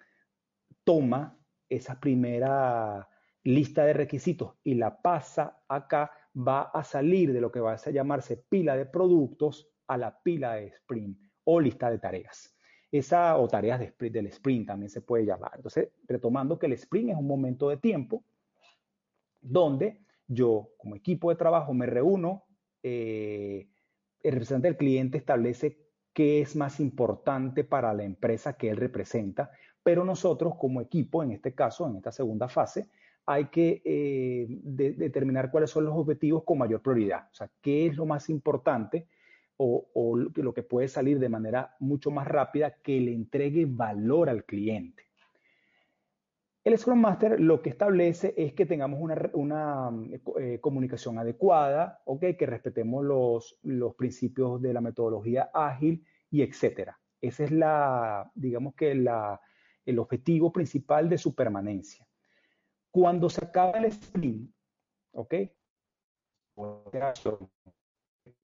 toma 0.85 1.37
esa 1.69 1.99
primera 1.99 3.09
lista 3.43 3.85
de 3.85 3.93
requisitos 3.93 4.55
y 4.65 4.75
la 4.75 5.03
pasa 5.03 5.59
acá, 5.69 6.13
va 6.37 6.63
a 6.63 6.83
salir 6.85 7.33
de 7.33 7.41
lo 7.41 7.51
que 7.51 7.61
va 7.61 7.73
a 7.75 7.91
llamarse 7.91 8.37
pila 8.37 8.77
de 8.77 8.87
productos 8.87 9.69
a 9.87 9.97
la 9.97 10.19
pila 10.23 10.55
de 10.55 10.67
sprint 10.69 11.19
o 11.45 11.61
lista 11.61 11.91
de 11.91 11.99
tareas. 11.99 12.56
Esa, 12.99 13.37
o 13.37 13.49
tareas 13.49 13.81
del 13.99 14.27
sprint 14.27 14.67
también 14.67 14.91
se 14.91 15.01
puede 15.01 15.25
llamar. 15.25 15.53
Entonces, 15.57 15.91
retomando 16.07 16.59
que 16.59 16.67
el 16.67 16.73
sprint 16.73 17.11
es 17.11 17.17
un 17.17 17.27
momento 17.27 17.69
de 17.69 17.77
tiempo 17.77 18.25
donde 19.41 20.01
yo, 20.27 20.71
como 20.79 20.97
equipo 20.97 21.31
de 21.31 21.37
trabajo, 21.37 21.73
me 21.73 21.87
reúno, 21.87 22.45
eh, 22.83 23.69
el 24.23 24.33
representante 24.33 24.69
del 24.69 24.77
cliente 24.77 25.19
establece 25.19 25.79
qué 26.13 26.41
es 26.41 26.57
más 26.57 26.81
importante 26.81 27.63
para 27.63 27.93
la 27.95 28.05
empresa 28.05 28.55
que 28.55 28.71
él 28.71 28.77
representa, 28.77 29.51
pero 29.83 30.05
nosotros 30.05 30.55
como 30.59 30.81
equipo, 30.81 31.23
en 31.23 31.33
este 31.33 31.55
caso, 31.55 31.87
en 31.87 31.97
esta 31.97 32.11
segunda 32.11 32.49
fase, 32.49 32.89
hay 33.27 33.47
que 33.47 33.83
eh, 33.85 34.47
determinar 34.49 35.51
cuáles 35.51 35.71
son 35.71 35.85
los 35.85 35.95
objetivos 35.95 36.45
con 36.45 36.59
mayor 36.59 36.81
prioridad. 36.81 37.29
O 37.31 37.35
sea, 37.35 37.51
qué 37.61 37.87
es 37.87 37.97
lo 37.97 38.07
más 38.07 38.31
importante 38.31 39.07
o, 39.59 40.17
lo 40.17 40.55
que 40.55 40.63
puede 40.63 40.89
salir 40.89 41.19
de 41.19 41.29
manera 41.29 41.77
mucho 41.81 42.11
más 42.11 42.27
rápida 42.27 42.77
que 42.83 43.01
le 43.01 43.13
entregue 43.13 43.67
valor 43.67 44.29
al 44.29 44.45
cliente. 44.45 45.05
El 46.65 46.77
Scrum 46.77 47.01
Master 47.01 47.41
lo 47.41 47.63
que 47.63 47.71
establece 47.71 48.35
es 48.37 48.53
que 48.53 48.67
tengamos 48.67 49.01
una, 49.33 49.93
eh, 50.41 50.59
comunicación 50.61 51.19
adecuada, 51.19 52.03
que 52.21 52.47
respetemos 52.47 53.05
los, 53.05 53.59
los, 53.63 53.95
principios 53.95 54.61
de 54.61 54.73
la 54.73 54.81
metodología 54.81 55.51
ágil 55.55 56.05
y 56.31 56.43
etcétera. 56.43 56.99
Ese 57.21 57.45
es 57.45 57.51
la, 57.53 58.31
digamos 58.35 58.75
que 58.75 58.95
la, 58.97 59.41
el 59.85 59.99
objetivo 60.01 60.53
principal 60.53 61.09
de 61.09 61.19
su 61.19 61.35
permanencia. 61.35 62.07
Cuando 62.91 63.31
se 63.31 63.45
acaba 63.45 63.79
el 63.79 63.85
sprint, 63.87 64.51
¿ok? 65.13 65.35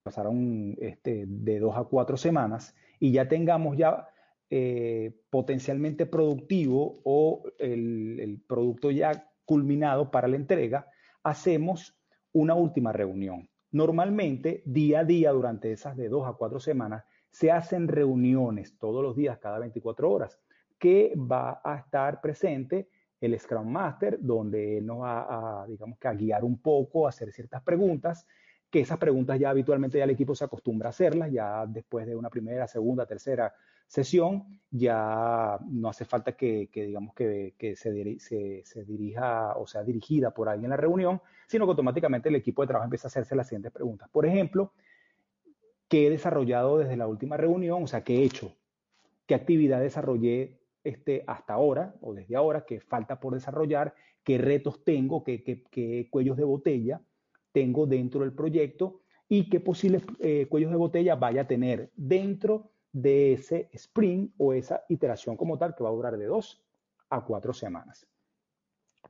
Pasaron 0.03 0.75
este, 0.79 1.25
de 1.27 1.59
dos 1.59 1.75
a 1.77 1.83
cuatro 1.83 2.17
semanas 2.17 2.75
y 2.99 3.11
ya 3.11 3.27
tengamos 3.27 3.77
ya 3.77 4.07
eh, 4.49 5.11
potencialmente 5.29 6.05
productivo 6.05 6.99
o 7.03 7.43
el, 7.57 8.39
producto 8.47 8.91
ya 8.91 9.31
culminado 9.45 10.11
para 10.11 10.27
la 10.27 10.35
entrega, 10.35 10.87
hacemos 11.23 11.97
una 12.33 12.53
última 12.53 12.91
reunión. 12.91 13.49
Normalmente, 13.71 14.61
día 14.65 14.99
a 14.99 15.03
día, 15.05 15.31
durante 15.31 15.71
esas 15.71 15.97
de 15.97 16.07
dos 16.07 16.27
a 16.27 16.33
cuatro 16.33 16.59
semanas, 16.59 17.03
se 17.31 17.51
hacen 17.51 17.87
reuniones 17.87 18.77
todos 18.77 19.01
los 19.01 19.15
días, 19.15 19.39
cada 19.39 19.57
24 19.57 20.11
horas, 20.11 20.39
que 20.77 21.13
va 21.17 21.59
a 21.63 21.77
estar 21.77 22.21
presente 22.21 22.89
el 23.21 23.39
Scrum 23.39 23.67
Master, 23.67 24.19
donde 24.21 24.77
él 24.77 24.85
nos 24.85 25.01
va 25.01 25.61
a, 25.63 25.67
digamos 25.67 25.97
que 25.97 26.07
a 26.07 26.13
guiar 26.13 26.43
un 26.43 26.61
poco, 26.61 27.07
a 27.07 27.09
hacer 27.09 27.31
ciertas 27.31 27.63
preguntas, 27.63 28.27
que 28.73 28.79
esas 28.79 28.97
preguntas 28.97 29.39
ya 29.39 29.51
habitualmente 29.51 29.99
ya 29.99 30.05
el 30.05 30.09
equipo 30.09 30.33
se 30.33 30.45
acostumbra 30.45 30.89
a 30.89 30.89
hacerlas, 30.89 31.31
ya 31.31 31.63
después 31.67 32.07
de 32.07 32.15
una 32.15 32.31
primera, 32.31 32.67
segunda, 32.67 33.05
tercera 33.05 33.53
sesión, 33.85 34.45
ya 34.71 35.59
no 35.69 35.89
hace 35.89 36.05
falta 36.05 36.31
que, 36.31 36.67
digamos 36.73 37.13
que, 37.13 37.53
se, 37.77 38.63
se, 38.65 38.83
dirija 38.83 39.55
o 39.57 39.67
sea 39.67 39.83
dirigida 39.83 40.31
por 40.31 40.49
alguien 40.49 40.65
en 40.65 40.69
la 40.71 40.77
reunión, 40.77 41.21
sino 41.45 41.65
que 41.65 41.69
automáticamente 41.69 42.29
el 42.29 42.35
equipo 42.35 42.63
de 42.63 42.69
trabajo 42.69 42.85
empieza 42.85 43.05
a 43.05 43.09
hacerse 43.09 43.35
las 43.35 43.47
siguientes 43.47 43.71
preguntas. 43.71 44.09
Por 44.11 44.25
ejemplo, 44.25 44.73
¿qué 45.87 46.07
he 46.07 46.09
desarrollado 46.09 46.79
desde 46.79 46.97
la 46.97 47.05
última 47.05 47.37
reunión? 47.37 47.83
O 47.83 47.87
sea, 47.87 48.03
¿qué 48.03 48.21
he 48.21 48.23
hecho? 48.23 48.55
¿Qué 49.27 49.35
actividad 49.35 49.81
desarrollé 49.81 50.61
este, 50.83 51.23
hasta 51.27 51.53
ahora 51.53 51.93
o 52.01 52.15
desde 52.15 52.35
ahora? 52.35 52.65
¿Qué 52.65 52.79
falta 52.79 53.19
por 53.19 53.35
desarrollar? 53.35 53.93
¿Qué 54.23 54.39
retos 54.39 54.83
tengo? 54.83 55.23
¿Qué, 55.23 55.43
qué, 55.43 56.07
cuellos 56.09 56.37
de 56.37 56.43
botella 56.43 57.01
tengo 57.53 57.85
dentro 57.85 58.21
del 58.21 58.33
proyecto? 58.33 58.99
¿Y 59.29 59.49
qué 59.49 59.61
posibles 59.61 60.03
eh, 60.19 60.47
cuellos 60.49 60.71
de 60.71 60.77
botella 60.77 61.15
vaya 61.15 61.43
a 61.43 61.47
tener 61.47 61.91
dentro 61.95 62.73
de 62.93 63.33
ese 63.33 63.69
sprint 63.73 64.33
o 64.37 64.53
esa 64.53 64.85
iteración 64.87 65.35
como 65.35 65.57
tal 65.57 65.75
que 65.75 65.83
va 65.83 65.89
a 65.89 65.93
durar 65.93 66.17
de 66.17 66.25
dos 66.25 66.63
a 67.09 67.25
cuatro 67.25 67.53
semanas. 67.53 68.07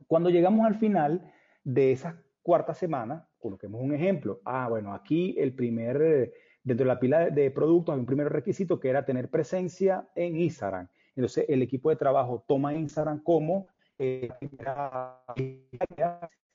Cuando 0.06 0.30
llegamos 0.30 0.66
al 0.66 0.74
final 0.76 1.32
de 1.62 1.92
esa 1.92 2.20
cuarta 2.42 2.74
semana, 2.74 3.28
coloquemos 3.38 3.80
un 3.80 3.94
ejemplo. 3.94 4.40
Ah, 4.44 4.66
bueno, 4.68 4.92
aquí 4.92 5.36
el 5.38 5.54
primer, 5.54 6.32
dentro 6.62 6.84
de 6.84 6.88
la 6.88 6.98
pila 6.98 7.30
de 7.30 7.50
productos 7.50 7.94
hay 7.94 8.00
un 8.00 8.06
primer 8.06 8.30
requisito 8.30 8.80
que 8.80 8.88
era 8.88 9.04
tener 9.04 9.30
presencia 9.30 10.08
en 10.14 10.36
Instagram. 10.36 10.88
Entonces, 11.14 11.44
el 11.48 11.62
equipo 11.62 11.90
de 11.90 11.96
trabajo 11.96 12.44
toma 12.46 12.74
Instagram 12.74 13.22
como 13.22 13.68
eh, 13.98 14.28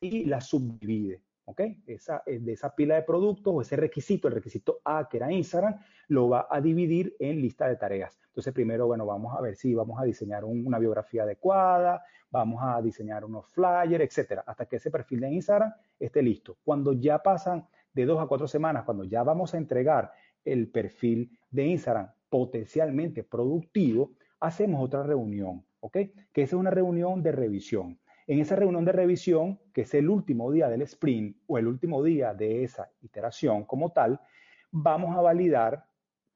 y 0.02 0.26
la 0.26 0.42
subdivide. 0.42 1.22
¿Ok? 1.50 1.62
Esa, 1.88 2.22
eh, 2.28 2.38
de 2.40 2.54
esa 2.54 2.76
pila 2.76 2.94
de 2.96 3.02
productos 3.02 3.52
o 3.54 3.62
ese 3.62 3.76
requisito, 3.76 4.28
el 4.28 4.36
requisito 4.36 4.82
A 4.86 5.10
que 5.10 5.18
era 5.18 5.32
Instagram, 5.32 5.80
lo 6.10 6.30
va 6.30 6.48
a 6.50 6.62
dividir 6.62 7.16
en 7.20 7.42
lista 7.42 7.68
de 7.68 7.76
tareas. 7.76 8.20
Entonces, 8.28 8.54
primero, 8.54 8.86
bueno, 8.86 9.04
vamos 9.06 9.36
a 9.36 9.42
ver 9.42 9.56
si 9.56 9.74
vamos 9.74 10.00
a 10.00 10.04
diseñar 10.04 10.46
una 10.46 10.78
biografía 10.78 11.24
adecuada, 11.24 12.04
vamos 12.30 12.62
a 12.64 12.80
diseñar 12.84 13.26
unos 13.26 13.48
flyers, 13.48 14.04
etcétera, 14.04 14.44
hasta 14.46 14.68
que 14.68 14.76
ese 14.76 14.92
perfil 14.92 15.22
de 15.22 15.32
Instagram 15.32 15.74
esté 16.00 16.22
listo. 16.22 16.58
Cuando 16.64 16.94
ya 16.94 17.18
pasan 17.18 17.68
de 17.94 18.06
dos 18.06 18.22
a 18.22 18.28
cuatro 18.28 18.48
semanas, 18.48 18.84
cuando 18.86 19.04
ya 19.04 19.24
vamos 19.24 19.56
a 19.56 19.58
entregar 19.58 20.12
el 20.46 20.70
perfil 20.70 21.36
de 21.50 21.66
Instagram 21.66 22.12
potencialmente 22.30 23.24
productivo, 23.24 24.12
hacemos 24.40 24.84
otra 24.84 25.02
reunión, 25.02 25.66
¿ok? 25.80 25.98
Que 26.32 26.44
esa 26.44 26.56
es 26.56 26.60
una 26.60 26.70
reunión 26.70 27.24
de 27.24 27.32
revisión. 27.32 28.00
En 28.30 28.40
esa 28.40 28.56
reunión 28.56 28.86
de 28.86 28.92
revisión, 28.92 29.60
que 29.74 29.82
es 29.82 29.94
el 29.96 30.08
último 30.08 30.52
día 30.52 30.70
del 30.70 30.84
sprint 30.84 31.36
o 31.48 31.58
el 31.58 31.66
último 31.66 32.04
día 32.04 32.36
de 32.36 32.64
esa 32.64 32.88
iteración 33.02 33.66
como 33.66 33.92
tal, 33.92 34.22
vamos 34.70 35.18
a 35.18 35.22
validar, 35.22 35.84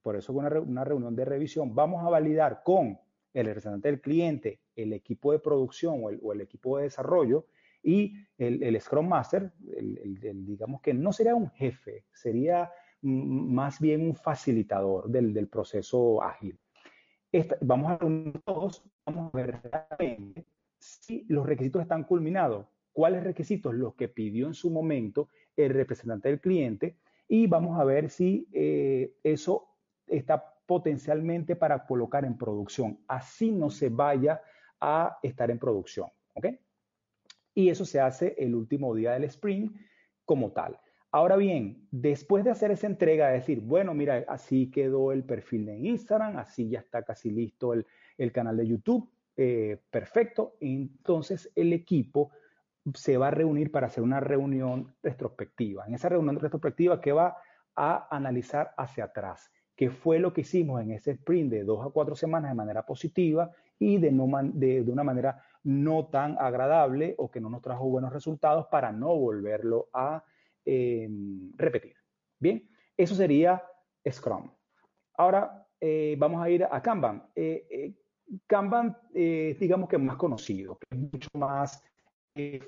por 0.01 0.15
eso 0.15 0.33
una, 0.33 0.49
una 0.59 0.83
reunión 0.83 1.15
de 1.15 1.23
revisión, 1.23 1.75
vamos 1.75 2.03
a 2.03 2.09
validar 2.09 2.63
con 2.63 2.99
el 3.31 3.45
representante 3.45 3.89
del 3.89 4.01
cliente, 4.01 4.59
el 4.75 4.91
equipo 4.91 5.33
de 5.33 5.37
producción 5.37 6.01
o 6.03 6.33
el, 6.33 6.41
equipo 6.41 6.79
de 6.79 6.85
desarrollo 6.85 7.45
y 7.83 8.15
el, 8.39 8.81
Scrum 8.81 9.07
Master, 9.07 9.53
digamos 9.59 10.81
que 10.81 10.95
no 10.95 11.13
sería 11.13 11.35
un 11.35 11.51
jefe, 11.51 12.05
sería 12.11 12.71
más 13.03 13.79
bien 13.79 14.01
un 14.01 14.15
facilitador 14.15 15.09
del, 15.09 15.47
proceso 15.47 16.23
ágil. 16.23 16.57
vamos 17.61 17.91
a 17.91 17.97
reunir 17.99 18.41
todos, 18.43 18.83
vamos 19.05 19.31
a 19.31 19.37
ver 19.37 19.59
realmente 19.61 20.43
si 20.83 21.25
los 21.29 21.45
requisitos 21.45 21.81
están 21.81 22.03
culminados. 22.03 22.67
¿Cuáles 22.91 23.23
requisitos? 23.23 23.73
Los 23.73 23.95
que 23.95 24.07
pidió 24.07 24.47
en 24.47 24.53
su 24.53 24.69
momento 24.69 25.29
el 25.55 25.73
representante 25.73 26.29
del 26.29 26.41
cliente 26.41 26.97
y 27.27 27.47
vamos 27.47 27.79
a 27.79 27.83
ver 27.83 28.09
si 28.09 28.47
eh, 28.51 29.15
eso 29.23 29.69
está 30.05 30.53
potencialmente 30.65 31.55
para 31.55 31.85
colocar 31.85 32.25
en 32.25 32.37
producción. 32.37 32.99
Así 33.07 33.51
no 33.51 33.69
se 33.69 33.89
vaya 33.89 34.41
a 34.79 35.17
estar 35.23 35.49
en 35.49 35.59
producción. 35.59 36.09
¿Ok? 36.33 36.47
Y 37.55 37.69
eso 37.69 37.85
se 37.85 37.99
hace 37.99 38.35
el 38.37 38.55
último 38.55 38.93
día 38.93 39.13
del 39.13 39.23
sprint 39.25 39.75
como 40.25 40.51
tal. 40.51 40.79
Ahora 41.11 41.35
bien, 41.35 41.87
después 41.91 42.43
de 42.43 42.49
hacer 42.49 42.71
esa 42.71 42.87
entrega, 42.87 43.29
decir, 43.29 43.61
bueno, 43.61 43.93
mira, 43.93 44.25
así 44.27 44.71
quedó 44.71 45.11
el 45.11 45.23
perfil 45.23 45.67
de 45.67 45.77
Instagram, 45.77 46.37
así 46.37 46.69
ya 46.69 46.79
está 46.79 47.03
casi 47.03 47.29
listo 47.29 47.73
el, 47.73 47.85
el 48.17 48.31
canal 48.31 48.57
de 48.57 48.67
YouTube, 48.67 49.12
eh, 49.35 49.79
perfecto. 49.89 50.55
Entonces 50.59 51.51
el 51.55 51.73
equipo 51.73 52.31
se 52.93 53.17
va 53.17 53.29
a 53.29 53.31
reunir 53.31 53.71
para 53.71 53.87
hacer 53.87 54.03
una 54.03 54.19
reunión 54.19 54.95
retrospectiva. 55.01 55.85
En 55.87 55.93
esa 55.93 56.09
reunión 56.09 56.39
retrospectiva 56.39 56.99
que 56.99 57.13
va 57.13 57.37
a 57.75 58.15
analizar 58.15 58.73
hacia 58.77 59.05
atrás 59.05 59.49
qué 59.75 59.89
fue 59.89 60.19
lo 60.19 60.33
que 60.33 60.41
hicimos 60.41 60.81
en 60.81 60.91
ese 60.91 61.11
sprint 61.11 61.51
de 61.51 61.63
dos 61.63 61.85
a 61.85 61.89
cuatro 61.89 62.15
semanas 62.15 62.51
de 62.51 62.55
manera 62.55 62.85
positiva 62.85 63.51
y 63.79 63.97
de, 63.97 64.11
no 64.11 64.27
de, 64.53 64.81
una 64.81 65.03
manera 65.03 65.41
no 65.63 66.07
tan 66.07 66.37
agradable 66.39 67.15
o 67.17 67.31
que 67.31 67.41
no 67.41 67.49
nos 67.49 67.61
trajo 67.61 67.89
buenos 67.89 68.13
resultados 68.13 68.67
para 68.67 68.91
no 68.91 69.15
volverlo 69.15 69.89
a 69.93 70.23
em, 70.63 71.51
repetir. 71.55 71.95
Bien, 72.39 72.69
eso 72.95 73.15
sería 73.15 73.63
Scrum. 74.07 74.51
Ahora 75.15 75.67
eh, 75.79 76.15
vamos 76.19 76.43
a 76.43 76.49
ir 76.49 76.67
a 76.69 76.81
Kanban. 76.81 77.29
Eh, 77.35 77.95
Kanban 78.47 78.97
es, 79.13 79.59
digamos 79.59 79.89
que 79.89 79.97
más 79.97 80.17
conocido, 80.17 80.79
es 80.89 80.97
mucho 80.97 81.29
más 81.33 81.83
eh, 82.35 82.59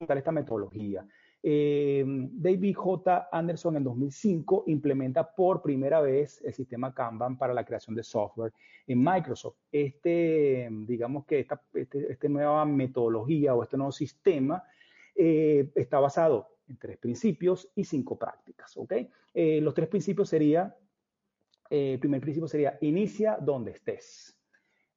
esta 0.00 0.32
metodología. 0.32 1.06
Eh, 1.46 2.02
David 2.06 2.74
J. 2.74 3.28
Anderson 3.30 3.76
en 3.76 3.84
2005 3.84 4.64
implementa 4.68 5.30
por 5.34 5.60
primera 5.60 6.00
vez 6.00 6.40
el 6.42 6.54
sistema 6.54 6.94
Kanban 6.94 7.36
para 7.36 7.52
la 7.52 7.66
creación 7.66 7.94
de 7.94 8.02
software 8.02 8.50
en 8.86 9.04
Microsoft. 9.04 9.58
Este, 9.70 10.70
digamos 10.70 11.26
que 11.26 11.40
esta, 11.40 11.60
este, 11.74 12.30
nueva 12.30 12.64
metodología 12.64 13.54
o 13.54 13.62
este 13.62 13.76
nuevo 13.76 13.92
sistema 13.92 14.64
eh, 15.14 15.70
está 15.74 16.00
basado 16.00 16.48
en 16.66 16.78
tres 16.78 16.96
principios 16.96 17.70
y 17.74 17.84
cinco 17.84 18.18
prácticas. 18.18 18.74
¿okay? 18.78 19.10
Eh, 19.34 19.60
los 19.60 19.74
tres 19.74 19.88
principios 19.88 20.30
serían 20.30 20.74
el 21.70 21.98
primer 21.98 22.20
principio 22.20 22.48
sería 22.48 22.78
inicia 22.80 23.38
donde 23.40 23.72
estés. 23.72 24.36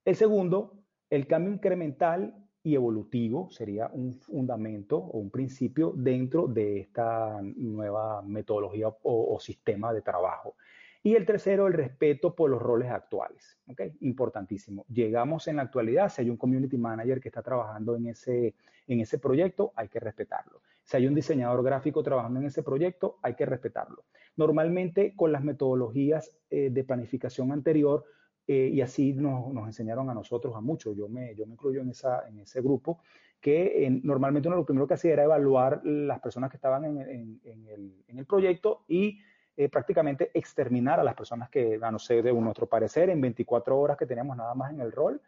El 0.05 0.15
segundo, 0.15 0.83
el 1.09 1.27
cambio 1.27 1.53
incremental 1.53 2.47
y 2.63 2.75
evolutivo 2.75 3.49
sería 3.49 3.89
un 3.93 4.13
fundamento 4.13 4.97
o 4.97 5.19
un 5.19 5.29
principio 5.29 5.93
dentro 5.95 6.47
de 6.47 6.81
esta 6.81 7.39
nueva 7.41 8.21
metodología 8.21 8.89
o, 9.03 9.39
sistema 9.39 9.93
de 9.93 10.01
trabajo. 10.01 10.55
Y 11.01 11.15
el 11.15 11.25
tercero, 11.25 11.67
el 11.67 11.73
respeto 11.73 12.35
por 12.35 12.49
los 12.49 12.61
roles 12.61 12.91
actuales. 12.91 13.57
¿okay? 13.67 13.95
Importantísimo. 14.01 14.85
Llegamos 14.89 15.47
en 15.47 15.57
la 15.57 15.61
actualidad, 15.61 16.09
si 16.09 16.23
hay 16.23 16.29
un 16.29 16.35
community 16.35 16.77
manager 16.77 17.21
que 17.21 17.29
está 17.29 17.41
trabajando 17.41 17.95
en 17.95 18.07
ese, 18.07 18.55
en 18.87 18.99
ese 18.99 19.17
proyecto, 19.17 19.71
hay 19.75 19.87
que 19.87 20.01
respetarlo. 20.01 20.61
Si 20.83 20.97
hay 20.97 21.07
un 21.07 21.15
diseñador 21.15 21.63
gráfico 21.63 22.03
trabajando 22.03 22.39
en 22.39 22.47
ese 22.47 22.63
proyecto, 22.63 23.17
hay 23.21 23.35
que 23.35 23.45
respetarlo. 23.45 24.03
Normalmente 24.37 25.15
con 25.15 25.31
las 25.31 25.43
metodologías 25.43 26.31
eh, 26.49 26.69
de 26.71 26.83
planificación 26.83 27.51
anterior, 27.51 28.05
eh, 28.47 28.69
y 28.71 28.79
así 28.81 29.13
nos, 29.13 29.53
enseñaron 29.65 30.09
a 30.09 30.13
nosotros, 30.13 30.55
a 30.55 30.61
muchos, 30.61 30.95
yo 30.95 31.09
me, 31.09 31.35
yo 31.35 31.45
me 31.45 31.53
incluyo 31.53 31.81
en, 31.81 31.89
esa, 31.89 32.25
en 32.29 32.39
ese 32.39 32.61
grupo, 32.61 33.01
que 33.41 33.99
normalmente 34.03 34.47
uno 34.47 34.57
lo 34.57 34.65
primero 34.65 34.87
que 34.87 34.93
hacía 34.93 35.13
era 35.13 35.23
evaluar 35.25 35.81
las 35.83 36.19
personas 36.21 36.49
que 36.49 36.57
estaban 36.57 36.85
en, 36.85 37.01
en, 37.43 37.67
el, 37.67 38.03
en 38.07 38.17
el, 38.17 38.25
proyecto 38.25 38.85
y 38.87 39.19
eh, 39.57 39.69
prácticamente 39.69 40.31
exterminar 40.33 40.99
a 40.99 41.03
las 41.03 41.13
personas 41.13 41.49
que, 41.49 41.77
a 41.81 41.91
no 41.91 41.99
ser 41.99 42.23
de 42.23 42.33
nuestro 42.33 42.67
parecer, 42.67 43.09
en 43.09 43.19
24 43.19 43.77
horas 43.77 43.97
que 43.97 44.05
teníamos 44.05 44.37
nada 44.37 44.55
más 44.55 44.71
en 44.71 44.81
el 44.81 44.91
rol, 44.91 45.21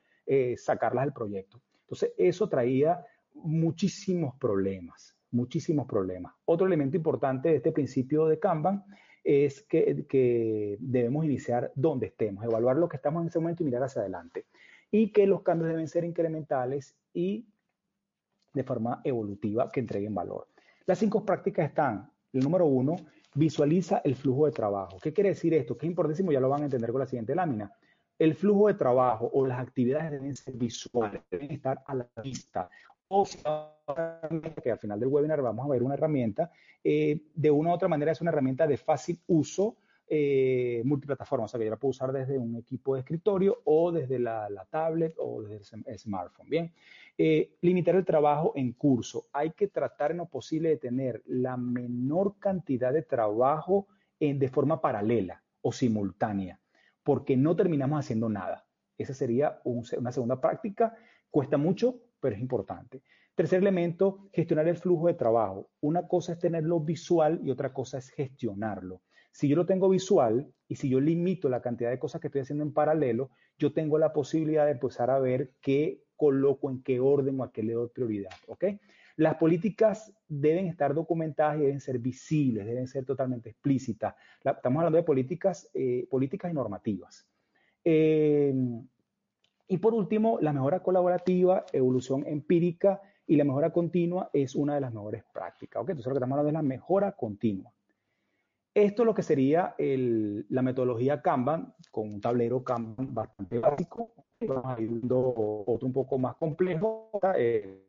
sacarlas 0.57 1.05
del 1.05 1.13
proyecto. 1.13 1.59
Entonces, 1.81 2.13
eso 2.17 2.47
traía 2.47 3.03
muchísimos 3.33 4.35
problemas, 4.35 5.18
muchísimos 5.31 5.87
problemas. 5.87 6.33
Otro 6.45 6.67
elemento 6.67 6.97
importante 6.97 7.49
de 7.49 7.55
este 7.57 7.71
principio 7.71 8.25
de 8.27 8.39
Kanban 8.39 8.83
es 9.23 9.61
que, 9.63 10.77
debemos 10.79 11.25
iniciar 11.25 11.71
donde 11.75 12.07
estemos, 12.07 12.43
evaluar 12.43 12.77
lo 12.77 12.89
que 12.89 12.97
estamos 12.97 13.21
en 13.21 13.27
ese 13.27 13.39
momento 13.39 13.63
y 13.63 13.65
mirar 13.65 13.83
hacia 13.83 14.01
adelante. 14.01 14.45
Y 14.91 15.11
que 15.11 15.27
los 15.27 15.43
cambios 15.43 15.69
deben 15.69 15.87
ser 15.87 16.03
incrementales 16.03 16.95
y 17.13 17.45
de 18.53 18.63
forma 18.63 19.01
evolutiva 19.03 19.69
que 19.69 19.81
entreguen 19.81 20.15
valor. 20.15 20.47
Las 20.85 20.97
cinco 20.97 21.23
prácticas 21.23 21.69
están, 21.69 22.09
el 22.33 22.41
número 22.41 22.65
uno, 22.65 22.95
visualiza 23.35 24.01
el 24.03 24.15
flujo 24.15 24.47
de 24.47 24.51
trabajo. 24.51 24.97
¿Qué 24.99 25.13
quiere 25.13 25.29
decir 25.29 25.53
esto? 25.53 25.77
Que 25.77 25.85
es 25.85 25.91
importantísimo, 25.91 26.31
ya 26.31 26.39
lo 26.39 26.49
van 26.49 26.63
a 26.63 26.65
entender 26.65 26.91
con 26.91 27.01
la 27.01 27.05
siguiente 27.05 27.35
lámina. 27.35 27.71
El 28.17 28.33
flujo 28.33 28.67
de 28.67 28.73
trabajo 28.73 29.29
o 29.31 29.45
las 29.45 29.59
actividades 29.59 30.11
deben 30.11 30.35
ser 30.35 30.55
visuales, 30.55 31.21
deben 31.29 31.51
estar 31.51 31.83
a 31.85 31.95
la 31.95 32.09
vista 32.23 32.69
que 34.63 34.71
al 34.71 34.79
final 34.79 34.99
del 34.99 35.09
webinar 35.09 35.41
vamos 35.41 35.65
a 35.65 35.69
ver 35.69 35.81
una 35.83 35.95
herramienta, 35.95 36.51
eh, 36.83 37.21
de 37.33 37.51
una 37.51 37.71
u 37.71 37.73
otra 37.73 37.87
manera 37.87 38.11
es 38.11 38.21
una 38.21 38.29
herramienta 38.31 38.67
de 38.67 38.77
fácil 38.77 39.19
uso 39.27 39.77
eh, 40.11 40.81
multiplataforma, 40.85 41.45
o 41.45 41.47
sea 41.47 41.59
que 41.59 41.65
yo 41.65 41.71
la 41.71 41.77
puedo 41.77 41.91
usar 41.91 42.11
desde 42.11 42.37
un 42.37 42.55
equipo 42.55 42.95
de 42.95 43.01
escritorio 43.01 43.61
o 43.65 43.91
desde 43.91 44.17
la, 44.17 44.49
tablet 44.71 45.13
o 45.19 45.43
desde 45.43 45.77
el 45.85 45.99
smartphone. 45.99 46.49
Bien, 46.49 46.73
eh, 47.15 47.57
limitar 47.61 47.95
el 47.95 48.05
trabajo 48.05 48.53
en 48.55 48.73
curso. 48.73 49.27
Hay 49.33 49.51
que 49.51 49.67
tratar 49.67 50.11
en 50.11 50.17
lo 50.17 50.25
posible 50.25 50.69
de 50.69 50.77
tener 50.77 51.21
la 51.27 51.57
menor 51.57 52.39
cantidad 52.39 52.91
de 52.91 53.03
trabajo 53.03 53.87
en, 54.19 54.39
de 54.39 54.49
forma 54.49 54.81
paralela 54.81 55.43
o 55.61 55.71
simultánea, 55.71 56.59
porque 57.03 57.37
no 57.37 57.55
terminamos 57.55 57.99
haciendo 57.99 58.29
nada. 58.29 58.65
Esa 58.97 59.13
sería 59.13 59.61
una 59.63 60.11
segunda 60.11 60.41
práctica. 60.41 60.97
Cuesta 61.29 61.57
mucho, 61.57 62.01
pero 62.19 62.35
es 62.35 62.41
importante. 62.41 63.01
Tercer 63.35 63.59
elemento, 63.59 64.29
gestionar 64.33 64.67
el 64.67 64.75
flujo 64.75 65.07
de 65.07 65.13
trabajo. 65.13 65.69
Una 65.81 66.07
cosa 66.07 66.33
es 66.33 66.39
tenerlo 66.39 66.79
visual 66.79 67.39
y 67.43 67.51
otra 67.51 67.73
cosa 67.73 67.97
es 67.97 68.09
gestionarlo. 68.09 69.01
Si 69.31 69.47
yo 69.47 69.55
lo 69.55 69.65
tengo 69.65 69.87
visual 69.89 70.51
y 70.67 70.75
si 70.75 70.89
yo 70.89 70.99
limito 70.99 71.49
la 71.49 71.61
cantidad 71.61 71.89
de 71.89 71.99
cosas 71.99 72.19
que 72.19 72.27
estoy 72.27 72.41
haciendo 72.41 72.63
en 72.63 72.73
paralelo, 72.73 73.29
yo 73.57 73.71
tengo 73.73 73.97
la 73.97 74.11
posibilidad 74.11 74.65
de 74.65 74.71
empezar 74.71 75.09
a 75.09 75.19
ver 75.19 75.53
qué 75.61 76.03
coloco, 76.15 76.69
en 76.69 76.83
qué 76.83 76.99
orden 76.99 77.39
o 77.39 77.43
a 77.43 77.51
qué 77.51 77.63
le 77.63 77.73
doy 77.73 77.89
prioridad. 77.89 78.33
¿ok? 78.47 78.65
Las 79.15 79.35
políticas 79.35 80.13
deben 80.27 80.67
estar 80.67 80.93
documentadas 80.93 81.57
y 81.57 81.61
deben 81.61 81.79
ser 81.79 81.99
visibles, 81.99 82.65
deben 82.65 82.87
ser 82.87 83.05
totalmente 83.05 83.49
explícitas. 83.51 84.15
estamos 84.43 84.79
hablando 84.79 84.97
de 84.97 85.03
políticas, 85.03 85.69
eh, 85.73 86.07
políticas 86.09 86.51
y 86.51 86.55
normativas. 86.55 87.27
Eh, 87.83 88.53
y 89.71 89.77
por 89.77 89.93
último, 89.93 90.39
la 90.41 90.51
mejora 90.51 90.81
colaborativa, 90.81 91.63
evolución 91.71 92.25
empírica 92.25 93.01
y 93.27 93.35
la 93.35 93.43
mejora 93.43 93.71
continua 93.71 94.31
es 94.33 94.55
una 94.55 94.73
de 94.73 94.81
las 94.81 94.91
mejores 94.91 95.23
prácticas. 95.31 95.83
¿ok? 95.83 95.89
Entonces, 95.89 96.07
lo 96.07 96.13
que 96.13 96.17
estamos 96.17 96.39
hablando 96.39 96.49
es 96.49 96.63
la 96.63 96.67
mejora 96.67 97.11
continua. 97.11 97.71
Esto 98.73 99.03
es 99.03 99.05
lo 99.05 99.13
que 99.13 99.21
sería 99.21 99.75
la 99.77 100.61
metodología 100.63 101.21
Kanban, 101.21 101.75
con 101.91 102.11
un 102.11 102.19
tablero 102.19 102.63
Kanban 102.63 103.13
bastante 103.13 103.59
básico. 103.59 104.11
Vamos 104.41 104.65
a 104.65 104.81
ir 104.81 104.89
viendo 104.89 105.33
otro 105.67 105.85
un 105.85 105.93
poco 105.93 106.17
más 106.17 106.35
complejo 106.37 107.11
eh, 107.35 107.85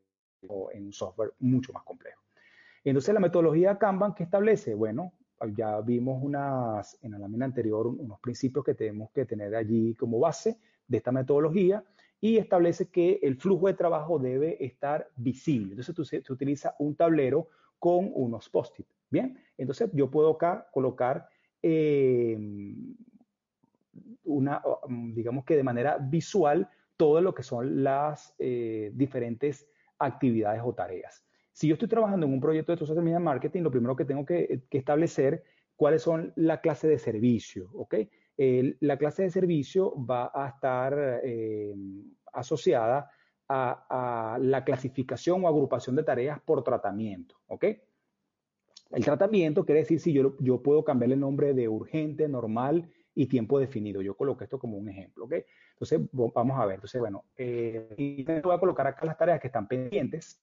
en 0.73 0.85
un 0.85 0.93
software 0.93 1.33
mucho 1.39 1.73
más 1.73 1.85
complejo. 1.85 2.21
Entonces, 2.85 3.15
la 3.15 3.21
metodología 3.21 3.79
Kanban, 3.79 4.15
¿qué 4.15 4.25
establece? 4.25 4.75
Bueno, 4.75 5.15
ya 5.55 5.81
vimos 5.81 6.23
unas, 6.23 6.99
en 7.01 7.13
la 7.13 7.19
lámina 7.19 7.47
anterior 7.47 7.87
unos 7.87 8.21
principios 8.21 8.67
que 8.67 8.75
tenemos 8.75 9.11
que 9.13 9.25
tener 9.25 9.55
allí 9.55 9.95
como 9.95 10.19
base 10.19 10.59
de 10.91 10.99
esta 10.99 11.13
metodología 11.13 11.85
y 12.21 12.37
establece 12.37 12.91
que 12.91 13.21
el 13.23 13.37
flujo 13.37 13.69
de 13.69 13.75
trabajo 13.75 14.19
debe 14.19 14.63
estar 14.63 15.09
visible. 15.17 15.71
Entonces, 15.71 15.95
tú, 15.95 16.05
se, 16.05 16.23
utiliza 16.29 16.75
un 16.81 16.97
tablero 16.97 17.49
con 17.79 18.11
unos 18.13 18.49
post-it. 18.51 18.87
Bien, 19.09 19.39
entonces 19.57 19.91
yo 19.95 20.11
puedo 20.11 20.31
acá 20.31 20.69
colocar 20.73 21.29
eh, 21.63 22.39
una, 24.25 24.63
mm, 24.89 25.15
digamos 25.15 25.45
que 25.45 25.57
de 25.57 25.63
manera 25.63 25.99
visual, 25.99 26.69
todo 26.97 27.21
lo 27.21 27.35
que 27.35 27.43
son 27.43 27.83
las 27.83 28.35
eh, 28.39 28.91
diferentes 28.95 29.67
actividades 29.99 30.61
o 30.65 30.75
tareas. 30.75 31.25
Si 31.53 31.69
yo 31.69 31.75
estoy 31.75 31.89
trabajando 31.89 32.27
en 32.27 32.33
un 32.33 32.41
proyecto 32.41 32.73
de 32.73 32.79
social 32.79 33.03
media 33.03 33.19
marketing, 33.19 33.63
lo 33.63 33.71
primero 33.71 33.97
que 33.97 34.05
tengo 34.05 34.25
que, 34.25 34.63
establecer 34.71 35.45
cuáles 35.77 36.03
son 36.03 36.33
la 36.37 36.61
clase 36.61 36.89
de 36.89 36.99
servicio, 36.99 37.71
¿ok? 37.75 37.95
La 38.81 38.97
clase 38.97 39.25
de 39.25 39.31
servicio 39.31 39.95
va 40.03 40.31
a 40.35 40.49
estar 40.49 41.21
eh, 41.23 41.75
asociada 42.33 43.11
a, 43.49 44.35
a, 44.35 44.39
la 44.39 44.65
clasificación 44.65 45.45
o 45.45 45.49
agrupación 45.49 45.95
de 45.97 46.05
tareas 46.05 46.41
por 46.41 46.63
tratamiento, 46.63 47.37
¿ok? 47.49 47.65
El 48.91 49.05
tratamiento 49.05 49.65
quiere 49.65 49.81
decir 49.81 50.01
si 50.01 50.13
yo, 50.13 50.37
yo 50.41 50.63
puedo 50.63 50.85
cambiar 50.85 51.13
el 51.13 51.21
nombre 51.21 51.55
de 51.55 51.69
urgente, 51.69 52.29
normal 52.29 52.91
y 53.15 53.27
tiempo 53.27 53.59
definido. 53.59 54.03
Yo 54.03 54.17
coloqué 54.17 54.45
esto 54.45 54.59
como 54.59 54.79
un 54.79 54.89
ejemplo, 54.89 55.27
¿ok? 55.27 55.35
Entonces, 55.73 56.01
vamos 56.13 56.59
a 56.59 56.67
ver. 56.67 56.77
Entonces, 56.77 57.01
bueno, 57.01 57.25
eh, 57.37 58.41
voy 58.43 58.55
a 58.55 58.59
colocar 58.59 58.87
acá 58.87 59.05
las 59.07 59.19
tareas 59.19 59.41
que 59.41 59.49
están 59.49 59.69
pendientes, 59.69 60.43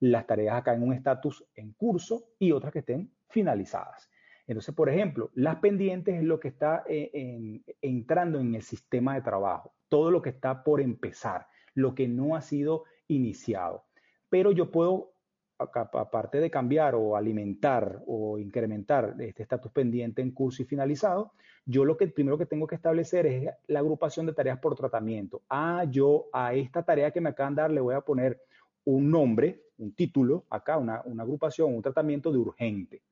las 0.00 0.26
tareas 0.26 0.56
acá 0.56 0.74
en 0.74 0.82
un 0.82 0.92
estatus 0.92 1.44
en 1.54 1.72
curso 1.72 2.30
y 2.38 2.52
otras 2.52 2.72
que 2.72 2.80
estén 2.80 3.10
finalizadas. 3.28 4.08
Entonces, 4.48 4.74
por 4.74 4.88
ejemplo, 4.88 5.30
las 5.34 5.56
pendientes 5.56 6.16
es 6.16 6.24
lo 6.24 6.40
que 6.40 6.48
está 6.48 6.82
eh, 6.88 7.60
entrando 7.82 8.40
en 8.40 8.54
el 8.54 8.62
sistema 8.62 9.14
de 9.14 9.20
trabajo, 9.20 9.74
todo 9.88 10.10
lo 10.10 10.22
que 10.22 10.30
está 10.30 10.64
por 10.64 10.80
empezar, 10.80 11.46
lo 11.74 11.94
que 11.94 12.08
no 12.08 12.34
ha 12.34 12.40
sido 12.40 12.84
iniciado. 13.08 13.84
Pero 14.30 14.50
yo 14.50 14.70
puedo 14.70 15.12
aparte 15.58 16.40
de 16.40 16.50
cambiar 16.50 16.94
o 16.94 17.16
alimentar 17.16 18.02
o 18.06 18.38
incrementar 18.38 19.16
este 19.18 19.42
estatus 19.42 19.72
pendiente 19.72 20.22
en 20.22 20.30
curso 20.30 20.62
y 20.62 20.66
finalizado, 20.66 21.32
yo 21.66 21.84
lo 21.84 21.96
que 21.96 22.06
primero 22.06 22.38
que 22.38 22.46
tengo 22.46 22.66
que 22.66 22.76
establecer 22.76 23.26
es 23.26 23.50
la 23.66 23.80
agrupación 23.80 24.24
de 24.24 24.32
tareas 24.32 24.58
por 24.60 24.74
tratamiento. 24.76 25.42
Ah, 25.50 25.84
yo 25.90 26.28
a 26.32 26.54
esta 26.54 26.82
tarea 26.84 27.10
que 27.10 27.20
me 27.20 27.30
acaban 27.30 27.54
de 27.54 27.62
dar 27.62 27.70
le 27.70 27.80
voy 27.80 27.94
a 27.94 28.00
poner 28.00 28.40
un 28.84 29.10
nombre, 29.10 29.64
un 29.78 29.92
título, 29.92 30.46
acá 30.48 30.78
una, 30.78 31.02
una 31.04 31.24
agrupación, 31.24 31.74
un 31.74 31.82
tratamiento 31.82 32.32
de 32.32 32.38
urgente. 32.38 33.02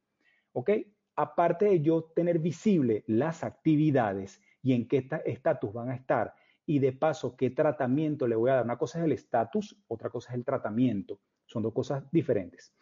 ¿Ok? 0.53 0.71
Aparte 1.17 1.65
de 1.65 1.81
yo 1.81 2.05
tener 2.15 2.39
visible 2.39 3.05
las 3.07 3.43
actividades 3.43 4.43
y 4.63 4.75
en 4.75 4.87
qué 4.87 5.09
estatus 5.25 5.73
van 5.73 5.91
a 5.91 5.95
estar 5.95 6.35
y 6.67 6.81
de 6.81 6.93
paso 6.93 7.37
qué 7.37 7.51
tratamiento 7.51 8.27
le 8.27 8.37
voy 8.37 8.51
a 8.51 8.57
dar. 8.57 8.65
Una 8.65 8.77
cosa 8.77 8.99
es 8.99 9.05
el 9.05 9.13
estatus, 9.13 9.77
otra 9.89 10.11
cosa 10.11 10.33
es 10.33 10.37
el 10.37 10.45
tratamiento. 10.45 11.21
Son 11.47 11.63
dos 11.63 11.73
cosas 11.73 12.05
diferentes. 12.11 12.75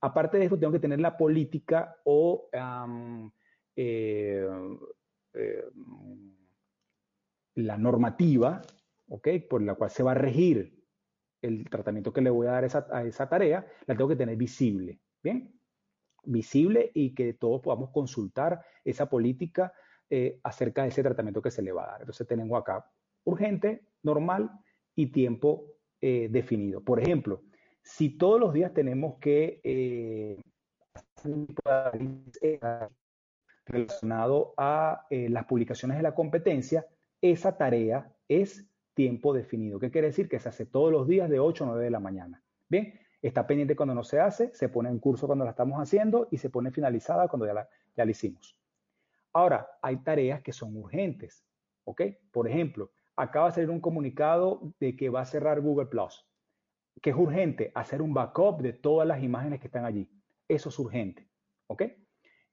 Aparte 0.00 0.38
de 0.38 0.46
eso, 0.46 0.58
tengo 0.58 0.72
que 0.72 0.78
tener 0.78 1.00
la 1.00 1.16
política 1.16 1.96
o 2.04 2.48
eh, 3.76 4.48
eh, 5.34 5.64
la 7.54 7.76
normativa, 7.76 8.62
¿ok? 9.08 9.28
Por 9.48 9.62
la 9.62 9.74
cual 9.74 9.90
se 9.90 10.02
va 10.02 10.12
a 10.12 10.14
regir 10.14 10.82
el 11.42 11.68
tratamiento 11.68 12.12
que 12.12 12.20
le 12.20 12.30
voy 12.30 12.46
a 12.46 12.52
dar 12.52 12.64
a 12.64 13.04
esa 13.04 13.28
tarea, 13.28 13.66
la 13.86 13.96
tengo 13.96 14.08
que 14.08 14.16
tener 14.16 14.36
visible, 14.36 15.00
¿bien? 15.22 15.60
Visible 16.24 16.90
y 16.94 17.14
que 17.14 17.34
todos 17.34 17.60
podamos 17.60 17.90
consultar 17.90 18.64
esa 18.84 19.08
política 19.08 19.72
eh, 20.10 20.40
acerca 20.42 20.82
de 20.82 20.88
ese 20.88 21.02
tratamiento 21.02 21.42
que 21.42 21.50
se 21.50 21.62
le 21.62 21.72
va 21.72 21.84
a 21.84 21.92
dar. 21.92 22.00
Entonces 22.02 22.26
tenemos 22.26 22.60
acá 22.60 22.84
urgente, 23.24 23.86
normal 24.02 24.50
y 24.94 25.06
tiempo 25.06 25.66
definido. 26.00 26.82
Por 26.82 26.98
ejemplo, 26.98 27.42
si 27.82 28.10
todos 28.10 28.40
los 28.40 28.52
días 28.52 28.72
tenemos 28.72 29.18
que 29.20 29.60
eh, 29.62 30.36
relacionado 33.66 34.54
a 34.56 35.06
eh, 35.10 35.28
las 35.28 35.46
publicaciones 35.46 35.96
de 35.96 36.02
la 36.02 36.14
competencia, 36.14 36.86
esa 37.20 37.56
tarea 37.56 38.12
es 38.28 38.66
tiempo 38.94 39.32
definido. 39.32 39.78
¿Qué 39.78 39.90
quiere 39.90 40.08
decir? 40.08 40.28
Que 40.28 40.38
se 40.38 40.48
hace 40.48 40.66
todos 40.66 40.92
los 40.92 41.06
días 41.06 41.30
de 41.30 41.40
8 41.40 41.64
a 41.64 41.66
9 41.68 41.84
de 41.84 41.90
la 41.90 42.00
mañana. 42.00 42.42
Bien, 42.68 42.98
está 43.28 43.46
pendiente 43.46 43.76
cuando 43.76 43.94
no 43.94 44.04
se 44.04 44.20
hace, 44.20 44.54
se 44.54 44.68
pone 44.68 44.88
en 44.88 44.98
curso 44.98 45.26
cuando 45.26 45.44
la 45.44 45.50
estamos 45.50 45.78
haciendo 45.78 46.28
y 46.30 46.38
se 46.38 46.50
pone 46.50 46.70
finalizada 46.70 47.28
cuando 47.28 47.46
ya 47.46 47.54
la, 48.04 48.10
hicimos. 48.10 48.56
Ahora, 49.32 49.78
hay 49.80 49.96
tareas 49.98 50.42
que 50.42 50.52
son 50.52 50.76
urgentes, 50.76 51.44
¿ok? 51.84 52.02
Por 52.30 52.48
ejemplo, 52.48 52.90
acaba 53.16 53.46
de 53.46 53.54
salir 53.54 53.70
un 53.70 53.80
comunicado 53.80 54.74
de 54.80 54.96
que 54.96 55.08
va 55.08 55.20
a 55.20 55.26
cerrar 55.26 55.60
Google 55.60 55.86
Plus 55.86 56.26
que 57.00 57.10
es 57.10 57.16
urgente 57.16 57.72
hacer 57.74 58.02
un 58.02 58.12
backup 58.12 58.60
de 58.60 58.72
todas 58.72 59.06
las 59.06 59.22
imágenes 59.22 59.60
que 59.60 59.68
están 59.68 59.84
allí. 59.84 60.08
Eso 60.48 60.68
es 60.68 60.78
urgente. 60.78 61.28
¿Ok? 61.68 61.84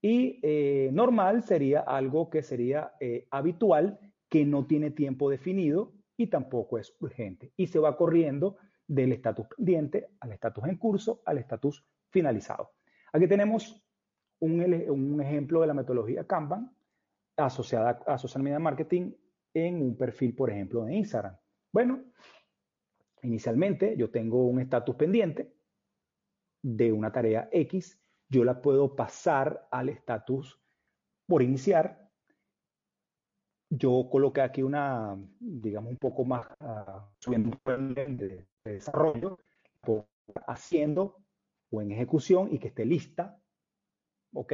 Y 0.01 0.39
eh, 0.43 0.91
normal 0.93 1.43
sería 1.43 1.81
algo 1.81 2.29
que 2.29 2.41
sería 2.41 2.93
eh, 3.01 3.27
habitual, 3.31 3.99
que 4.29 4.45
no 4.45 4.65
tiene 4.65 4.91
tiempo 4.91 5.29
definido 5.29 5.93
y 6.15 6.27
tampoco 6.27 6.77
es 6.77 6.95
urgente. 6.99 7.51
Y 7.57 7.67
se 7.67 7.79
va 7.79 7.97
corriendo 7.97 8.57
del 8.89 9.13
estatus 9.13 9.47
pendiente 9.47 10.09
al 10.19 10.33
estatus 10.33 10.65
en 10.65 10.77
curso 10.77 11.21
al 11.25 11.37
estatus 11.37 11.85
finalizado. 12.09 12.71
Aquí 13.13 13.27
tenemos 13.27 13.81
un, 14.39 14.61
un, 14.89 15.21
ejemplo 15.21 15.61
de 15.61 15.67
la 15.67 15.73
metodología 15.73 16.25
Kanban 16.25 16.75
asociada 17.37 18.01
a 18.05 18.17
social 18.17 18.43
media 18.43 18.59
marketing 18.59 19.13
en 19.53 19.81
un 19.81 19.95
perfil, 19.95 20.35
por 20.35 20.49
ejemplo, 20.49 20.83
de 20.85 20.95
Instagram. 20.95 21.37
Bueno, 21.71 22.03
Inicialmente 23.21 23.97
yo 23.97 24.09
tengo 24.09 24.45
un 24.45 24.59
estatus 24.59 24.95
pendiente 24.95 25.53
de 26.61 26.91
una 26.91 27.11
tarea 27.11 27.49
X, 27.51 27.99
yo 28.29 28.43
la 28.43 28.61
puedo 28.61 28.95
pasar 28.95 29.67
al 29.71 29.89
estatus 29.89 30.61
por 31.27 31.41
iniciar. 31.41 32.08
Yo 33.69 34.09
coloqué 34.09 34.41
aquí 34.41 34.63
una, 34.63 35.17
digamos, 35.39 35.91
un 35.91 35.97
poco 35.97 36.25
más, 36.25 36.47
uh, 36.59 37.01
subiendo 37.19 37.51
un 37.65 37.93
de, 37.93 38.47
de 38.63 38.71
desarrollo, 38.71 39.37
haciendo 40.47 41.17
o 41.71 41.81
en 41.81 41.91
ejecución 41.91 42.49
y 42.51 42.59
que 42.59 42.69
esté 42.69 42.85
lista. 42.85 43.39
¿Ok? 44.33 44.53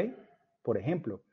Por 0.61 0.77
ejemplo, 0.77 1.23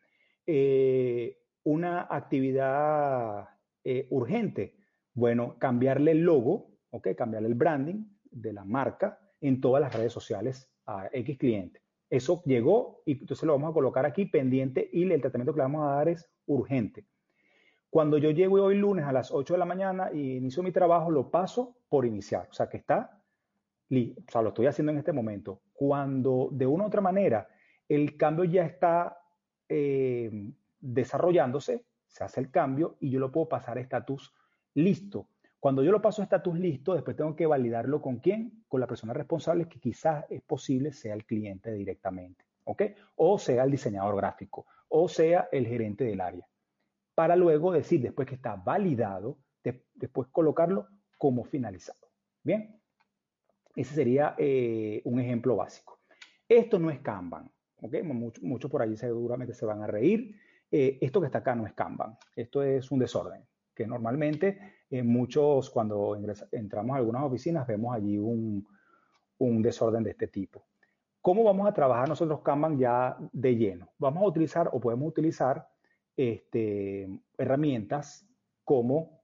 eh, 0.47 1.39
una 1.64 2.07
actividad 2.11 3.49
eh, 3.85 4.07
urgente. 4.11 4.76
Bueno, 5.14 5.59
cambiarle 5.59 6.12
el 6.12 6.20
logo 6.20 6.72
¿ok? 6.93 7.09
Cambiar 7.16 7.45
el 7.45 7.55
branding 7.55 8.05
de 8.30 8.53
la 8.53 8.64
marca 8.64 9.18
en 9.41 9.61
todas 9.61 9.83
las 9.83 9.95
redes 9.95 10.12
sociales 10.12 10.70
a 10.87 11.09
X 11.12 11.39
cliente. 11.39 11.83
Eso 12.09 12.43
llegó 12.45 13.03
y 13.07 13.12
entonces 13.12 13.45
lo 13.45 13.55
vamos 13.55 13.70
a 13.70 13.74
colocar 13.74 14.07
aquí 14.07 14.26
pendiente 14.26 14.89
y 14.93 15.11
el 15.11 15.20
tratamiento 15.20 15.53
que 15.53 15.59
le 15.59 15.64
vamos 15.64 15.89
a 15.89 15.95
dar 15.97 16.09
es 16.09 16.30
urgente. 16.47 17.07
Cuando 17.93 18.16
yo 18.16 18.30
llego 18.30 18.55
hoy 18.64 18.78
lunes 18.78 19.05
a 19.05 19.12
las 19.12 19.30
8 19.30 19.53
de 19.53 19.59
la 19.59 19.66
mañana 19.66 20.09
y 20.11 20.36
inicio 20.36 20.62
mi 20.62 20.72
trabajo, 20.72 21.11
lo 21.11 21.30
paso 21.30 21.76
por 21.90 22.07
iniciar. 22.07 22.49
O 22.51 22.55
sea, 22.55 22.66
que 22.66 22.78
está, 22.78 23.20
o 23.90 24.30
sea, 24.30 24.40
lo 24.40 24.49
estoy 24.49 24.64
haciendo 24.64 24.93
en 24.93 24.97
este 24.97 25.12
momento. 25.12 25.61
Cuando 25.74 26.49
de 26.53 26.64
una 26.64 26.84
u 26.84 26.86
otra 26.86 27.03
manera 27.03 27.47
el 27.86 28.16
cambio 28.16 28.45
ya 28.45 28.64
está 28.64 29.18
eh, 29.68 30.30
desarrollándose, 30.80 31.84
se 32.07 32.24
hace 32.24 32.40
el 32.40 32.51
cambio 32.51 32.97
y 32.99 33.11
yo 33.11 33.20
lo 33.20 33.30
puedo 33.30 33.51
pasar 33.51 33.76
a 33.76 33.82
estatus 33.82 34.32
listo. 34.72 35.28
Cuando 35.61 35.82
yo 35.82 35.93
lo 35.93 36.01
paso 36.01 36.22
a 36.22 36.24
estatus 36.24 36.59
listo, 36.59 36.95
después 36.95 37.14
tengo 37.14 37.36
que 37.36 37.45
validarlo 37.45 38.01
con 38.01 38.20
quién, 38.20 38.64
con 38.68 38.80
la 38.80 38.86
persona 38.86 39.12
responsable 39.12 39.68
que 39.68 39.78
quizás 39.78 40.24
es 40.30 40.40
posible 40.40 40.95
sea 40.95 41.12
el 41.12 41.26
cliente 41.26 41.70
directamente, 41.74 42.47
¿ok? 42.64 42.84
O 43.16 43.38
sea 43.38 43.64
el 43.64 43.70
diseñador 43.70 44.16
gráfico, 44.16 44.64
o 44.88 45.11
sea 45.11 45.51
el 45.53 45.66
gerente 45.66 46.05
del 46.05 46.22
área 46.22 46.47
para 47.14 47.36
luego 47.36 47.72
decir, 47.72 48.00
después 48.00 48.26
que 48.26 48.34
está 48.34 48.56
validado, 48.56 49.38
después 49.94 50.28
colocarlo 50.28 50.88
como 51.18 51.44
finalizado. 51.44 52.08
Bien, 52.42 52.80
ese 53.76 53.94
sería 53.94 54.34
eh, 54.38 55.00
un 55.04 55.20
ejemplo 55.20 55.56
básico. 55.56 56.00
Esto 56.48 56.78
no 56.78 56.90
es 56.90 57.00
Kanban, 57.00 57.50
¿ok? 57.80 58.02
Muchos 58.42 58.70
por 58.70 58.82
allí 58.82 58.96
seguramente 58.96 59.54
se 59.54 59.64
van 59.64 59.82
a 59.82 59.86
reír. 59.86 60.36
Eh, 60.70 60.98
esto 61.00 61.20
que 61.20 61.26
está 61.26 61.38
acá 61.38 61.54
no 61.54 61.66
es 61.66 61.74
Kanban, 61.74 62.16
esto 62.34 62.62
es 62.62 62.90
un 62.90 62.98
desorden, 62.98 63.44
que 63.74 63.86
normalmente 63.86 64.76
eh, 64.90 65.02
muchos 65.02 65.70
cuando 65.70 66.18
entramos 66.50 66.94
a 66.94 66.98
algunas 66.98 67.22
oficinas 67.22 67.66
vemos 67.66 67.94
allí 67.94 68.18
un, 68.18 68.66
un 69.38 69.62
desorden 69.62 70.02
de 70.02 70.10
este 70.10 70.28
tipo. 70.28 70.64
¿Cómo 71.20 71.44
vamos 71.44 71.68
a 71.68 71.72
trabajar 71.72 72.08
nosotros 72.08 72.40
Kanban 72.40 72.78
ya 72.78 73.16
de 73.32 73.54
lleno? 73.54 73.92
Vamos 73.98 74.22
a 74.22 74.26
utilizar 74.26 74.70
o 74.72 74.80
podemos 74.80 75.08
utilizar 75.08 75.68
este, 76.16 77.08
herramientas 77.38 78.26
como 78.64 79.22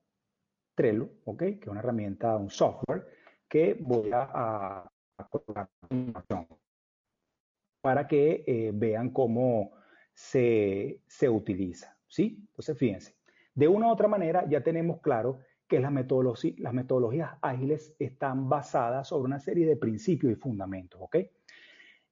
Trello, 0.75 1.11
¿ok? 1.25 1.39
Que 1.39 1.61
es 1.63 1.69
una 1.69 1.81
herramienta, 1.81 2.37
un 2.37 2.51
software 2.51 3.07
que 3.49 3.77
voy 3.81 4.11
a, 4.13 4.91
colocar 5.31 5.69
para 7.81 8.07
que 8.07 8.45
eh, 8.47 8.71
vean 8.73 9.11
cómo 9.11 9.73
se, 10.15 11.01
se, 11.07 11.29
utiliza, 11.29 11.97
¿sí? 12.07 12.37
Entonces, 12.49 12.79
fíjense, 12.79 13.17
de 13.55 13.67
una 13.67 13.89
u 13.89 13.91
otra 13.91 14.07
manera 14.07 14.49
ya 14.49 14.63
tenemos 14.63 15.01
claro 15.01 15.41
que 15.67 15.81
las, 15.81 15.93
las 15.93 16.73
metodologías 16.73 17.33
ágiles 17.43 17.95
están 17.99 18.49
basadas 18.49 19.09
sobre 19.09 19.27
una 19.27 19.41
serie 19.41 19.67
de 19.67 19.77
principios 19.77 20.33
y 20.33 20.37
fundamentos, 20.37 21.01
¿ok? 21.03 21.17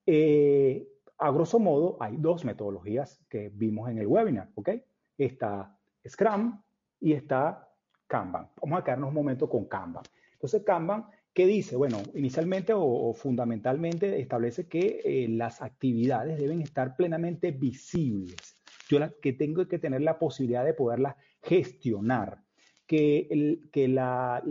Eh, 0.06 0.88
a 1.18 1.30
grosso 1.30 1.58
modo, 1.58 1.96
hay 2.00 2.16
dos 2.16 2.44
metodologías 2.44 3.20
que 3.28 3.50
vimos 3.52 3.88
en 3.90 3.98
el 3.98 4.06
webinar, 4.06 4.50
¿ok? 4.54 4.70
Está 5.16 5.76
Scrum 6.06 6.60
y 7.00 7.12
está 7.12 7.68
Kanban. 8.06 8.48
Vamos 8.60 8.80
a 8.80 8.84
quedarnos 8.84 9.08
un 9.08 9.14
momento 9.14 9.48
con 9.48 9.64
Kanban. 9.64 10.04
Entonces, 10.32 10.62
Kanban, 10.62 11.06
¿qué 11.32 11.46
dice? 11.46 11.76
Bueno, 11.76 12.02
inicialmente 12.14 12.72
o, 12.74 13.12
fundamentalmente 13.14 14.20
establece 14.20 14.68
que 14.68 15.00
eh, 15.04 15.28
las 15.28 15.62
actividades 15.62 16.38
deben 16.38 16.60
estar 16.60 16.96
plenamente 16.96 17.50
visibles. 17.50 18.58
Yo 18.88 18.98
que 19.20 19.32
tengo 19.32 19.66
que 19.66 19.78
tener 19.78 20.02
la 20.02 20.18
posibilidad 20.18 20.64
de 20.64 20.74
poderlas 20.74 21.16
gestionar, 21.42 22.42
que, 22.86 23.58
la 23.88 24.42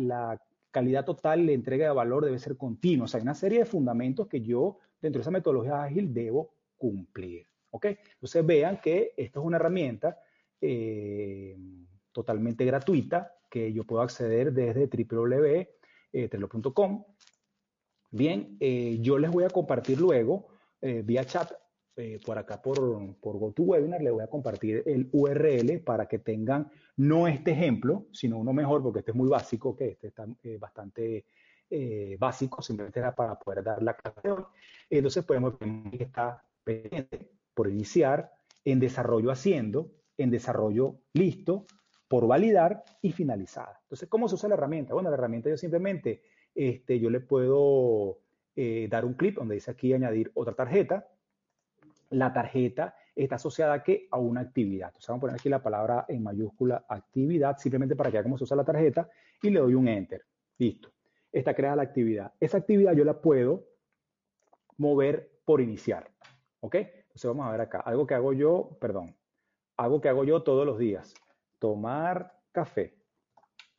calidad 0.71 1.05
total, 1.05 1.45
la 1.45 1.53
entrega 1.53 1.85
de 1.85 1.93
valor 1.93 2.25
debe 2.25 2.39
ser 2.39 2.57
continua. 2.57 3.05
O 3.05 3.07
sea, 3.07 3.19
hay 3.19 3.23
una 3.23 3.33
serie 3.33 3.59
de 3.59 3.65
fundamentos 3.65 4.27
que 4.27 4.41
yo, 4.41 4.79
dentro 5.01 5.19
de 5.19 5.21
esa 5.21 5.31
metodología 5.31 5.83
ágil, 5.83 6.13
debo 6.13 6.54
cumplir. 6.77 7.47
¿Ok? 7.71 7.85
Entonces 7.85 8.45
vean 8.45 8.79
que 8.79 9.13
esto 9.17 9.41
es 9.41 9.45
una 9.45 9.57
herramienta 9.57 10.17
eh, 10.61 11.57
totalmente 12.11 12.63
gratuita 12.65 13.33
que 13.49 13.73
yo 13.73 13.83
puedo 13.83 14.01
acceder 14.01 14.51
desde 14.53 14.87
www.trello.com. 14.87 17.05
Bien, 18.09 18.57
eh, 18.59 18.97
yo 19.01 19.19
les 19.19 19.29
voy 19.29 19.43
a 19.43 19.49
compartir 19.49 19.99
luego 19.99 20.47
eh, 20.81 21.03
vía 21.05 21.25
chat 21.25 21.51
por 22.25 22.37
acá 22.37 22.61
por, 22.61 23.15
por 23.21 23.37
GoToWebinar, 23.37 24.01
les 24.01 24.11
voy 24.11 24.21
a 24.21 24.27
compartir 24.27 24.83
el 24.85 25.07
URL 25.13 25.79
para 25.79 26.09
que 26.09 26.19
tengan 26.19 26.69
no 26.97 27.25
este 27.25 27.51
ejemplo, 27.51 28.07
sino 28.11 28.37
uno 28.37 28.51
mejor, 28.51 28.83
porque 28.83 28.99
este 28.99 29.11
es 29.11 29.15
muy 29.15 29.29
básico, 29.29 29.77
que 29.77 29.91
este 29.91 30.07
está 30.07 30.27
bastante 30.59 31.23
básico, 32.19 32.61
simplemente 32.61 32.99
era 32.99 33.15
para 33.15 33.39
poder 33.39 33.63
dar 33.63 33.81
la 33.81 33.95
clase 33.95 34.27
Entonces 34.89 35.23
podemos 35.23 35.57
ver 35.57 35.97
que 35.97 36.03
está 36.03 36.43
por 37.53 37.69
iniciar, 37.69 38.31
en 38.63 38.79
desarrollo 38.79 39.31
haciendo, 39.31 39.91
en 40.17 40.31
desarrollo 40.31 40.99
listo, 41.13 41.65
por 42.07 42.27
validar 42.27 42.83
y 43.01 43.11
finalizada. 43.11 43.79
Entonces, 43.83 44.09
¿cómo 44.09 44.27
se 44.27 44.35
usa 44.35 44.49
la 44.49 44.55
herramienta? 44.55 44.93
Bueno, 44.93 45.09
la 45.09 45.15
herramienta 45.15 45.49
yo 45.49 45.57
simplemente, 45.57 46.23
este, 46.53 46.99
yo 46.99 47.09
le 47.09 47.19
puedo 47.19 48.19
eh, 48.55 48.87
dar 48.89 49.05
un 49.05 49.13
clip 49.13 49.37
donde 49.37 49.55
dice 49.55 49.71
aquí 49.71 49.93
añadir 49.93 50.31
otra 50.35 50.53
tarjeta. 50.53 51.07
La 52.09 52.31
tarjeta 52.31 52.95
está 53.15 53.35
asociada 53.35 53.73
a, 53.73 53.83
a 54.11 54.17
una 54.17 54.41
actividad. 54.41 54.89
Entonces, 54.89 55.07
vamos 55.07 55.19
a 55.19 55.21
poner 55.21 55.35
aquí 55.35 55.49
la 55.49 55.63
palabra 55.63 56.05
en 56.07 56.23
mayúscula 56.23 56.85
actividad, 56.87 57.57
simplemente 57.57 57.95
para 57.95 58.09
que 58.09 58.17
vean 58.17 58.23
cómo 58.23 58.37
se 58.37 58.43
usa 58.43 58.57
la 58.57 58.65
tarjeta 58.65 59.09
y 59.41 59.49
le 59.49 59.59
doy 59.59 59.73
un 59.73 59.87
enter. 59.87 60.25
Listo. 60.57 60.91
Está 61.31 61.53
creada 61.53 61.75
la 61.75 61.83
actividad. 61.83 62.33
Esa 62.39 62.57
actividad 62.57 62.93
yo 62.93 63.03
la 63.03 63.19
puedo 63.19 63.65
mover 64.77 65.31
por 65.43 65.59
iniciar. 65.59 66.14
¿Ok? 66.65 66.75
Entonces 66.77 67.25
vamos 67.25 67.45
a 67.45 67.51
ver 67.51 67.61
acá. 67.61 67.79
Algo 67.81 68.07
que 68.07 68.15
hago 68.15 68.33
yo, 68.33 68.75
perdón, 68.81 69.15
algo 69.77 70.01
que 70.01 70.09
hago 70.09 70.23
yo 70.23 70.41
todos 70.41 70.65
los 70.65 70.79
días. 70.79 71.13
Tomar 71.59 72.41
café. 72.51 72.97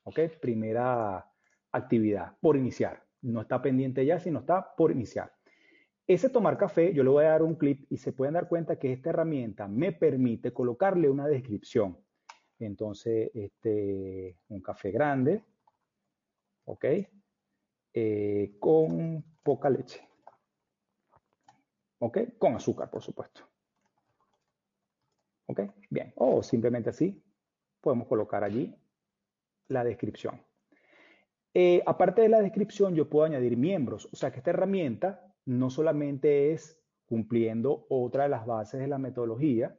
¿Ok? 0.05 0.21
Primera 0.41 1.29
actividad 1.73 2.37
por 2.41 2.57
iniciar. 2.57 3.03
No 3.23 3.41
está 3.41 3.61
pendiente 3.61 4.07
ya, 4.07 4.21
sino 4.21 4.39
está 4.39 4.77
por 4.77 4.93
iniciar. 4.93 5.33
Ese 6.07 6.31
tomar 6.31 6.57
café, 6.57 6.95
yo 6.95 7.03
le 7.03 7.11
voy 7.11 7.25
a 7.25 7.31
dar 7.31 7.43
un 7.43 7.57
clip 7.57 7.91
y 7.91 7.97
se 7.97 8.13
pueden 8.13 8.35
dar 8.35 8.49
cuenta 8.49 8.79
que 8.79 8.93
esta 8.93 9.11
herramienta 9.11 9.67
me 9.67 9.91
permite 9.91 10.53
colocarle 10.53 11.11
una 11.11 11.27
descripción. 11.27 11.99
Entonces, 12.61 13.33
este, 13.35 14.39
un 14.47 14.61
café 14.63 14.93
grande, 14.93 15.43
¿ok? 16.67 16.85
Eh, 17.95 18.57
con 18.61 19.25
poca 19.43 19.71
leche. 19.71 20.07
¿Ok? 21.99 22.19
Con 22.39 22.55
azúcar, 22.55 22.91
por 22.91 23.03
supuesto. 23.03 23.43
¿Ok? 25.47 25.61
Bien. 25.91 26.13
O 26.17 26.43
simplemente 26.43 26.91
así 26.91 27.23
podemos 27.81 28.09
colocar 28.09 28.43
allí 28.45 28.75
la 29.69 29.85
descripción. 29.85 30.41
Eh, 31.55 31.83
aparte 31.87 32.23
de 32.23 32.29
la 32.29 32.43
descripción, 32.43 32.95
yo 32.95 33.09
puedo 33.09 33.25
añadir 33.25 33.57
miembros. 33.57 34.09
O 34.13 34.17
sea 34.17 34.31
que 34.31 34.39
esta 34.39 34.51
herramienta 34.51 35.35
no 35.47 35.71
solamente 35.71 36.53
es 36.53 36.83
cumpliendo 37.07 37.87
otra 37.89 38.25
de 38.25 38.29
las 38.29 38.45
bases 38.45 38.81
de 38.81 38.89
la 38.89 38.99
metodología, 38.99 39.79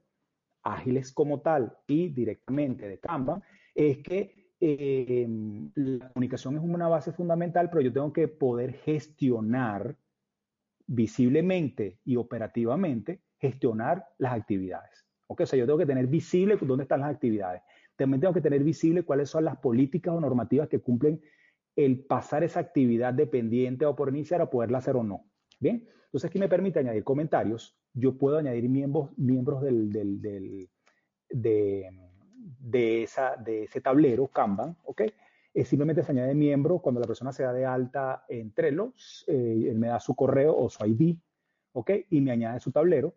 ágiles 0.64 1.12
como 1.12 1.42
tal 1.42 1.78
y 1.86 2.10
directamente 2.10 2.88
de 2.88 3.00
Canva, 3.00 3.42
es 3.76 4.00
que 4.00 4.54
eh, 4.60 5.28
la 5.76 6.10
comunicación 6.10 6.56
es 6.58 6.64
una 6.64 6.88
base 6.88 7.12
fundamental, 7.12 7.70
pero 7.70 7.82
yo 7.82 7.94
tengo 7.94 8.12
que 8.12 8.28
poder 8.28 8.74
gestionar 8.74 9.96
visiblemente 10.88 12.00
y 12.06 12.16
operativamente 12.16 13.22
gestionar 13.38 14.06
las 14.18 14.34
actividades. 14.34 15.06
¿Ok? 15.28 15.42
O 15.42 15.46
sea, 15.46 15.60
yo 15.60 15.66
tengo 15.66 15.78
que 15.78 15.86
tener 15.86 16.08
visible 16.08 16.58
dónde 16.62 16.84
están 16.84 17.02
las 17.02 17.14
actividades. 17.14 17.62
También 17.96 18.22
tengo 18.22 18.34
que 18.34 18.42
tener 18.42 18.64
visible 18.64 19.04
cuáles 19.04 19.30
son 19.30 19.44
las 19.44 19.58
políticas 19.58 20.14
o 20.14 20.22
normativas 20.22 20.70
que 20.70 20.80
cumplen 20.80 21.22
el 21.76 22.06
pasar 22.06 22.44
esa 22.44 22.60
actividad 22.60 23.14
dependiente 23.14 23.86
o 23.86 23.96
por 23.96 24.10
iniciar 24.10 24.42
o 24.42 24.50
poderla 24.50 24.80
hacer 24.80 24.96
o 24.96 25.04
no. 25.04 25.26
Bien, 25.60 25.88
entonces 26.06 26.30
aquí 26.30 26.40
me 26.40 26.48
permite 26.48 26.80
añadir 26.80 27.04
comentarios. 27.04 27.78
Yo 27.94 28.18
puedo 28.18 28.38
añadir 28.38 28.70
miembros, 28.70 29.12
miembros 29.18 29.62
del, 29.62 29.92
del, 29.92 30.22
del 30.22 30.70
de, 31.30 31.90
de, 32.60 33.04
esa, 33.04 33.36
de 33.36 33.64
ese 33.64 33.82
tablero 33.82 34.28
Kanban, 34.28 34.78
¿ok? 34.84 35.02
Simplemente 35.66 36.04
se 36.04 36.12
añade 36.12 36.36
miembro 36.36 36.80
cuando 36.80 37.02
la 37.02 37.08
persona 37.08 37.32
se 37.32 37.44
da 37.44 37.54
de 37.54 37.66
alta 37.66 38.26
en 38.28 38.54
Trello, 38.54 38.94
eh, 39.28 39.66
él 39.70 39.78
me 39.80 39.88
da 39.88 40.00
su 40.00 40.16
correo 40.16 40.56
o 40.56 40.70
su 40.70 40.86
ID, 40.86 41.18
¿ok? 41.74 41.92
Y 42.12 42.22
me 42.22 42.32
añade 42.32 42.60
su 42.60 42.72
tablero. 42.72 43.16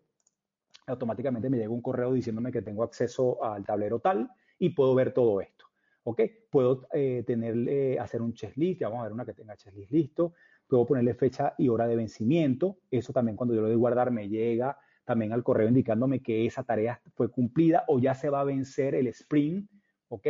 Automáticamente 0.87 1.49
me 1.49 1.57
llega 1.57 1.69
un 1.69 1.81
correo 1.81 2.13
diciéndome 2.13 2.51
que 2.51 2.61
tengo 2.61 2.83
acceso 2.83 3.43
al 3.43 3.63
tablero 3.63 3.99
tal 3.99 4.29
y 4.57 4.69
puedo 4.69 4.95
ver 4.95 5.13
todo 5.13 5.41
esto, 5.41 5.65
¿ok? 6.03 6.21
Puedo 6.49 6.87
eh, 6.93 7.97
hacer 7.99 8.21
un 8.21 8.33
checklist, 8.33 8.81
ya 8.81 8.89
vamos 8.89 9.01
a 9.01 9.03
ver 9.03 9.13
una 9.13 9.25
que 9.25 9.33
tenga 9.33 9.55
checklist 9.55 9.91
listo. 9.91 10.33
Puedo 10.67 10.85
ponerle 10.85 11.13
fecha 11.13 11.53
y 11.57 11.67
hora 11.67 11.85
de 11.85 11.95
vencimiento. 11.95 12.79
Eso 12.89 13.11
también 13.13 13.35
cuando 13.35 13.53
yo 13.53 13.61
lo 13.61 13.67
doy 13.67 13.75
guardar 13.75 14.09
me 14.09 14.29
llega 14.29 14.77
también 15.03 15.33
al 15.33 15.43
correo 15.43 15.67
indicándome 15.67 16.21
que 16.21 16.45
esa 16.45 16.63
tarea 16.63 17.01
fue 17.13 17.29
cumplida 17.29 17.83
o 17.87 17.99
ya 17.99 18.13
se 18.13 18.29
va 18.29 18.41
a 18.41 18.45
vencer 18.45 18.95
el 18.95 19.07
sprint, 19.07 19.69
¿ok? 20.07 20.27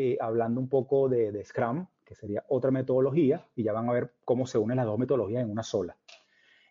Eh, 0.00 0.16
hablando 0.20 0.60
un 0.60 0.68
poco 0.68 1.08
de, 1.08 1.44
Scrum, 1.44 1.84
que 2.04 2.14
sería 2.14 2.44
otra 2.50 2.70
metodología, 2.70 3.44
y 3.56 3.64
ya 3.64 3.72
van 3.72 3.88
a 3.88 3.92
ver 3.92 4.12
cómo 4.24 4.46
se 4.46 4.56
unen 4.56 4.76
las 4.76 4.86
dos 4.86 4.96
metodologías 4.96 5.42
en 5.42 5.50
una 5.50 5.64
sola. 5.64 5.96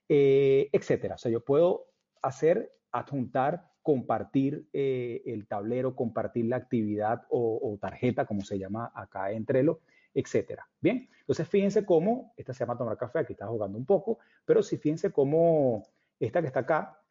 eh, 0.07 0.69
etcétera. 0.71 1.15
O 1.15 1.17
sea, 1.17 1.29
yo 1.29 1.43
puedo 1.43 1.87
hacer, 2.21 2.71
adjuntar, 2.89 3.69
compartir 3.83 4.69
eh, 4.71 5.23
el 5.25 5.45
tablero, 5.45 5.93
compartir 5.93 6.45
la 6.45 6.55
actividad 6.55 7.25
o, 7.29 7.77
tarjeta, 7.81 8.25
como 8.25 8.45
se 8.45 8.57
llama 8.57 8.93
acá 8.95 9.29
en 9.31 9.45
Trello, 9.45 9.81
etcétera. 10.13 10.65
Bien, 10.79 11.09
entonces 11.19 11.49
fíjense 11.49 11.85
cómo, 11.85 12.33
esta 12.37 12.53
se 12.53 12.59
llama 12.63 12.77
tomar 12.77 12.95
café, 12.97 13.19
aquí 13.19 13.33
está 13.33 13.47
jugando 13.47 13.77
un 13.77 13.85
poco, 13.85 14.19
pero 14.45 14.63
si 14.63 14.77
fíjense 14.77 15.11
cómo 15.11 15.83
esta 16.17 16.39
que 16.39 16.47
está 16.47 16.61
acá, 16.61 17.01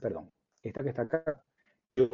perdón, 0.00 0.32
esta 0.60 0.82
que 0.82 0.88
está 0.88 1.02
acá, 1.02 1.44
yo 1.96 2.08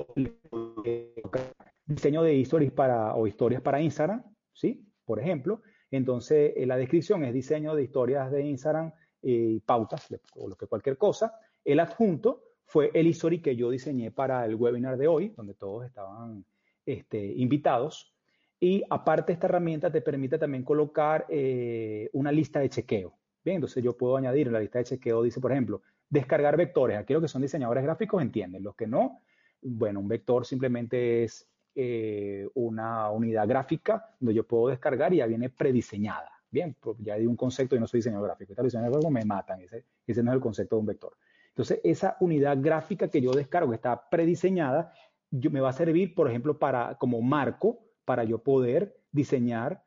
diseño 1.86 2.22
de 2.22 2.40
stories 2.42 2.72
para, 2.72 3.14
o 3.14 3.26
historias 3.26 3.62
para 3.62 3.80
Instagram, 3.80 4.22
¿sí? 4.52 4.86
Por 5.04 5.18
ejemplo, 5.18 5.62
entonces 5.90 6.54
la 6.66 6.76
descripción 6.76 7.24
es 7.24 7.34
diseño 7.34 7.74
de 7.74 7.82
historias 7.82 8.30
de 8.30 8.42
Instagram 8.42 8.92
y 9.22 9.60
pautas, 9.60 10.08
o 10.36 10.48
lo 10.48 10.56
que 10.56 10.66
cualquier 10.66 10.96
cosa. 10.96 11.34
El 11.64 11.80
adjunto 11.80 12.44
fue 12.64 12.90
el 12.94 13.06
history 13.08 13.42
que 13.42 13.56
yo 13.56 13.70
diseñé 13.70 14.12
para 14.12 14.44
el 14.44 14.54
webinar 14.54 14.96
de 14.96 15.08
hoy, 15.08 15.32
donde 15.36 15.54
todos 15.54 15.84
estaban 15.84 16.44
este, 16.86 17.24
invitados. 17.24 18.14
Y 18.60 18.84
aparte 18.88 19.32
esta 19.32 19.46
herramienta 19.46 19.90
te 19.90 20.02
permite 20.02 20.38
también 20.38 20.62
colocar 20.62 21.26
eh, 21.28 22.08
una 22.12 22.30
lista 22.30 22.60
de 22.60 22.68
chequeo. 22.68 23.14
Bien, 23.42 23.56
entonces 23.56 23.82
yo 23.82 23.96
puedo 23.96 24.16
añadir 24.16 24.46
en 24.46 24.52
la 24.52 24.60
lista 24.60 24.78
de 24.78 24.84
chequeo, 24.84 25.22
dice 25.22 25.40
por 25.40 25.50
ejemplo, 25.50 25.82
descargar 26.08 26.56
vectores. 26.56 26.98
Aquí 26.98 27.14
que 27.18 27.28
son 27.28 27.42
diseñadores 27.42 27.82
gráficos 27.82 28.22
entienden, 28.22 28.62
los 28.62 28.76
que 28.76 28.86
no, 28.86 29.22
bueno, 29.62 30.00
un 30.00 30.08
vector 30.08 30.46
simplemente 30.46 31.24
es 31.24 31.48
eh, 31.74 32.48
una 32.54 33.11
unidad 33.11 33.46
gráfica 33.48 34.14
donde 34.18 34.34
yo 34.34 34.46
puedo 34.46 34.68
descargar 34.68 35.12
y 35.12 35.18
ya 35.18 35.26
viene 35.26 35.50
prediseñada. 35.50 36.30
Bien, 36.50 36.76
pues 36.80 36.96
ya 36.98 37.14
di 37.14 37.26
un 37.26 37.36
concepto, 37.36 37.76
y 37.76 37.80
no 37.80 37.86
soy 37.86 37.98
diseñador 37.98 38.26
gráfico. 38.26 38.52
Esta 38.52 38.62
diseñador 38.62 38.92
gráfico 38.94 39.11
me 39.11 39.24
matan, 39.24 39.61
ese, 39.61 39.84
ese 40.06 40.22
no 40.22 40.32
es 40.32 40.34
el 40.34 40.40
concepto 40.40 40.76
de 40.76 40.80
un 40.80 40.86
vector. 40.86 41.16
Entonces, 41.48 41.80
esa 41.84 42.16
unidad 42.20 42.58
gráfica 42.61 43.08
que 43.08 43.20
yo 43.20 43.32
descargo, 43.32 43.70
que 43.70 43.76
está 43.76 44.08
prediseñada, 44.08 44.92
yo, 45.30 45.50
me 45.50 45.61
va 45.61 45.70
a 45.70 45.72
servir, 45.72 46.14
por 46.14 46.28
ejemplo, 46.28 46.58
para, 46.58 46.96
como 46.98 47.20
marco 47.22 47.78
para 48.04 48.24
yo 48.24 48.42
poder 48.42 48.96
diseñar 49.12 49.84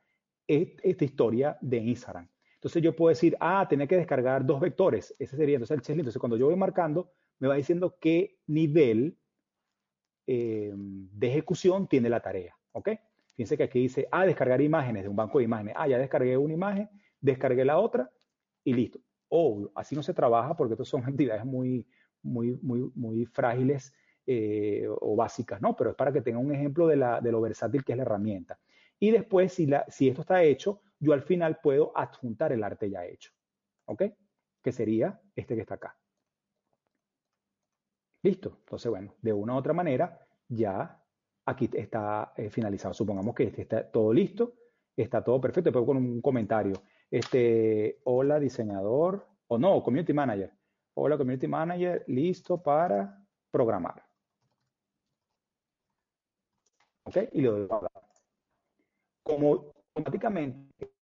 esta 0.47 1.05
historia 1.05 1.57
de 1.61 1.77
Instagram. 1.77 2.29
Entonces 2.55 2.81
yo 2.81 2.95
puedo 2.95 3.09
decir, 3.09 3.35
ah, 3.41 3.65
tenía 3.69 3.87
que 3.87 3.97
descargar 3.97 4.45
dos 4.45 4.61
vectores. 4.61 5.13
Ese 5.19 5.35
sería 5.35 5.55
entonces 5.55 5.75
el 5.75 5.81
checklist. 5.81 6.03
Entonces 6.03 6.19
cuando 6.19 6.37
yo 6.37 6.45
voy 6.45 6.55
marcando, 6.55 7.11
me 7.39 7.49
va 7.49 7.55
diciendo 7.55 7.97
qué 7.99 8.37
nivel 8.47 9.17
eh, 10.27 10.71
de 10.75 11.27
ejecución 11.27 11.87
tiene 11.87 12.09
la 12.09 12.19
tarea. 12.19 12.55
¿Ok? 12.71 12.89
Fíjense 13.35 13.57
que 13.57 13.63
aquí 13.63 13.79
dice, 13.79 14.07
ah, 14.11 14.25
descargar 14.25 14.61
imágenes 14.61 15.03
de 15.03 15.09
un 15.09 15.15
banco 15.15 15.39
de 15.39 15.45
imágenes. 15.45 15.73
Ah, 15.77 15.87
ya 15.87 15.97
descargué 15.97 16.37
una 16.37 16.53
imagen, 16.53 16.89
descargué 17.19 17.65
la 17.65 17.79
otra 17.79 18.11
y 18.63 18.73
listo. 18.73 18.99
O 19.29 19.71
así 19.75 19.95
no 19.95 20.03
se 20.03 20.13
trabaja 20.13 20.55
porque 20.55 20.73
estas 20.73 20.87
son 20.87 21.03
actividades 21.05 21.45
muy, 21.45 21.85
muy, 22.21 22.57
muy, 22.61 22.91
muy 22.95 23.25
frágiles 23.25 23.93
eh, 24.25 24.85
o 24.87 25.15
básicas, 25.15 25.61
¿no? 25.61 25.75
Pero 25.75 25.91
es 25.91 25.95
para 25.95 26.13
que 26.13 26.21
tengan 26.21 26.45
un 26.45 26.53
ejemplo 26.53 26.87
de, 26.87 26.95
lo 26.95 27.41
versátil 27.41 27.83
que 27.83 27.93
es 27.93 27.97
la 27.97 28.03
herramienta. 28.03 28.59
Y 28.99 29.11
después, 29.11 29.51
si, 29.51 29.67
si 29.89 30.07
esto 30.07 30.21
está 30.21 30.43
hecho, 30.43 30.81
yo 30.99 31.13
al 31.13 31.23
final 31.23 31.59
puedo 31.61 31.91
adjuntar 31.95 32.53
el 32.53 32.63
arte 32.63 32.89
ya 32.89 33.05
hecho. 33.05 33.31
¿Ok? 33.85 34.03
Que 34.61 34.71
sería 34.71 35.19
este 35.35 35.55
que 35.55 35.61
está 35.61 35.75
acá. 35.75 35.97
Listo. 38.23 38.57
Entonces, 38.59 38.89
bueno, 38.89 39.13
de 39.21 39.33
una 39.33 39.53
u 39.53 39.57
otra 39.57 39.73
manera, 39.73 40.25
ya 40.47 41.01
aquí 41.45 41.69
está 41.73 42.33
eh, 42.37 42.49
finalizado. 42.49 42.93
Supongamos 42.93 43.35
que 43.35 43.43
este 43.43 43.63
está 43.63 43.91
todo 43.91 44.13
listo, 44.13 44.53
está 44.95 45.23
todo 45.23 45.39
perfecto. 45.41 45.69
Después 45.69 45.85
con 45.85 45.97
un 45.97 46.21
comentario. 46.21 46.73
Este, 47.11 47.99
hola 48.05 48.39
diseñador, 48.39 49.27
o 49.47 49.57
no, 49.57 49.83
community 49.83 50.13
manager. 50.13 50.51
Hola 50.95 51.17
community 51.17 51.47
manager, 51.47 52.03
listo 52.07 52.61
para 52.63 53.23
programar. 53.51 54.03
¿Ok? 57.03 57.17
Y 57.33 57.41
le 57.41 57.49
doy 57.49 57.67
a 57.69 57.89
Como 59.23 59.73
automáticamente 59.95 60.93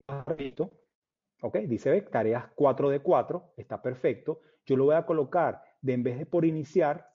¿ok? 1.41 1.57
Dice, 1.67 2.01
tareas 2.01 2.45
4 2.55 2.89
de 2.89 2.99
4, 2.99 3.53
está 3.57 3.81
perfecto. 3.81 4.41
Yo 4.65 4.75
lo 4.75 4.85
voy 4.85 4.95
a 4.95 5.05
colocar 5.05 5.61
de 5.81 5.93
en 5.93 6.03
vez 6.03 6.17
de 6.17 6.25
por 6.25 6.45
iniciar, 6.45 7.10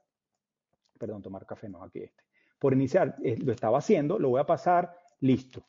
perdón, 0.97 1.23
tomar 1.23 1.47
café, 1.47 1.69
no, 1.69 1.83
aquí 1.83 2.01
este. 2.01 2.23
Por 2.59 2.73
iniciar, 2.73 3.17
eh, 3.23 3.37
lo 3.39 3.53
estaba 3.53 3.79
haciendo, 3.79 4.19
lo 4.19 4.31
voy 4.31 4.41
a 4.41 4.47
pasar, 4.47 4.97
listo. 5.21 5.67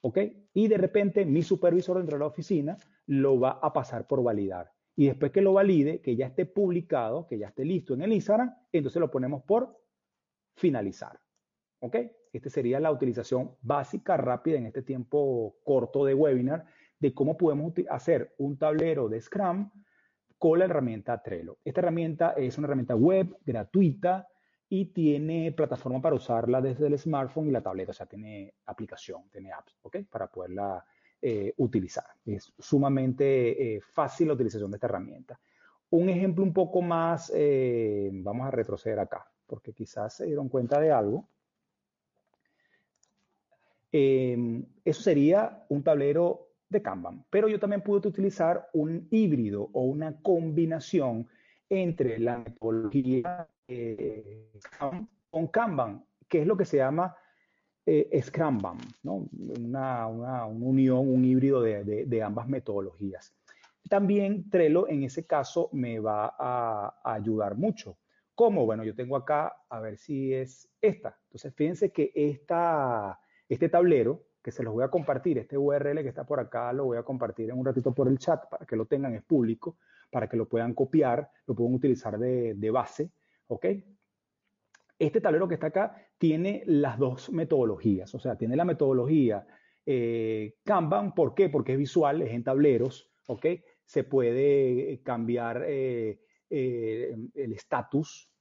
¿Ok? 0.00 0.18
Y 0.54 0.68
de 0.68 0.78
repente 0.78 1.24
mi 1.24 1.42
supervisor 1.42 1.98
dentro 1.98 2.16
de 2.16 2.20
la 2.20 2.26
oficina 2.26 2.76
lo 3.06 3.38
va 3.38 3.58
a 3.62 3.72
pasar 3.72 4.06
por 4.06 4.22
validar. 4.22 4.72
Y 4.94 5.06
después 5.06 5.30
que 5.30 5.42
lo 5.42 5.52
valide, 5.52 6.00
que 6.00 6.16
ya 6.16 6.26
esté 6.26 6.46
publicado, 6.46 7.26
que 7.26 7.38
ya 7.38 7.48
esté 7.48 7.64
listo 7.64 7.94
en 7.94 8.02
el 8.02 8.12
Instagram, 8.12 8.54
entonces 8.72 9.00
lo 9.00 9.10
ponemos 9.10 9.42
por 9.42 9.78
finalizar. 10.54 11.20
¿Ok? 11.80 11.96
Esta 12.32 12.50
sería 12.50 12.80
la 12.80 12.90
utilización 12.90 13.56
básica, 13.60 14.16
rápida 14.16 14.56
en 14.56 14.66
este 14.66 14.82
tiempo 14.82 15.56
corto 15.64 16.04
de 16.04 16.14
webinar 16.14 16.66
de 16.98 17.12
cómo 17.12 17.36
podemos 17.36 17.72
hacer 17.90 18.34
un 18.38 18.58
tablero 18.58 19.08
de 19.08 19.20
Scrum 19.20 19.70
con 20.38 20.58
la 20.58 20.64
herramienta 20.66 21.22
Trello. 21.22 21.58
Esta 21.64 21.80
herramienta 21.80 22.32
es 22.32 22.56
una 22.58 22.66
herramienta 22.66 22.94
web 22.94 23.36
gratuita 23.44 24.28
y 24.68 24.86
tiene 24.86 25.52
plataforma 25.52 26.00
para 26.00 26.16
usarla 26.16 26.60
desde 26.60 26.88
el 26.88 26.98
smartphone 26.98 27.48
y 27.48 27.52
la 27.52 27.62
tableta, 27.62 27.92
o 27.92 27.94
sea, 27.94 28.06
tiene 28.06 28.54
aplicación, 28.66 29.28
tiene 29.30 29.52
apps, 29.52 29.78
¿ok? 29.82 29.98
Para 30.10 30.26
poderla 30.26 30.84
eh, 31.22 31.54
utilizar. 31.58 32.06
Es 32.24 32.52
sumamente 32.58 33.76
eh, 33.76 33.80
fácil 33.80 34.28
la 34.28 34.34
utilización 34.34 34.70
de 34.70 34.76
esta 34.76 34.88
herramienta. 34.88 35.38
Un 35.90 36.08
ejemplo 36.08 36.42
un 36.42 36.52
poco 36.52 36.82
más, 36.82 37.32
eh, 37.34 38.10
vamos 38.12 38.46
a 38.46 38.50
retroceder 38.50 38.98
acá, 38.98 39.30
porque 39.46 39.72
quizás 39.72 40.16
se 40.16 40.26
dieron 40.26 40.48
cuenta 40.48 40.80
de 40.80 40.90
algo. 40.90 41.28
Em, 43.92 44.66
eso 44.84 45.00
sería 45.00 45.64
un 45.68 45.84
tablero 45.84 46.48
de 46.68 46.82
Kanban, 46.82 47.24
pero 47.30 47.48
yo 47.48 47.60
también 47.60 47.82
puedo 47.82 48.08
utilizar 48.08 48.68
un 48.72 49.06
híbrido 49.12 49.70
o 49.72 49.82
una 49.82 50.20
combinación 50.20 51.28
entre 51.68 52.18
la 52.18 52.38
metodología 52.38 53.48
eh, 53.68 54.50
con 55.30 55.46
Kanban, 55.48 56.04
que 56.28 56.42
es 56.42 56.46
lo 56.46 56.56
que 56.56 56.64
se 56.64 56.78
llama 56.78 57.16
eh, 57.84 58.20
Scrumban, 58.22 58.78
¿no? 59.02 59.28
una, 59.60 60.06
unión, 60.46 61.08
un 61.08 61.24
híbrido 61.24 61.62
de, 61.62 62.22
ambas 62.22 62.48
metodologías. 62.48 63.34
También 63.88 64.50
Trello 64.50 64.88
en 64.88 65.04
ese 65.04 65.26
caso 65.26 65.68
me 65.72 66.00
va 66.00 66.34
a, 66.38 67.00
a 67.04 67.14
ayudar 67.14 67.56
mucho. 67.56 67.98
¿Cómo? 68.34 68.66
Bueno, 68.66 68.84
yo 68.84 68.94
tengo 68.94 69.16
acá, 69.16 69.54
a 69.68 69.80
ver 69.80 69.96
si 69.96 70.34
es 70.34 70.68
esta. 70.80 71.16
Entonces, 71.28 71.54
fíjense 71.54 71.90
que 71.90 72.12
esta, 72.14 73.18
este 73.48 73.68
tablero, 73.68 74.26
que 74.42 74.52
se 74.52 74.62
los 74.62 74.74
voy 74.74 74.84
a 74.84 74.88
compartir, 74.88 75.38
este 75.38 75.56
URL 75.56 76.02
que 76.02 76.08
está 76.08 76.24
por 76.24 76.38
acá, 76.38 76.72
lo 76.72 76.84
voy 76.84 76.98
a 76.98 77.02
compartir 77.02 77.50
en 77.50 77.58
un 77.58 77.64
ratito 77.64 77.92
por 77.92 78.08
el 78.08 78.18
chat 78.18 78.48
para 78.48 78.66
que 78.66 78.76
lo 78.76 78.86
tengan, 78.86 79.14
es 79.14 79.22
público, 79.22 79.78
para 80.10 80.28
que 80.28 80.36
lo 80.36 80.48
puedan 80.48 80.74
copiar, 80.74 81.30
lo 81.46 81.54
puedan 81.54 81.74
utilizar 81.74 82.18
de, 82.18 82.70
base, 82.70 83.10
¿ok? 83.48 83.66
Este 84.98 85.20
tablero 85.20 85.46
que 85.48 85.54
está 85.54 85.68
acá 85.68 85.96
tiene 86.18 86.62
las 86.66 86.98
dos 86.98 87.30
metodologías, 87.30 88.14
o 88.14 88.18
sea, 88.18 88.36
tiene 88.36 88.56
la 88.56 88.64
metodología 88.64 89.46
eh, 89.84 90.56
Kanban, 90.64 91.14
¿por 91.14 91.34
qué? 91.34 91.48
Porque 91.48 91.72
es 91.72 91.78
visual, 91.78 92.22
es 92.22 92.32
en 92.32 92.42
tableros, 92.42 93.10
¿ok? 93.26 93.46
Se 93.84 94.04
puede 94.04 95.02
cambiar 95.02 95.64
eh, 95.66 96.20
eh, 96.50 97.16
el 97.34 97.52
estatus 97.52 98.32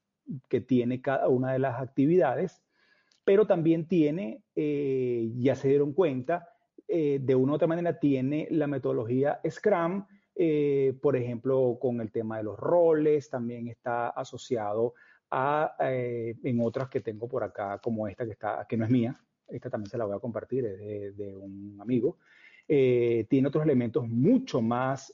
que 0.49 0.61
tiene 0.61 1.01
cada 1.01 1.27
una 1.27 1.53
de 1.53 1.59
las 1.59 1.79
actividades 1.81 2.65
pero 3.25 3.47
también 3.47 3.87
tiene, 3.87 4.43
eh, 4.55 5.31
ya 5.35 5.55
se 5.55 5.67
dieron 5.67 5.93
cuenta, 5.93 6.47
eh, 6.87 7.19
de 7.21 7.35
una 7.35 7.53
u 7.53 7.55
otra 7.55 7.67
manera 7.67 7.99
tiene 7.99 8.47
la 8.51 8.67
metodología 8.67 9.41
Scrum, 9.49 10.05
eh, 10.35 10.93
por 11.01 11.15
ejemplo, 11.15 11.77
con 11.79 12.01
el 12.01 12.11
tema 12.11 12.37
de 12.37 12.43
los 12.43 12.57
roles, 12.57 13.29
también 13.29 13.67
está 13.67 14.09
asociado 14.09 14.93
a, 15.31 15.75
en 15.79 16.61
otras 16.61 16.89
que 16.89 17.01
tengo 17.01 17.27
por 17.27 17.43
acá, 17.43 17.79
como 17.79 18.07
esta 18.07 18.25
que, 18.25 18.31
está, 18.31 18.65
que 18.69 18.77
no 18.77 18.85
es 18.85 18.91
mía, 18.91 19.19
esta 19.47 19.69
también 19.69 19.89
se 19.89 19.97
la 19.97 20.05
voy 20.05 20.15
a 20.15 20.19
compartir, 20.19 20.65
es 20.65 20.77
de, 20.77 21.11
de 21.11 21.35
un 21.35 21.77
amigo. 21.79 22.17
tiene 22.67 23.47
otros 23.47 23.63
elementos 23.63 24.07
mucho 24.07 24.61
más 24.61 25.13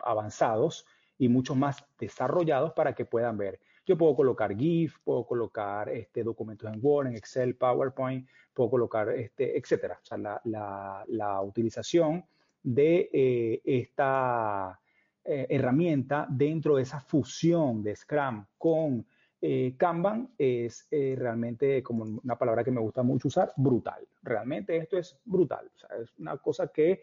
avanzados 0.00 0.86
y 1.18 1.28
mucho 1.28 1.54
más 1.54 1.84
desarrollados 1.98 2.72
para 2.72 2.94
que 2.94 3.04
puedan 3.04 3.36
ver. 3.36 3.60
Yo 3.88 3.96
puedo 3.96 4.14
colocar 4.14 4.54
GIF, 4.54 4.98
puedo 5.02 5.26
colocar 5.26 5.88
este, 5.88 6.22
documentos 6.22 6.70
en 6.70 6.78
Word, 6.82 7.08
en 7.08 7.16
Excel, 7.16 7.56
PowerPoint, 7.56 8.28
puedo 8.52 8.68
colocar, 8.68 9.08
este, 9.10 9.58
etcétera. 9.58 9.98
O 10.02 10.04
sea, 10.04 10.40
la, 10.44 11.42
utilización 11.42 12.24
de 12.62 13.10
eh, 13.12 13.60
esta 13.64 14.78
eh, 15.24 15.46
herramienta 15.48 16.26
dentro 16.28 16.76
de 16.76 16.82
esa 16.82 17.00
fusión 17.00 17.82
de 17.82 17.96
Scrum 17.96 18.44
con 18.56 19.06
eh, 19.40 19.74
Kanban 19.76 20.30
es 20.36 20.88
realmente, 20.90 21.82
como 21.82 22.20
una 22.24 22.36
palabra 22.36 22.64
que 22.64 22.72
me 22.72 22.80
gusta 22.80 23.02
mucho 23.02 23.28
usar, 23.28 23.52
brutal. 23.56 24.06
Realmente 24.22 24.76
esto 24.76 24.98
es 24.98 25.16
brutal. 25.24 25.70
Es 26.02 26.12
una 26.18 26.36
cosa 26.38 26.68
que 26.68 27.02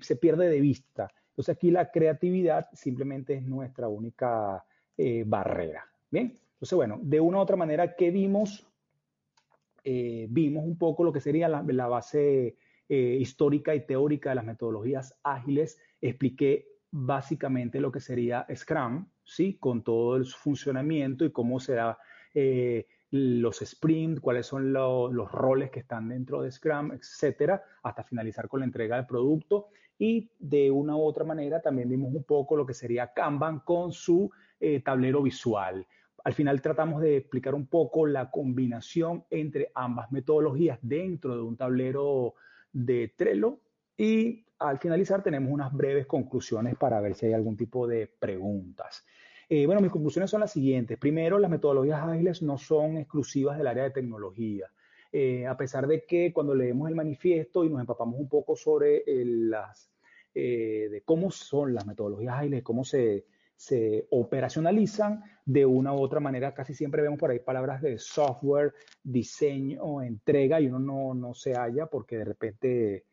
se 0.00 0.16
pierde 0.16 0.48
de 0.48 0.60
vista 0.60 1.10
Entonces 1.30 1.56
aquí 1.56 1.70
la 1.70 1.90
creatividad 1.90 2.68
simplemente 2.72 3.34
es 3.34 3.42
nuestra 3.42 3.88
única 3.88 4.64
eh, 4.96 5.24
barrera. 5.26 5.84
Bien, 6.08 6.32
entonces 6.52 6.76
bueno, 6.76 7.00
de 7.02 7.18
una 7.18 7.38
u 7.38 7.40
otra 7.40 7.56
manera, 7.56 7.96
¿qué 7.96 8.12
vimos? 8.12 8.64
Eh, 9.82 10.28
vimos 10.30 10.64
un 10.64 10.78
poco 10.78 11.02
lo 11.02 11.12
que 11.12 11.20
sería 11.20 11.48
la, 11.48 11.88
base 11.88 12.56
eh, 12.88 13.18
histórica 13.20 13.74
y 13.74 13.86
teórica 13.86 14.30
de 14.30 14.36
las 14.36 14.44
metodologías 14.44 15.18
ágiles. 15.22 15.78
Expliqué 16.00 16.66
básicamente 16.90 17.80
lo 17.80 17.90
que 17.90 18.00
sería 18.00 18.46
Scrum, 18.54 19.06
¿sí? 19.24 19.58
Con 19.58 19.82
todo 19.82 20.16
el 20.16 20.26
funcionamiento 20.26 21.24
y 21.24 21.32
cómo 21.32 21.60
se 21.60 21.74
da 21.74 21.98
los 23.10 23.58
sprints, 23.58 24.20
cuáles 24.20 24.46
son 24.46 24.72
los 24.72 25.30
roles 25.30 25.70
que 25.70 25.78
están 25.78 26.08
dentro 26.08 26.42
de 26.42 26.50
Scrum, 26.50 26.90
etcétera, 26.90 27.62
hasta 27.84 28.02
finalizar 28.02 28.48
con 28.48 28.58
la 28.58 28.66
entrega 28.66 28.96
del 28.96 29.06
producto. 29.06 29.68
Y 29.96 30.32
de 30.40 30.70
una 30.70 30.96
u 30.96 31.02
otra 31.02 31.24
manera 31.24 31.62
también 31.62 31.88
vimos 31.88 32.12
un 32.12 32.24
poco 32.24 32.56
lo 32.56 32.66
que 32.66 32.74
sería 32.74 33.12
Kanban 33.12 33.60
con 33.60 33.92
su 33.92 34.30
eh, 34.58 34.80
tablero 34.80 35.22
visual. 35.22 35.86
Al 36.24 36.32
final 36.32 36.60
tratamos 36.60 37.02
de 37.02 37.18
explicar 37.18 37.54
un 37.54 37.66
poco 37.66 38.06
la 38.06 38.30
combinación 38.30 39.24
entre 39.30 39.70
ambas 39.74 40.10
metodologías 40.10 40.78
dentro 40.82 41.36
de 41.36 41.42
un 41.42 41.56
tablero 41.56 42.34
de 42.74 43.14
Trello 43.16 43.60
y 43.96 44.44
al 44.58 44.78
finalizar 44.78 45.22
tenemos 45.22 45.50
unas 45.50 45.72
breves 45.72 46.06
conclusiones 46.06 46.76
para 46.76 47.00
ver 47.00 47.14
si 47.14 47.26
hay 47.26 47.32
algún 47.32 47.56
tipo 47.56 47.86
de 47.86 48.06
preguntas. 48.06 49.04
Eh, 49.48 49.66
bueno, 49.66 49.80
mis 49.80 49.90
conclusiones 49.90 50.30
son 50.30 50.40
las 50.40 50.52
siguientes. 50.52 50.98
Primero, 50.98 51.38
las 51.38 51.50
metodologías 51.50 52.02
ágiles 52.02 52.42
no 52.42 52.58
son 52.58 52.96
exclusivas 52.98 53.56
del 53.56 53.66
área 53.66 53.84
de 53.84 53.90
tecnología. 53.90 54.66
Eh, 55.12 55.46
a 55.46 55.56
pesar 55.56 55.86
de 55.86 56.04
que 56.04 56.32
cuando 56.32 56.54
leemos 56.54 56.88
el 56.88 56.96
manifiesto 56.96 57.64
y 57.64 57.68
nos 57.68 57.80
empapamos 57.80 58.18
un 58.18 58.28
poco 58.28 58.56
sobre 58.56 59.04
las, 59.06 59.92
eh, 60.34 60.88
de 60.90 61.02
cómo 61.02 61.30
son 61.30 61.74
las 61.74 61.86
metodologías 61.86 62.34
ágiles, 62.34 62.62
cómo 62.64 62.84
se, 62.84 63.26
se 63.56 64.06
operacionalizan, 64.10 65.22
de 65.44 65.66
una 65.66 65.92
u 65.92 66.00
otra 66.00 66.20
manera 66.20 66.54
casi 66.54 66.74
siempre 66.74 67.02
vemos 67.02 67.18
por 67.18 67.30
ahí 67.30 67.38
palabras 67.38 67.82
de 67.82 67.98
software, 67.98 68.74
diseño, 69.02 70.02
entrega 70.02 70.60
y 70.60 70.66
uno 70.68 70.78
no, 70.78 71.14
no 71.14 71.34
se 71.34 71.54
halla 71.54 71.86
porque 71.86 72.18
de 72.18 72.24
repente 72.24 73.04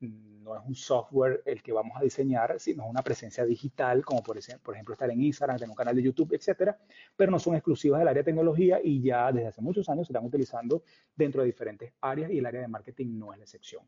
no 0.00 0.56
es 0.56 0.62
un 0.64 0.74
software 0.74 1.42
el 1.44 1.62
que 1.62 1.72
vamos 1.72 1.96
a 1.96 2.02
diseñar, 2.02 2.58
sino 2.58 2.86
una 2.86 3.02
presencia 3.02 3.44
digital, 3.44 4.04
como 4.04 4.22
por, 4.22 4.38
ejemplo 4.38 4.92
estar 4.92 5.10
en 5.10 5.22
Instagram, 5.22 5.56
tener 5.56 5.70
un 5.70 5.76
canal 5.76 5.96
de 5.96 6.02
YouTube, 6.02 6.34
etcétera, 6.34 6.78
pero 7.16 7.30
no 7.30 7.38
son 7.38 7.54
exclusivas 7.54 7.98
del 7.98 8.08
área 8.08 8.22
de 8.22 8.24
tecnología 8.24 8.80
y 8.82 9.00
ya 9.00 9.32
desde 9.32 9.48
hace 9.48 9.62
muchos 9.62 9.88
años 9.88 10.06
se 10.06 10.12
están 10.12 10.24
utilizando 10.24 10.82
dentro 11.14 11.42
de 11.42 11.46
diferentes 11.46 11.92
áreas 12.00 12.30
y 12.30 12.38
el 12.38 12.46
área 12.46 12.60
de 12.60 12.68
marketing 12.68 13.18
no 13.18 13.32
es 13.32 13.38
la 13.38 13.44
excepción. 13.44 13.82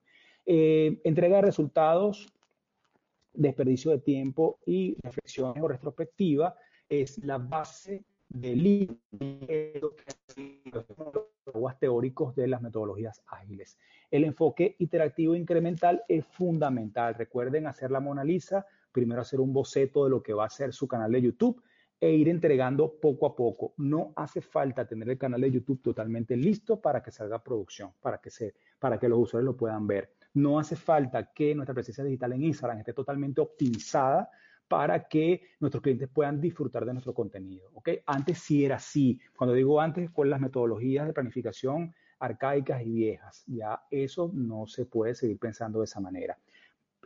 Eh, 0.47 1.01
entrega 1.05 1.37
de 1.37 1.43
resultados, 1.43 2.27
desperdicio 3.39 3.91
de 3.93 3.99
tiempo 3.99 4.59
y 4.67 4.97
reflexiones 5.03 5.63
o 5.63 5.69
retrospectiva 5.69 6.55
es 6.89 7.23
la 7.25 7.39
base 7.39 8.05
del 8.29 8.99
los 11.55 11.79
teóricos 11.79 12.35
de 12.37 12.47
las 12.47 12.61
metodologías 12.61 13.23
ágiles. 13.27 13.79
El 14.11 14.25
enfoque 14.25 14.77
iterativo 14.79 15.35
incremental 15.35 16.03
es 16.09 16.27
fundamental. 16.27 17.15
Recuerden 17.15 17.67
hacer 17.67 17.91
la 17.91 18.01
Mona 18.01 18.25
Lisa, 18.25 18.67
primero 18.93 19.23
hacer 19.23 19.41
un 19.41 19.53
boceto 19.53 20.05
de 20.05 20.11
lo 20.11 20.23
que 20.23 20.35
va 20.35 20.45
a 20.45 20.51
ser 20.51 20.73
su 20.73 20.87
canal 20.87 21.13
de 21.13 21.23
YouTube 21.23 21.63
e 22.01 22.13
ir 22.13 22.29
entregando 22.29 22.99
poco 23.01 23.27
a 23.27 23.35
poco. 23.35 23.73
No 23.79 24.13
hace 24.17 24.41
falta 24.41 24.87
tener 24.87 25.09
el 25.11 25.19
canal 25.19 25.41
de 25.41 25.51
YouTube 25.51 25.83
totalmente 25.83 26.37
listo 26.37 26.81
para 26.81 27.03
que 27.03 27.11
salga 27.11 27.43
producción, 27.43 27.93
para 28.01 28.19
que, 28.19 28.31
se, 28.31 28.55
para 28.79 28.99
que 28.99 29.09
los 29.09 29.19
usuarios 29.19 29.53
lo 29.53 29.57
puedan 29.57 29.87
ver. 29.87 30.13
No 30.35 30.59
hace 30.59 30.77
falta 30.77 31.33
que 31.33 31.55
nuestra 31.55 31.75
presencia 31.75 32.05
digital 32.05 32.33
en 32.33 32.45
Instagram 32.45 32.79
esté 32.79 32.93
totalmente 32.93 33.41
optimizada 33.41 34.31
para 34.69 35.09
que 35.09 35.43
nuestros 35.61 35.83
clientes 35.83 36.09
puedan 36.13 36.41
disfrutar 36.41 36.85
de 36.85 36.93
nuestro 36.93 37.15
contenido. 37.15 37.71
Antes 38.07 38.39
sí 38.39 38.65
era 38.65 38.77
así. 38.77 39.19
Cuando 39.37 39.55
digo 39.55 39.81
antes, 39.81 40.11
con 40.11 40.29
las 40.29 40.41
metodologías 40.41 41.07
de 41.07 41.15
planificación 41.15 41.95
arcaicas 42.19 42.83
y 42.83 42.93
viejas. 42.93 43.45
Ya 43.47 43.81
eso 43.91 44.31
no 44.35 44.67
se 44.67 44.87
puede 44.87 45.15
seguir 45.15 45.39
pensando 45.39 45.79
de 45.79 45.85
esa 45.85 46.01
manera. 46.01 46.39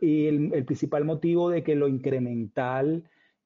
Y 0.01 0.27
el, 0.27 0.65
principal 0.65 1.05
motivo 1.05 1.49
de 1.49 1.63
que 1.63 1.75
lo 1.75 1.87
incremental, 1.87 3.03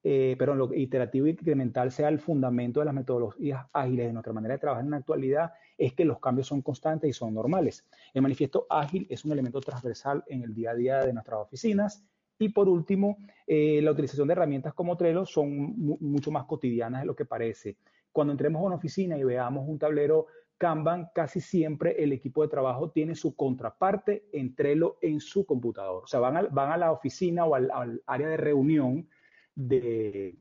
eh, 0.09 0.37
pero 0.39 0.55
lo 0.55 0.73
iterativo 0.73 1.25
e 1.25 1.31
incremental 1.31 1.91
sea 1.91 2.07
el 2.07 2.19
fundamento 2.19 2.79
de 2.79 2.85
las 2.85 2.93
metodologías 2.93 3.65
ágiles 3.73 4.07
de 4.07 4.13
nuestra 4.13 4.31
manera 4.31 4.53
de 4.53 4.59
trabajar 4.59 4.85
en 4.85 4.91
la 4.91 4.97
actualidad 4.97 5.51
es 5.77 5.91
que 5.91 6.05
los 6.05 6.21
cambios 6.21 6.47
son 6.47 6.61
constantes 6.61 7.09
y 7.09 7.11
son 7.11 7.33
normales. 7.33 7.85
El 8.13 8.21
manifiesto 8.21 8.67
ágil 8.69 9.05
es 9.09 9.25
un 9.25 9.33
elemento 9.33 9.59
transversal 9.59 10.23
en 10.27 10.43
el 10.43 10.53
día 10.53 10.71
a 10.71 10.75
día 10.75 11.05
de 11.05 11.11
nuestras 11.11 11.41
oficinas 11.41 12.05
y 12.39 12.47
por 12.47 12.69
último, 12.69 13.17
eh, 13.45 13.81
la 13.81 13.91
utilización 13.91 14.29
de 14.29 14.31
herramientas 14.31 14.73
como 14.73 14.95
Trello 14.95 15.25
son 15.25 15.75
mucho 15.77 16.31
más 16.31 16.45
cotidianas 16.45 17.01
de 17.01 17.07
lo 17.07 17.13
que 17.13 17.25
parece. 17.25 17.75
Cuando 18.13 18.31
entremos 18.31 18.61
a 18.61 18.65
una 18.65 18.75
oficina 18.77 19.17
y 19.17 19.25
veamos 19.25 19.67
un 19.67 19.77
tablero 19.77 20.27
Kanban, 20.57 21.09
casi 21.13 21.41
siempre 21.41 22.01
el 22.01 22.13
equipo 22.13 22.43
de 22.43 22.47
trabajo 22.47 22.91
tiene 22.91 23.13
su 23.13 23.35
contraparte 23.35 24.23
en 24.31 24.55
Trello 24.55 24.99
en 25.01 25.19
su 25.19 25.45
computador. 25.45 26.05
O 26.05 26.07
sea, 26.07 26.21
van 26.21 26.37
a, 26.37 26.43
van 26.43 26.71
a 26.71 26.77
la 26.77 26.93
oficina 26.93 27.43
o 27.43 27.55
al, 27.55 28.01
área 28.05 28.29
de 28.29 28.37
reunión 28.37 29.09
de, 29.57 30.37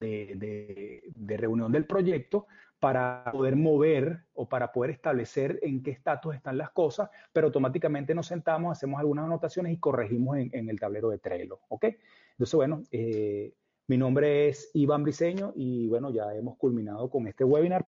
de, 0.00 1.36
reunión 1.36 1.70
del 1.70 1.86
proyecto 1.86 2.46
para 2.80 3.24
poder 3.32 3.56
mover 3.56 4.24
o 4.34 4.48
para 4.48 4.72
poder 4.72 4.90
establecer 4.90 5.58
en 5.62 5.82
qué 5.82 5.90
estatus 5.90 6.34
están 6.36 6.56
las 6.56 6.70
cosas, 6.70 7.10
pero 7.32 7.48
automáticamente 7.48 8.14
nos 8.14 8.26
sentamos, 8.26 8.72
hacemos 8.72 9.00
algunas 9.00 9.26
anotaciones 9.26 9.72
y 9.72 9.78
corregimos 9.78 10.38
en, 10.38 10.68
el 10.68 10.78
tablero 10.80 11.10
de 11.10 11.18
Trello, 11.18 11.60
¿ok? 11.68 11.86
Entonces, 12.32 12.54
bueno, 12.54 12.82
eh, 12.92 13.52
mi 13.88 13.98
nombre 13.98 14.48
es 14.48 14.70
Iván 14.74 15.02
Briseño 15.02 15.52
y 15.56 15.88
bueno, 15.88 16.10
ya 16.10 16.34
hemos 16.34 16.56
culminado 16.56 17.10
con 17.10 17.26
este 17.26 17.44
webinar. 17.44 17.84